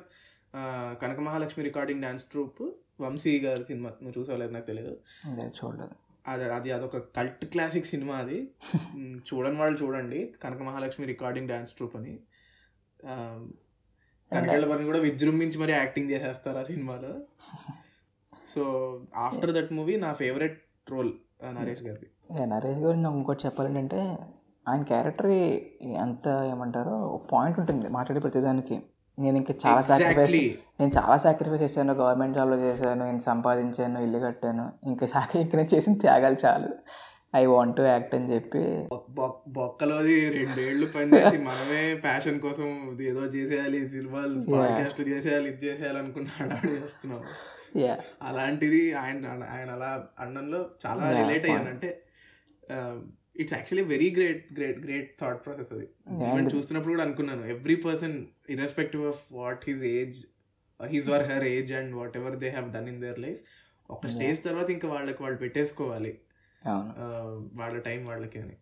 Kanaka 1.02 1.20
Mahalakshmi 1.20 1.64
recording 1.64 2.02
dance 2.02 2.24
troupe 2.24 2.62
Vamsi 3.02 3.40
గారి 3.40 3.64
సినిమా 3.64 3.90
నువ్వు 4.02 4.20
చూసావు 4.20 4.50
నాకు 4.52 4.66
తెలియదు 4.66 4.94
అదే 5.28 5.42
చూడలేదు. 5.42 5.96
అది 6.28 6.44
అది 6.44 6.72
అదొక 6.72 6.98
కల్ట్ 6.98 7.46
క్లాసిక్ 7.46 7.86
సినిమా 7.86 8.16
అది. 8.18 8.40
చూడని 9.28 9.58
వాళ్ళు 9.58 9.84
చూడండి 9.84 10.36
Kanaka 10.44 10.62
Mahalakshmi 10.62 11.06
recording 11.06 11.48
dance 11.48 11.74
troupe 11.74 11.96
అని. 11.96 12.14
కనకాళ్ళ 14.32 14.66
వారిని 14.66 14.86
కూడా 14.86 15.00
విజృంభించి 15.00 15.58
మరి 15.58 15.72
యాక్టింగ్ 15.72 16.12
చేసేస్తారు 16.12 16.58
ఆ 16.58 16.64
సినిమాలో. 16.64 17.14
సో 18.56 18.62
ఆఫ్టర్ 19.18 19.54
దట్ 19.54 19.74
మూవీ 19.74 19.96
నా 19.96 20.14
ఫేవరెట్ 20.14 20.58
రోల్ 20.92 21.12
నరేష్ 21.54 21.84
గారిది. 21.84 22.08
యా, 22.40 22.46
నరేష్ 22.46 22.80
గురించి 22.80 23.04
నాకు 23.04 23.16
ఇంకోటి 23.16 23.46
చెప్పాలంటే 23.46 24.00
ఆయన 24.68 24.84
క్యారెక్టర్ 24.84 25.32
ఎంత 25.98 26.28
ఏమంటారో 26.52 26.96
పాయింట్ 27.32 27.60
ఉంటుంది 27.60 27.90
మాట్లాడే 27.90 28.20
ప్రతిదానికి. 28.20 28.76
నేను 29.20 29.38
ఇంకా 29.38 29.54
చాలా 29.66 29.82
సాక్రిఫైస్. 29.82 30.36
నేను 30.80 30.92
చాలా 30.98 31.18
సాక్రిఫైస్ 31.18 31.62
చేశాను 31.62 31.94
గవర్నమెంట్ 31.94 32.38
జాబ్లో 32.38 32.58
చేశాను 32.58 33.06
నేను 33.06 33.20
సంపాదించాను 33.20 34.00
ఇల్లు 34.00 34.20
కట్టాను. 34.20 34.72
ఇంకా 34.84 35.08
సాకి 35.08 35.40
ఇంకా 35.40 35.58
నేను 35.58 35.76
చేసిన 35.76 35.94
త్యాగాలు 35.94 36.38
చాలు. 36.46 36.70
ఐ 37.34 37.46
వాంట్ 37.46 37.76
టు 37.78 37.82
యాక్ట్ 37.84 38.16
అని 38.16 38.34
చెప్పి 38.34 38.62
బొక్కలోది 39.58 40.16
రెండేళ్ళు 40.30 40.88
పనిచేసి 40.88 41.38
మనమే 41.46 41.84
ప్యాషన్ 41.98 42.40
కోసం 42.40 42.68
ఏదో 43.02 43.24
చేసేయాలి 43.36 43.90
సినిమాలు 43.90 44.42
పాడ్కాస్ట్లు 44.52 45.06
చేసేయాలి 45.10 45.48
ఇది 45.50 45.66
చేసేయాలి 45.66 46.00
అనుకున్నాడు 46.00 46.58
చేస్తున్నాం 46.74 47.22
అలాంటిది 48.22 48.94
ఆయన 48.96 49.26
ఆయన 49.52 49.70
అలా 49.72 49.92
అనడంలో 50.20 50.60
చాలా 50.86 51.04
రిలేట్ 51.20 51.46
అయ్యాను 51.46 51.70
అంటే 51.70 51.90
it's 53.36 53.54
actually 53.54 53.86
very 53.86 54.10
great 54.10 54.54
great 54.54 54.80
great 54.80 55.10
thought 55.22 55.46
process 55.46 55.72
అది. 55.74 55.86
ఈవెన్ 56.28 56.50
చూస్తున్నప్పుడు 56.56 56.94
కూడా 56.94 57.04
అనుకున్నాను 57.04 57.46
every 57.46 57.76
person 57.86 58.18
irrespective 58.50 59.06
of 59.08 59.22
what 59.34 59.64
his 59.70 59.84
age 59.92 60.20
his 60.80 61.10
or 61.12 61.24
her 61.32 61.44
age 61.46 61.74
and 61.74 61.96
whatever 62.18 62.36
they 62.36 62.50
have 62.50 62.68
done 62.74 62.88
in 62.88 63.02
their 63.02 63.20
life 63.20 63.40
ఒక 63.90 64.08
స్టేజ్ 64.08 64.44
తర్వాత 64.44 64.70
ఇంకా 64.70 64.88
వాళ్ళకి 64.88 65.24
వాళ్ళు 65.24 65.38
పెట్టేసుకోవాలి. 65.38 66.12
వాళ్ళ 67.60 67.76
టైం 67.88 68.02
వాళ్ళకి 68.12 68.40
అని. 68.44 68.58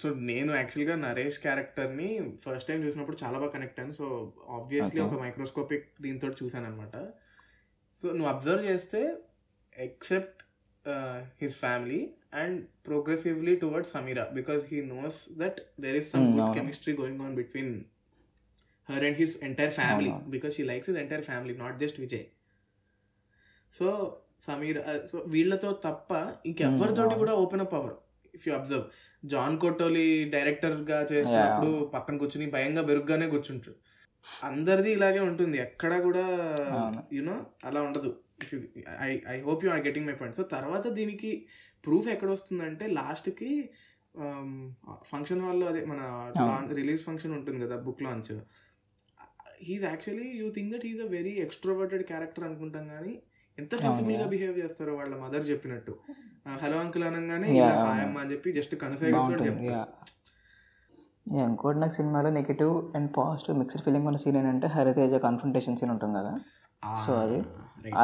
సో 0.00 0.08
నేను 0.30 0.50
యాక్చువల్గా 0.58 0.94
నరేష్ 1.06 1.38
క్యారెక్టర్ని 1.44 2.08
ఫస్ట్ 2.44 2.68
టైం 2.68 2.80
చూసినప్పుడు 2.86 3.18
చాలా 3.22 3.36
బాగా 3.38 3.52
కనెక్ట్ 3.56 3.78
అయ్యాను. 3.80 3.96
సో 4.00 4.06
ఆబ్వియస్లీ 4.58 5.00
ఒక 5.06 5.16
మైక్రోస్కోపిక్ 5.24 5.86
దీంతో 6.04 6.28
చూసాను 6.40 6.66
అనమాట 6.70 6.96
సో 7.98 8.06
నువ్వు 8.16 8.30
అబ్జర్వ్ 8.34 8.64
చేస్తే 8.70 9.00
except 9.72 10.40
his 11.42 11.56
family 11.64 12.00
and 12.42 12.58
progressively 12.86 13.54
towards 13.62 13.92
Sameera 13.96 14.24
because 14.38 14.62
he 14.70 14.78
knows 14.94 15.18
that 15.40 15.58
there 15.84 15.96
is 16.00 16.08
some 16.12 16.26
good. 16.38 16.54
Chemistry 16.58 16.94
going 17.00 17.20
on 17.26 17.34
between 17.40 17.72
her 18.88 19.04
and 19.08 19.18
his 19.22 19.34
entire 19.48 19.74
family. 19.80 20.12
Because 20.36 20.54
he 20.60 20.64
likes 20.72 20.90
his 20.90 21.00
entire 21.04 21.24
family 21.30 21.56
not 21.64 21.76
just 21.84 22.00
Vijay 22.06 22.26
so 23.74 23.86
Sameer 24.46 25.08
so 25.12 25.18
వీళ్ళతో 25.26 25.72
తప్ప 25.84 26.10
ఇంకెవ్వరితోటి 26.46 27.00
అవును. 27.00 27.18
కూడా 27.18 27.34
open 27.34 27.60
up 27.60 27.74
అవ్వరు. 27.74 27.96
If 28.34 28.48
you 28.48 28.54
observe 28.54 28.84
John 29.24 29.58
Kotoli 29.58 30.24
డైరెక్టర్గా 30.30 31.02
చేస్తున్నప్పుడు 31.02 31.84
పక్కన 31.94 32.16
కూర్చుని 32.16 32.46
భయంగా 32.46 32.82
బెరుగ్గానే 32.82 33.28
కూర్చుంటారు 33.28 33.74
అందరిది 34.44 34.92
ఇలాగే 34.92 35.20
ఉంటుంది. 35.20 35.58
ఎక్కడ 35.58 36.02
కూడా. 36.02 36.24
యునో 37.12 37.46
అలా 37.64 37.82
ఉండదు. 37.82 38.10
If 38.42 38.54
you 38.54 38.60
I 39.00 39.18
I 39.28 39.40
hope 39.40 39.64
you 39.64 39.70
are 39.70 39.80
getting 39.80 40.06
my 40.06 40.14
point 40.14 40.36
so 40.36 40.42
తర్వాత 40.42 40.86
దీనికి 40.88 41.46
ప్రూఫ్ 41.86 42.08
ఎక్కడ 42.08 42.28
వస్తుందంటే 42.28 42.86
లాస్ట్కి 42.86 43.70
ఫంక్షన్ 45.02 45.40
హాల్లో 45.40 45.66
అదే 45.66 45.84
మన. 45.84 46.00
రిలీజ్ 46.72 47.02
ఫంక్షన్ 47.02 47.32
ఉంటుంది 47.32 47.66
కదా 47.66 47.76
book 47.76 48.02
launch 48.02 48.32
he's 49.62 49.84
actually 49.84 50.28
you 50.28 50.50
think 50.50 50.72
that 50.74 50.86
he's 50.86 51.00
a 51.00 51.08
very 51.08 51.30
extroverted 51.30 52.02
character 52.02 52.44
అనుకుంటాం 52.44 52.88
కానీ 52.88 53.22
ఎంత 53.58 53.74
సెన్సిబుల్గా. 53.84 54.26
బిహేవ్ 54.32 54.56
చేస్తారో 54.62 54.92
వాళ్ళ 54.98 55.14
మదర్ 55.22 55.44
చెప్పినట్టు. 55.50 55.92
హలో 56.62 56.76
అంకుల్ 56.82 57.04
అనగానే 57.08 57.46
Yeah, 57.48 57.56
ఇలా 57.58 57.70
అవును. 57.70 57.88
హాయ్ 57.88 58.02
అమ్మ 58.04 58.18
అని 58.22 58.30
చెప్పి 58.32 58.48
జస్ట్ 58.58 58.74
కనసాగితో 58.82 59.22
చెప్తారు. 59.46 59.80
ఇంకోటి 61.46 61.78
నాకు 61.82 61.94
సినిమాలో 61.96 62.30
negative 62.36 62.74
and 62.96 63.08
positive 63.16 63.56
mixed 63.60 63.82
feeling 63.86 64.06
ఉన్న 64.10 64.18
సీన్ 64.22 64.36
ఏంటంటే 64.40 64.68
హరితేజ 64.76 65.14
కన్ఫ్రంటేషన్ 65.26 65.76
సీన్ 65.80 65.92
ఉంటుంది 65.94 66.14
కదా. 66.20 66.32
సో 67.04 67.12
అది 67.24 67.38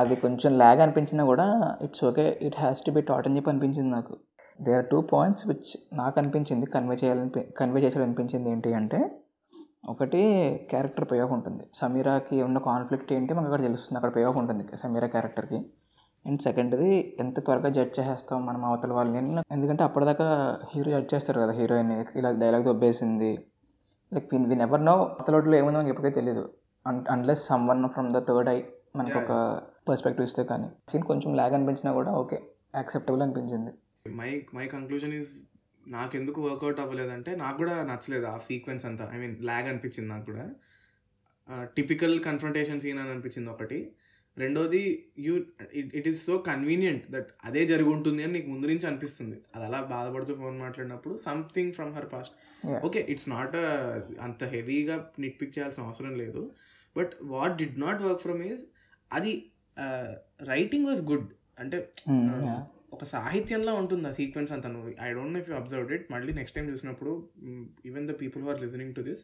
అది 0.00 0.14
కొంచెం 0.24 0.50
ల్యాగ్ 0.62 0.80
అనిపించినా 0.84 1.22
కూడా 1.32 1.46
it's 1.86 2.02
okay 2.08 2.24
it 2.48 2.58
has 2.62 2.82
to 2.86 2.92
be 2.96 3.02
taut 3.10 3.26
అని 3.28 3.36
చెప్పి 3.38 3.50
అనిపించింది 3.52 3.90
నాకు. 3.96 4.14
They 4.58 4.72
are 4.78 4.88
two 4.92 4.98
points 5.12 5.44
which 5.50 5.70
నాకు 6.00 6.18
అనిపించింది 6.22 6.66
కన్వే 6.74 6.96
చేయాలని 7.02 7.44
కన్వే 7.60 7.82
చేసాడు 7.84 8.04
అనిపించింది 8.08 8.50
ఏంటి 8.54 8.72
అంటే 8.80 9.00
ఒకటి 9.88 10.20
క్యారెక్టర్ 10.70 11.06
పేఆఫ్ 11.12 11.32
ఉంటుంది. 11.32 11.64
సమీరాకి 11.74 12.42
ఉన్న 12.42 12.58
కాన్ఫ్లిక్ట్ 12.58 13.12
ఏంటి 13.12 13.34
మనకు 13.34 13.52
అక్కడ 13.52 13.62
తెలుస్తుంది. 13.62 13.96
అక్కడ 13.98 14.16
పేఆఫ్ 14.16 14.36
ఉంటుంది. 14.36 14.76
సమీరా 14.76 15.06
క్యారెక్టర్కి. 15.06 15.58
అండ్ 16.26 16.40
సెకండ్ది 16.42 17.16
ఎంత 17.20 17.40
త్వరగా 17.40 17.68
జడ్జ్ 17.68 18.00
చేసేస్తాం 18.00 18.46
మనం 18.46 18.64
అవతల 18.64 18.92
వాళ్ళని 18.92 19.40
ఎందుకంటే 19.52 19.82
అప్పటిదాకా 19.84 20.26
హీరో 20.74 20.90
జడ్జ్ 20.90 21.14
చేస్తారు 21.14 21.40
కదా 21.40 21.52
హీరోయిన్ 21.52 21.92
ఇలా 22.16 22.30
dialogue 22.32 22.64
దొబ్బేసింది 22.64 23.32
like 24.12 24.28
win 24.32 24.46
win 24.46 24.60
ever 24.60 24.84
know 24.84 24.92
అవతలోట్లో 24.92 25.56
ఏముందో 25.56 25.78
మనకి 25.78 25.90
ఎప్పటికీ 25.90 26.14
తెలియదు 26.14 26.44
unless 26.86 27.46
someone 27.68 27.88
from 27.88 28.12
the 28.12 28.18
third 28.18 28.48
eye 28.48 28.62
మనకు 28.96 29.18
ఒక 29.18 29.32
పర్స్పెక్టివ్ 29.88 30.26
ఇస్తే 30.26 30.44
కానీ. 30.44 30.68
సీన్ 30.88 31.04
కొంచెం 31.04 31.34
లాగ్ 31.34 31.54
అనిపించినా 31.54 31.92
కూడా 31.92 32.12
ఓకే 32.12 32.38
యాక్సెప్టబుల్ 32.74 33.22
అనిపించింది. 33.22 33.72
మై 34.20 34.30
మై 34.54 34.66
కంక్లూజన్ 34.66 35.12
ఈజ్ 35.12 35.34
నాకు 35.86 36.16
ఎందుకు 36.16 36.40
వర్కౌట్ 36.48 36.80
అవ్వలేదంటే 36.80 37.36
నాకు 37.36 37.56
కూడా 37.56 37.74
నచ్చలేదు 37.82 38.26
ఆ 38.26 38.38
సీక్వెన్స్ 38.38 38.84
అంతా. 38.84 39.04
ఐ 39.14 39.18
మీన్ 39.18 39.36
ల్యాగ్ 39.44 39.68
అనిపించింది 39.68 40.08
నాకు 40.08 40.24
కూడా. 40.24 40.46
టిపికల్ 41.76 42.14
కన్ఫ్రంటేషన్ 42.24 42.80
సీన్ 42.80 42.98
అని 42.98 43.10
అనిపించింది 43.10 43.50
ఒకటి. 43.50 43.78
రెండోది 44.38 44.82
you 45.18 45.34
it 45.98 46.08
is 46.08 46.26
so 46.26 46.38
convenient 46.38 47.04
that 47.10 47.28
అదే 47.44 47.66
జరిగి 47.66 47.88
ఉంటుంది 47.88 48.22
అని 48.24 48.32
నీకు 48.32 48.48
ముందు 48.50 48.66
నుంచి 48.66 48.86
అనిపిస్తుంది. 48.86 49.36
అది 49.54 49.64
అలా 49.64 49.80
బాధపడుతూ 49.94 50.34
ఫోన్ 50.34 50.58
మాట్లాడినప్పుడు 50.58 51.16
something 51.18 51.72
from 51.72 51.92
her 51.94 52.08
past. 52.12 52.34
Okay 52.84 53.06
it's 53.08 53.28
not 53.28 53.56
అంత 54.20 54.44
హెవీగా 54.44 55.10
నిట్ 55.18 55.40
పిక్ 55.42 55.58
చేయాల్సిన 55.58 55.82
అవసరం 55.82 56.14
లేదు. 56.22 56.54
But 56.96 57.14
what 57.22 57.56
did 57.56 57.80
not 57.80 58.02
work 58.02 58.20
from 58.20 58.42
is 58.42 58.64
అది 59.12 59.34
రైటింగ్ 60.42 60.86
వాజ్ 60.86 61.02
గుడ్ 61.02 61.28
అంటే 61.60 61.78
Hmm. 62.06 62.24
ఒక 62.94 63.04
సాహిత్యంలో 63.14 63.74
ఉంటుంది 63.74 64.08
ఆ 64.08 64.14
సీక్వెన్స్ 64.20 64.52
అంతా. 64.56 64.68
నువ్వు 64.68 64.90
I 65.06 65.10
don't 65.12 65.34
know 65.34 65.40
if 65.40 65.50
you 65.50 65.56
observe 65.56 65.92
it 65.92 66.06
మళ్ళీ 66.12 66.32
నెక్స్ట్ 66.32 66.56
టైం 66.56 66.66
చూసినప్పుడు 66.72 67.12
even 67.86 68.08
the 68.08 68.14
people 68.22 68.44
are 68.48 68.60
listening 68.62 68.94
to 68.94 69.00
this 69.00 69.22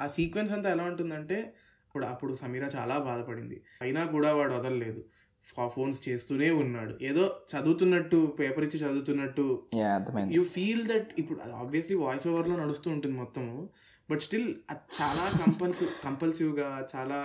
ఆ 0.00 0.06
సీక్వెన్స్ 0.18 0.52
అంతా 0.52 0.70
ఎలా 0.70 0.84
ఉంటుందంటే 0.84 1.38
ఇప్పుడు 1.86 2.04
అప్పుడు 2.04 2.34
సమీరా 2.34 2.68
చాలా 2.76 2.98
బాధపడింది. 2.98 3.56
అయినా 3.82 4.04
కూడా 4.04 4.32
వాడు 4.34 4.54
వదలలేదు. 4.54 5.02
ఫోన్స్ 5.74 6.00
చేస్తూనే 6.08 6.48
ఉన్నాడు. 6.62 6.92
ఏదో 7.02 7.22
చదువుతున్నట్టు 7.52 8.18
పేపర్ 8.40 8.64
ఇచ్చి 8.64 8.78
చదువుతున్నట్టు. 8.80 9.46
యూ 10.30 10.42
ఫీల్ 10.44 10.82
దట్ 10.88 11.08
ఇప్పుడు 11.18 11.38
ఆబ్వియస్లీ 11.52 11.96
వాయిస్ 11.96 12.26
ఓవర్లో 12.28 12.56
నడుస్తూ 12.56 12.88
ఉంటుంది 12.90 13.16
మొత్తము. 13.16 13.54
బట్ 14.10 14.20
స్టిల్ 14.20 14.54
అది 14.70 14.82
చాలా 14.98 15.24
కంపల్సివ్ 15.46 15.90
కంపల్సివ్గా 16.04 16.86
చాలా 16.96 17.18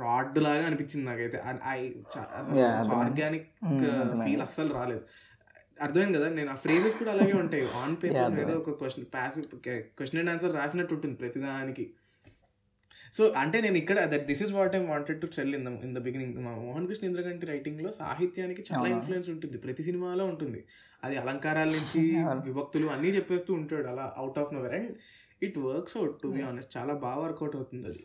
రాడ్ 0.00 0.38
లాగా 0.38 0.66
అనిపించింది 0.66 1.06
నాకైతే. 1.10 1.38
ఆర్గానిక్. 3.00 3.48
ఫీల్ 4.24 4.42
అస్సలు 4.42 4.74
రాలేదు 4.74 5.04
అర్థమైంది 5.82 6.18
కదా 6.18 6.28
నేను 6.28 6.50
ఆ 6.50 6.54
ఫ్రేజెస్ 6.54 6.96
కూడా 6.96 7.10
అలాగే 7.10 7.32
ఉంటాయి 7.32 7.64
ఆన్ 7.76 7.96
పేపర్. 8.02 8.40
ఏదో 8.40 8.54
ఒక 8.58 8.70
question 8.70 9.06
passive 9.14 9.46
question 9.98 10.20
and 10.20 10.30
answer 10.30 10.54
రాసినట్టు 10.54 10.94
ఉంటుంది 10.94 11.14
ప్రతిదానికి 11.14 11.86
సో 13.16 13.24
అంటే 13.36 13.60
నేను 13.60 13.76
ఇక్కడ 13.76 13.98
that 14.04 14.26
this 14.26 14.42
is 14.42 14.52
what 14.52 14.76
I 14.76 14.78
wanted 14.86 15.20
to 15.20 15.26
tell 15.26 15.54
in 15.54 15.64
the 15.64 15.84
in 15.84 15.94
the 15.94 15.98
beginning 15.98 16.36
Mohan 16.44 16.86
Krishna 16.88 17.06
Indraganti 17.06 17.46
రైటింగ్లో 17.46 17.92
సాహిత్యానికి 17.92 18.64
చాలా? 18.70 18.88
ఇన్ఫ్లుయెన్స్ 18.88 19.28
ఉంటుంది 19.30 19.58
ప్రతి 19.58 19.82
సినిమాలో 19.82 20.24
ఉంటుంది 20.26 20.64
అది 21.04 21.16
అలంకారాల 21.16 21.68
నుంచి. 21.68 22.02
విభక్తులు 22.44 22.86
అన్నీ 22.86 23.08
చెప్పేస్తూ 23.08 23.54
ఉంటాడు 23.54 23.88
అలా 23.88 24.14
out 24.16 24.38
of 24.38 24.54
nowhere 24.54 24.74
and 24.74 24.92
it 25.42 25.58
works 25.66 25.96
out 25.96 26.16
to 26.22 26.28
be 26.28 26.42
honest 26.44 26.72
చాలా 26.76 26.94
బాగా 27.02 27.20
వర్కౌట్ 27.22 27.56
అవుతుంది. 27.56 27.86
అది. 27.90 28.02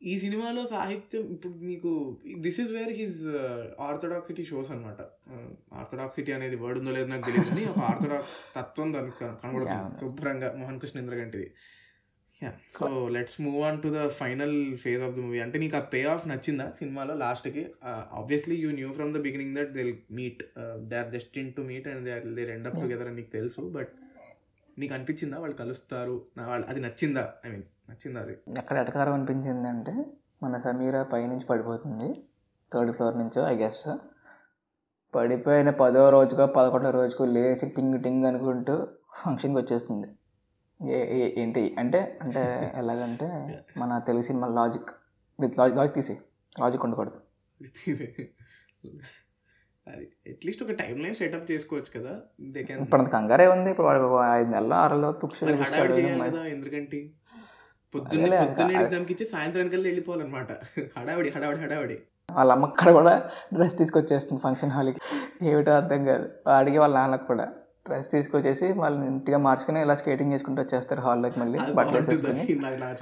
ఈ 0.00 0.14
సినిమాలో 0.20 0.62
సాహిత్యం 0.66 1.22
ఇప్పుడు 1.34 1.54
నీకు 1.64 1.90
this 2.38 2.58
is 2.60 2.72
where 2.72 2.92
his 2.96 3.20
orthodoxy 3.84 4.44
shows 4.44 4.70
అనమాట 4.70 5.00
ఆర్థడాక్సిటీ 5.74 6.32
అనేది 6.32 6.56
వర్డ్ 6.62 6.78
ఉందో 6.80 6.92
లేదో 6.92 7.08
నాకు 7.08 7.24
తెలియదు 7.28 7.48
కానీ 7.50 7.64
ఒక 7.70 7.80
ఆర్థడాక్స్ 7.88 8.34
తత్వం 8.56 8.88
దానికి 8.94 9.16
కన- 9.20 9.38
కనబడుతుంది. 9.42 9.96
శుభ్రంగా 10.02 10.50
Mohan 10.58 10.80
Krishna 10.80 10.98
ఇంద్రగంటిది 10.98 11.48
so 12.76 12.86
let's 13.12 13.36
move 13.40 13.60
on 13.62 13.78
to 13.82 13.88
the 13.88 14.08
final 14.16 14.54
phase 14.76 15.02
of 15.02 15.14
the 15.14 15.20
movie 15.20 15.38
అంటే 15.40 15.58
నీకు 15.58 15.76
ఆ 15.76 15.84
పే 15.92 16.00
ఆఫ్ 16.10 16.24
నచ్చిందా 16.28 16.66
సినిమాలో 16.78 17.14
లాస్ట్కి 17.16 17.62
obviously 18.14 18.56
you 18.56 18.70
knew 18.72 18.88
from 18.92 19.12
the 19.12 19.20
beginning 19.20 19.54
that 19.56 19.70
they 19.72 19.84
meet 20.12 20.42
they 20.84 20.96
are 20.96 21.10
destined 21.10 21.52
to 21.52 21.62
meet 21.62 21.86
and 21.88 22.04
they 22.04 22.12
are 22.12 22.26
they 22.36 22.44
end 22.54 22.68
up 22.68 22.76
together 22.82 23.08
అని 23.08 23.16
నీకు 23.16 23.32
తెలుసు 23.32 23.62
but 23.72 23.92
నీకు 24.78 24.94
అనిపించిందా 24.94 25.38
వాళ్ళు 25.38 25.56
కలుస్తారు. 25.56 26.22
వాళ్ళు 26.46 26.66
అది 26.66 26.80
నచ్చిందా? 26.80 27.32
ఐ 27.46 27.50
మీన్ 27.50 27.62
నచ్చిందా 27.90 28.20
అది? 28.20 28.38
ఎక్కడ 28.58 28.76
ఎటకారం 28.76 29.12
అనిపించింది 29.12 29.68
అంటే 29.68 30.06
మన 30.42 30.56
సమీర 30.58 31.02
పైనుంచి 31.02 31.44
పడిపోతుంది. 31.44 32.24
థర్డ్ 32.72 32.92
ఫ్లోర్ 32.92 33.18
నుంచో 33.18 33.42
ఐ 33.42 33.56
గెస్ 33.56 33.96
పడిపోయిన 35.14 35.70
పదో 35.70 36.10
రోజుకో 36.10 36.46
పదకొండో 36.46 36.90
రోజుకో 36.90 37.24
లేచి 37.24 37.68
టింగ్ 37.68 38.02
టింగ్ 38.02 38.24
అనుకుంటూ 38.24 38.88
ఫంక్షన్కి 39.24 39.60
వచ్చేస్తుంది. 39.60 40.08
ఏంటి? 41.40 41.76
అంటే 41.78 42.18
అంటే 42.22 42.72
ఎలాగంటే 42.74 43.28
మన 43.76 43.98
Telugu 43.98 44.22
cinema 44.22 44.48
logic 44.48 44.90
logic 45.58 45.76
logic 45.76 45.94
తీసి 45.94 46.20
లాజిక్ 46.60 46.84
ఉండకూడదు. 46.84 47.20
అట్లీస్ట్ 50.32 50.62
ఒక 50.62 50.70
టైం 50.70 50.96
లైన్ 51.02 51.14
సెటప్ 51.14 51.50
చేసుకోవచ్చు 51.50 51.90
కదా. 51.96 52.12
దే 52.54 52.62
కెన్ 52.62 52.80
ఇప్పుడు 52.82 53.00
అంత 53.02 53.10
కంగారే 53.10 53.46
ఉంది. 53.46 53.68
ఇప్పుడు 53.70 53.86
వాడు 53.86 54.06
ఐదు 54.38 54.50
నెలలు 54.50 54.74
ఆరు 54.74 54.94
నెలలు 54.94 55.96
చేయాలి 55.98 56.30
కదా 56.30 56.44
ఎందుకంటే? 56.44 57.00
పొద్దున్న 57.94 58.34
పొద్దున్న 58.44 58.70
ఇచ్చి 59.10 59.26
సాయంత్రానికల్లా 59.26 59.86
వెళ్ళిపోవాలన్నమాట. 59.86 60.52
హడావిడి 60.98 61.30
హడావిడి 61.36 61.60
హడావిడి. 61.60 61.98
వాళ్ళ 62.34 62.52
అమ్మ 62.52 62.64
అక్కడ 62.66 62.90
కూడా 62.92 63.30
డ్రెస్ 63.54 63.78
తీసుకొచ్చేస్తుంది 63.78 64.40
ఫంక్షన్ 64.40 64.70
హాల్కి. 64.70 65.00
ఏమిటో 65.50 65.72
అర్థం 65.72 66.04
కాదు. 66.04 66.26
వాడికి 66.46 66.78
వాళ్ళ 66.78 66.94
నాన్నకు 67.00 67.26
కూడా. 67.26 67.46
డ్రెస్ 67.86 68.10
తీసుకొచ్చేసి 68.10 68.72
వాళ్ళని 68.72 69.06
ఇంటిగా 69.06 69.38
మార్చుకుని 69.38 69.80
ఇలా 69.80 69.94
స్కేటింగ్ 69.94 70.32
చేసుకుంటూ 70.32 70.62
వచ్చేస్తారు 70.62 71.00
హాల్లోకి 71.00 71.40
మళ్ళీ 71.40 71.58
బట్టలు 71.74 71.96
వేసేసుకుని. 71.96 72.44
చాలా 72.64 72.96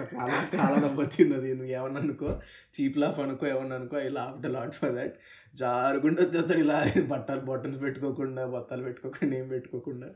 చాలా 0.54 0.76
నవ్వొచ్చింది 0.76 1.34
అది. 1.36 1.50
నువ్వు 1.54 1.72
ఏమన్నా 1.72 2.00
అనుకో 2.00 2.30
చీప్ 2.74 2.98
లాఫ్ 2.98 3.20
అనుకో 3.20 3.46
ఏమన్నా 3.46 3.76
అనుకో 3.76 3.96
I 3.98 4.08
laugh 4.08 4.46
lot 4.46 4.72
for 4.72 4.92
that 4.92 5.14
జారుకుంటూ 5.54 6.22
వచ్చేస్తాడు 6.22 6.60
ఇలా. 6.60 6.86
బట్టలు 7.06 7.40
బటన్స్ 7.40 7.82
పెట్టుకోకుండా 7.82 8.46
బత్తాలు 8.46 8.82
పెట్టుకోకుండా 8.82 9.36
ఏం 9.36 9.48
పెట్టుకోకుండా. 9.48 10.06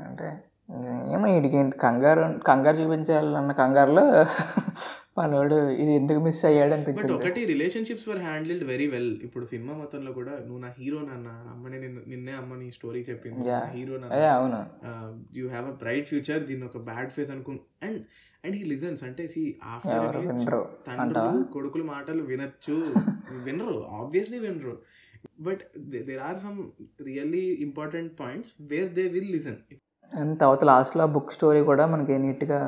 అంటే 0.00 0.42
ఏమో 1.14 1.26
వీడికి 1.34 1.70
కంగారు 1.78 2.40
కంగారు 2.46 2.76
చూపించాలన్న 2.76 3.52
కంగారులో 3.52 4.04
మనోడు 5.16 5.56
ఇది 5.82 5.92
ఎందుకు 5.98 6.20
మిస్ 6.20 6.40
అయ్యాడు 6.48 6.72
అనిపించింది 6.76 7.12
ఒకటి 7.16 7.40
relationships 7.50 8.06
were 8.08 8.20
handled 8.26 8.64
very 8.70 8.86
well 8.94 9.12
ఇప్పుడు 9.26 9.44
సినిమా 9.52 9.72
మొత్తంలో 9.80 10.12
కూడా 10.12 10.32
నువ్వు 10.46 10.60
నా 10.64 10.70
హీరో 10.78 11.00
నాన్న 11.08 11.28
అమ్మని 11.52 11.78
నిన్ను 11.84 12.00
నిన్నే 12.12 12.32
అమ్మ 12.32 12.56
నీ 12.62 12.68
స్టోరీ 12.70 13.00
చెప్పింది. 13.10 13.50
హీరో 13.76 13.98
అవును. 14.36 14.60
You 15.38 15.44
have 15.48 15.68
a 15.72 15.74
bright 15.82 16.08
future 16.08 16.42
దీన్ని 16.48 16.66
ఒక 16.66 16.80
బ్యాడ్ 16.90 17.12
ఫేస్ 17.12 17.30
అనుకు 17.30 17.52
అండ్ 17.86 18.00
అండ్ 18.44 18.56
హీ 18.56 18.64
లిజన్స్ 18.72 19.04
అంటే 19.08 19.26
సి 19.34 19.42
ఆఫ్టర్ 19.74 20.58
తండ్రులు 20.88 21.44
కొడుకుల 21.54 21.84
మాటలు 21.94 22.24
వినొచ్చు. 22.32 22.76
వినరు 23.46 23.76
ఆబ్వియస్లీ 24.00 24.40
వినరు. 24.46 24.74
But 25.40 25.62
there 26.08 26.22
are 26.28 26.38
some 26.38 26.58
really 27.04 27.44
important 27.66 28.12
points 28.20 28.52
where 28.72 28.92
they 28.98 29.06
will 29.14 29.32
listen 29.36 29.60
and 30.12 30.34
తర్వాత 30.40 30.64
లాస్ట్లో 30.70 31.06
బుక్ 31.14 31.32
స్టోరీ 31.36 31.62
కూడా 31.70 31.84
మనకి 31.86 32.14
నీట్గా 32.24 32.58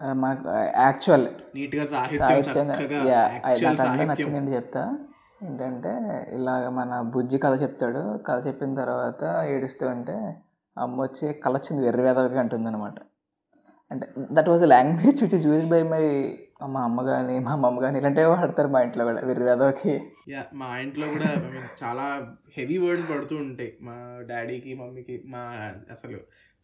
మనకు 0.00 0.48
యాక్చువల్ 0.80 1.26
నీట్గా 1.56 1.84
సాహిత్యం 1.92 2.26
సాహిత్యంగా 2.26 2.74
చక్కగా 2.74 2.98
యా, 3.10 3.22
actual 3.48 3.64
నాకు 3.64 3.82
అందరూ 3.82 3.86
సాహిత్యం. 3.86 4.08
నచ్చిందండి 4.10 4.52
చెప్తా. 4.56 4.82
ఏంటంటే 5.44 5.92
ఇలాగ 6.36 6.68
మన 6.70 7.00
బుజ్జి 7.14 7.38
కథ 7.38 7.54
చెప్తాడు. 7.62 8.02
కథ 8.28 8.38
చెప్పిన 8.46 8.74
తర్వాత 8.74 9.22
ఏడుస్తూ 9.52 9.86
ఉంటే 9.88 10.16
అమ్మ 10.76 10.96
వచ్చి 11.02 11.26
కళ 11.44 11.52
వచ్చింది 11.54 11.82
వెర్రవేదవి 11.86 12.38
అంటుంది 12.38 12.68
అనమాట 12.68 12.98
అంటే 13.90 14.06
that 14.32 14.48
was 14.48 14.64
language 14.66 15.20
which 15.22 15.34
is 15.34 15.46
use 15.46 15.66
by 15.66 15.82
my 15.92 16.02
మా 16.74 16.80
అమ్మ 16.84 17.02
కానీ 17.02 17.38
మా 17.38 17.50
అమ్మమ్మ 17.52 17.78
కానీ 17.80 17.96
ఇలాంటివి 17.98 18.28
వాడతారు 18.30 18.68
మా 18.68 18.80
ఇంట్లో 18.80 19.04
కూడా 19.04 19.20
వెర్రవేదవికి 19.26 19.92
మా 20.52 20.68
ఇంట్లో 20.78 21.06
కూడా 21.08 21.28
చాలా 21.82 22.06
హెవీ 22.56 22.78
వర్డ్స్ 22.78 23.06
పడుతూ 23.12 23.36
ఉంటాయి. 23.44 23.70
మా 23.80 23.96
డాడీకి 24.28 24.72
మమ్మీకి 24.74 25.16
మా 25.26 25.42
అసలు 25.92 26.18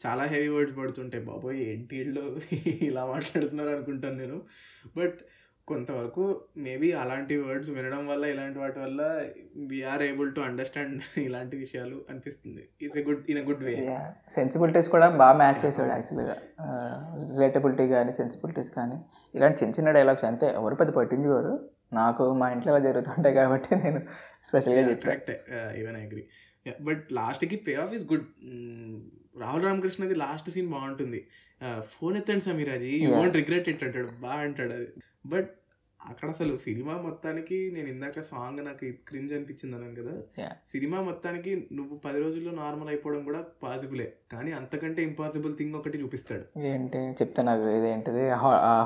చాలా 0.06 0.24
హెవీ 0.24 0.48
వర్డ్స్ 0.48 0.78
పడుతుంటాయి 0.78 1.24
బాబోయ్ 1.24 1.60
ఏంటి 1.60 1.98
వీళ్ళు? 1.98 2.40
ఇలా 2.88 3.06
మాట్లాడుతున్నారు 3.06 3.68
అనుకుంటాను 3.68 4.16
నేను. 4.16 4.42
బట్ 4.96 5.18
కొంతవరకు 5.68 6.44
మేబీ 6.56 6.92
అలాంటి 6.92 7.36
వర్డ్స్ 7.36 7.70
వినడం 7.70 8.06
వల్ల 8.06 8.24
ఇలాంటి 8.24 8.58
వాటి 8.58 8.78
వల్ల 8.78 9.02
వీఆర్ 9.56 10.02
ఏబుల్ 10.02 10.34
టు 10.34 10.40
అండర్స్టాండ్ 10.40 11.18
ఇలాంటి 11.18 11.56
విషయాలు 11.56 12.04
అనిపిస్తుంది. 12.10 12.68
It's 12.82 12.98
a 12.98 13.02
good 13.02 13.30
in 13.30 13.38
good 13.38 13.64
way 13.64 13.74
sensibilities 14.34 14.88
కూడా 14.88 15.08
బాగా 15.08 15.38
మ్యాచ్ 15.38 15.66
చేసాడు 15.66 15.88
యాక్చువల్గా 15.88 16.36
రిలేటబిలిటీ 17.30 17.88
కానీ 17.88 18.12
సెన్సిబిలిటీస్ 18.12 18.70
కానీ 18.70 18.98
ఇలాంటి 19.34 19.58
చిన్న 19.62 19.74
చిన్న 19.74 19.90
డైలాగ్స్ 19.90 20.24
అంతే. 20.24 20.46
ఎవరు 20.46 20.74
పెద్ద 20.74 20.92
పట్టించుకోరు. 20.94 21.54
నాకు 21.92 22.34
మా 22.34 22.50
ఇంట్లో 22.50 22.78
జరుగుతుంటాయి 22.80 23.34
కాబట్టి 23.34 23.76
నేను 23.76 24.00
స్పెషల్గా 24.44 24.94
కరెక్ట్ 24.94 25.30
ఈవెన్ 25.78 25.96
అగ్రి 25.96 26.24
బట్ 26.82 27.12
లాస్ట్కి 27.12 27.56
pay 27.56 27.74
off 27.74 27.92
is 27.94 28.04
good 28.04 28.26
Rahul 29.40 29.64
రామకృష్ణది 29.64 30.14
last 30.14 30.48
scene 30.50 30.70
బాగుంటుంది. 30.74 31.20
ఫోన్ 31.92 32.16
ఎత్తండి 32.16 32.44
సమీరాజీ 32.44 32.90
యూ. 33.02 33.10
వోంట్ 33.14 33.36
రిగ్రెట్ 33.36 33.68
ఇట్ 33.68 33.84
అంటాడు 33.84 34.10
బాగా 34.20 34.40
అంటాడు 34.46 34.74
అది. 34.74 34.88
బట్ 35.26 35.50
అక్కడ 36.00 36.28
అసలు 36.28 36.54
సినిమా 36.64 36.94
మొత్తానికి 37.04 37.58
నేను 37.74 37.88
ఇందాక 37.88 38.22
సాంగ్ 38.30 38.60
నాకు 38.64 38.86
క్రింజ్ 39.08 39.32
అనిపించింది 39.36 39.74
అన్నాను 39.76 39.96
కదా. 40.00 40.14
సినిమా 40.72 40.98
మొత్తానికి 41.00 41.52
నువ్వు 41.72 41.94
పది 41.96 42.18
రోజుల్లో 42.22 42.52
నార్మల్ 42.52 42.88
అయిపోవడం 42.88 43.22
కూడా 43.24 43.40
పాసిబులే 43.62 44.08
కానీ 44.32 44.52
అంతకంటే 44.52 45.02
ఇంపాసిబుల్ 45.02 45.54
థింగ్ 45.58 45.74
ఒకటి 45.74 46.02
చూపిస్తాడు. 46.02 46.44
ఏంటి 46.72 46.98
చెప్తే 47.22 47.42
నాకు 47.42 47.66
ఇదేంటిది? 47.78 48.24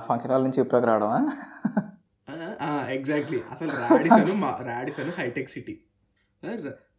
ఫంక్షన్ 0.08 0.32
హాల్ 0.32 0.44
నుంచి 0.44 0.62
ఇప్పుడుకి 0.62 0.86
రావడమా? 0.86 1.20
ఎగ్జాక్ట్లీ 2.96 3.40
అసలు 3.52 3.72
Radisson 3.82 4.42
Radisson 4.68 5.12
Hitec 5.18 5.50
City. 5.50 5.74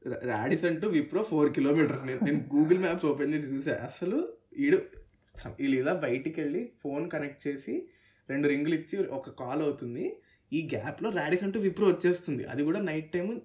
Radisson 0.08 0.82
to 0.82 0.88
Wipro 0.88 1.24
four 1.24 1.54
kilometres. 1.54 2.06
నేను 2.06 2.20
నేను 2.24 2.56
గూగుల్ 2.56 2.80
మ్యాప్స్ 2.80 3.06
ఓపెన్ 3.06 3.34
చేసి 3.34 3.48
చూసా. 3.48 3.72
అసలు 3.72 4.34
ఈడు 4.58 4.82
వీళ్ళు 5.60 5.78
ఇలా 5.78 5.94
బయటికి 5.94 6.42
వెళ్ళి 6.42 6.72
ఫోన్ 6.84 7.12
కనెక్ట్ 7.12 7.48
చేసి 7.48 7.90
రెండు 8.30 8.48
రింగులు 8.48 8.76
ఇచ్చి 8.76 9.08
ఒక 9.08 9.30
కాల్ 9.30 9.62
అవుతుంది. 9.62 10.16
ఈ 10.54 10.70
గ్యాప్లో 10.74 11.10
రాడిసన్ 11.10 11.54
టు 11.54 11.60
విప్రో 11.60 11.88
వచ్చేస్తుంది. 11.88 12.44
అది 12.44 12.64
కూడా 12.64 12.82
నైట్ 12.82 13.12
టైం 13.12 13.42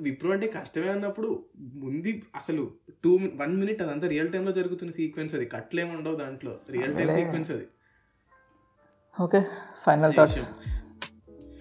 విప్రో 0.00 0.32
అంటే 0.32 0.46
కష్టమే 0.46 0.88
అన్నప్పుడు 0.88 1.46
ముందు 1.58 2.08
అసలు 2.36 2.72
టూ 3.04 3.18
వన్ 3.34 3.56
మినిట్ 3.56 3.82
అదంతా 3.82 4.08
రియల్ 4.08 4.32
టైంలో 4.32 4.52
జరుగుతున్న 4.52 4.92
సీక్వెన్స్ 4.92 5.34
అది. 5.34 5.46
కట్లేమి 5.46 5.96
ఉండవు 5.96 6.16
దాంట్లో. 6.16 6.60
Real 6.70 6.96
time. 6.96 7.14
సీక్వెన్స్ 7.14 7.50
అది. 7.50 7.66
Okay. 9.20 9.44
Final 9.86 10.14
thoughts. 10.16 10.50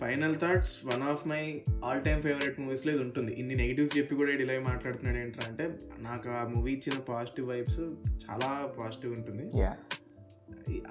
Final 0.06 0.36
thoughts 0.36 0.86
one 0.86 1.02
of 1.02 1.28
my 1.28 1.62
all 1.86 2.02
time 2.02 2.22
favourite 2.22 2.60
మూవీస్లో 2.60 2.94
ఇది 2.94 3.04
ఉంటుంది. 3.04 3.34
ఇన్ని 3.34 3.56
నెగిటివ్స్ 3.56 3.98
చెప్పి 3.98 4.16
కూడా 4.16 4.32
డిలే 4.32 4.60
మాట్లాడుతున్నాడు 4.60 5.18
ఏంటంటే 5.18 5.64
అంటే 5.64 5.80
నాకు 6.00 6.30
ఆ 6.30 6.48
మూవీ 6.48 6.74
ఇచ్చిన 6.74 7.00
పాజిటివ్ 7.00 7.48
వైబ్స్ 7.48 7.80
చాలా 8.26 8.74
పాజిటివ్ 8.80 9.14
ఉంటుంది. 9.14 9.46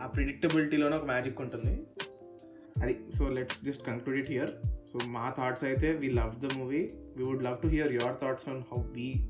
ఆ 0.01 0.07
ప్రిడిక్టబిలిటీలోనే 0.07 0.97
ఒక 0.97 1.05
మ్యాజిక్ 1.05 1.41
ఉంటుంది. 1.41 1.75
అది 2.83 2.99
so 3.19 3.29
let's 3.29 3.65
just 3.65 3.87
conclude 3.87 4.21
it 4.21 4.31
here 4.31 4.51
so 4.93 4.99
మా 5.07 5.35
థాట్స్ 5.39 5.65
అయితే 5.65 5.93
we 5.93 6.11
love 6.11 6.47
the 6.47 6.53
movie 6.53 6.91
we 7.17 7.25
would 7.25 7.43
love 7.43 7.63
to 7.63 7.67
hear 7.67 7.93
your 7.93 8.17
thoughts 8.23 8.49
on 8.49 8.63
how 8.73 8.83
we 8.83 9.29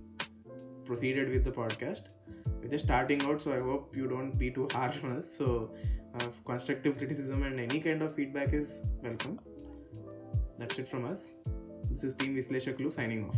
proceeded 0.88 1.30
with 1.30 1.44
the 1.44 1.48
podcast 1.48 2.06
just 2.66 2.86
starting 2.86 3.20
out 3.20 3.42
so 3.42 3.56
I 3.56 3.60
hope 3.60 3.98
you 3.98 4.06
don't 4.06 4.36
be 4.36 4.48
too 4.48 4.68
harsh 4.74 5.04
on 5.04 5.10
us. 5.10 5.22
So 5.38 5.74
constructive 6.46 6.94
criticism 7.00 7.40
and 7.48 7.56
any 7.68 7.78
kind 7.86 8.00
of 8.02 8.10
feedback 8.18 8.50
is 8.60 8.68
welcome. 9.02 9.36
That's 10.58 10.78
it 10.78 10.88
from 10.88 11.04
us. 11.04 11.34
This 11.90 12.04
is 12.04 12.14
team 12.14 12.34
visleshaklu 12.36 12.90
signing 12.92 13.28
off 13.28 13.36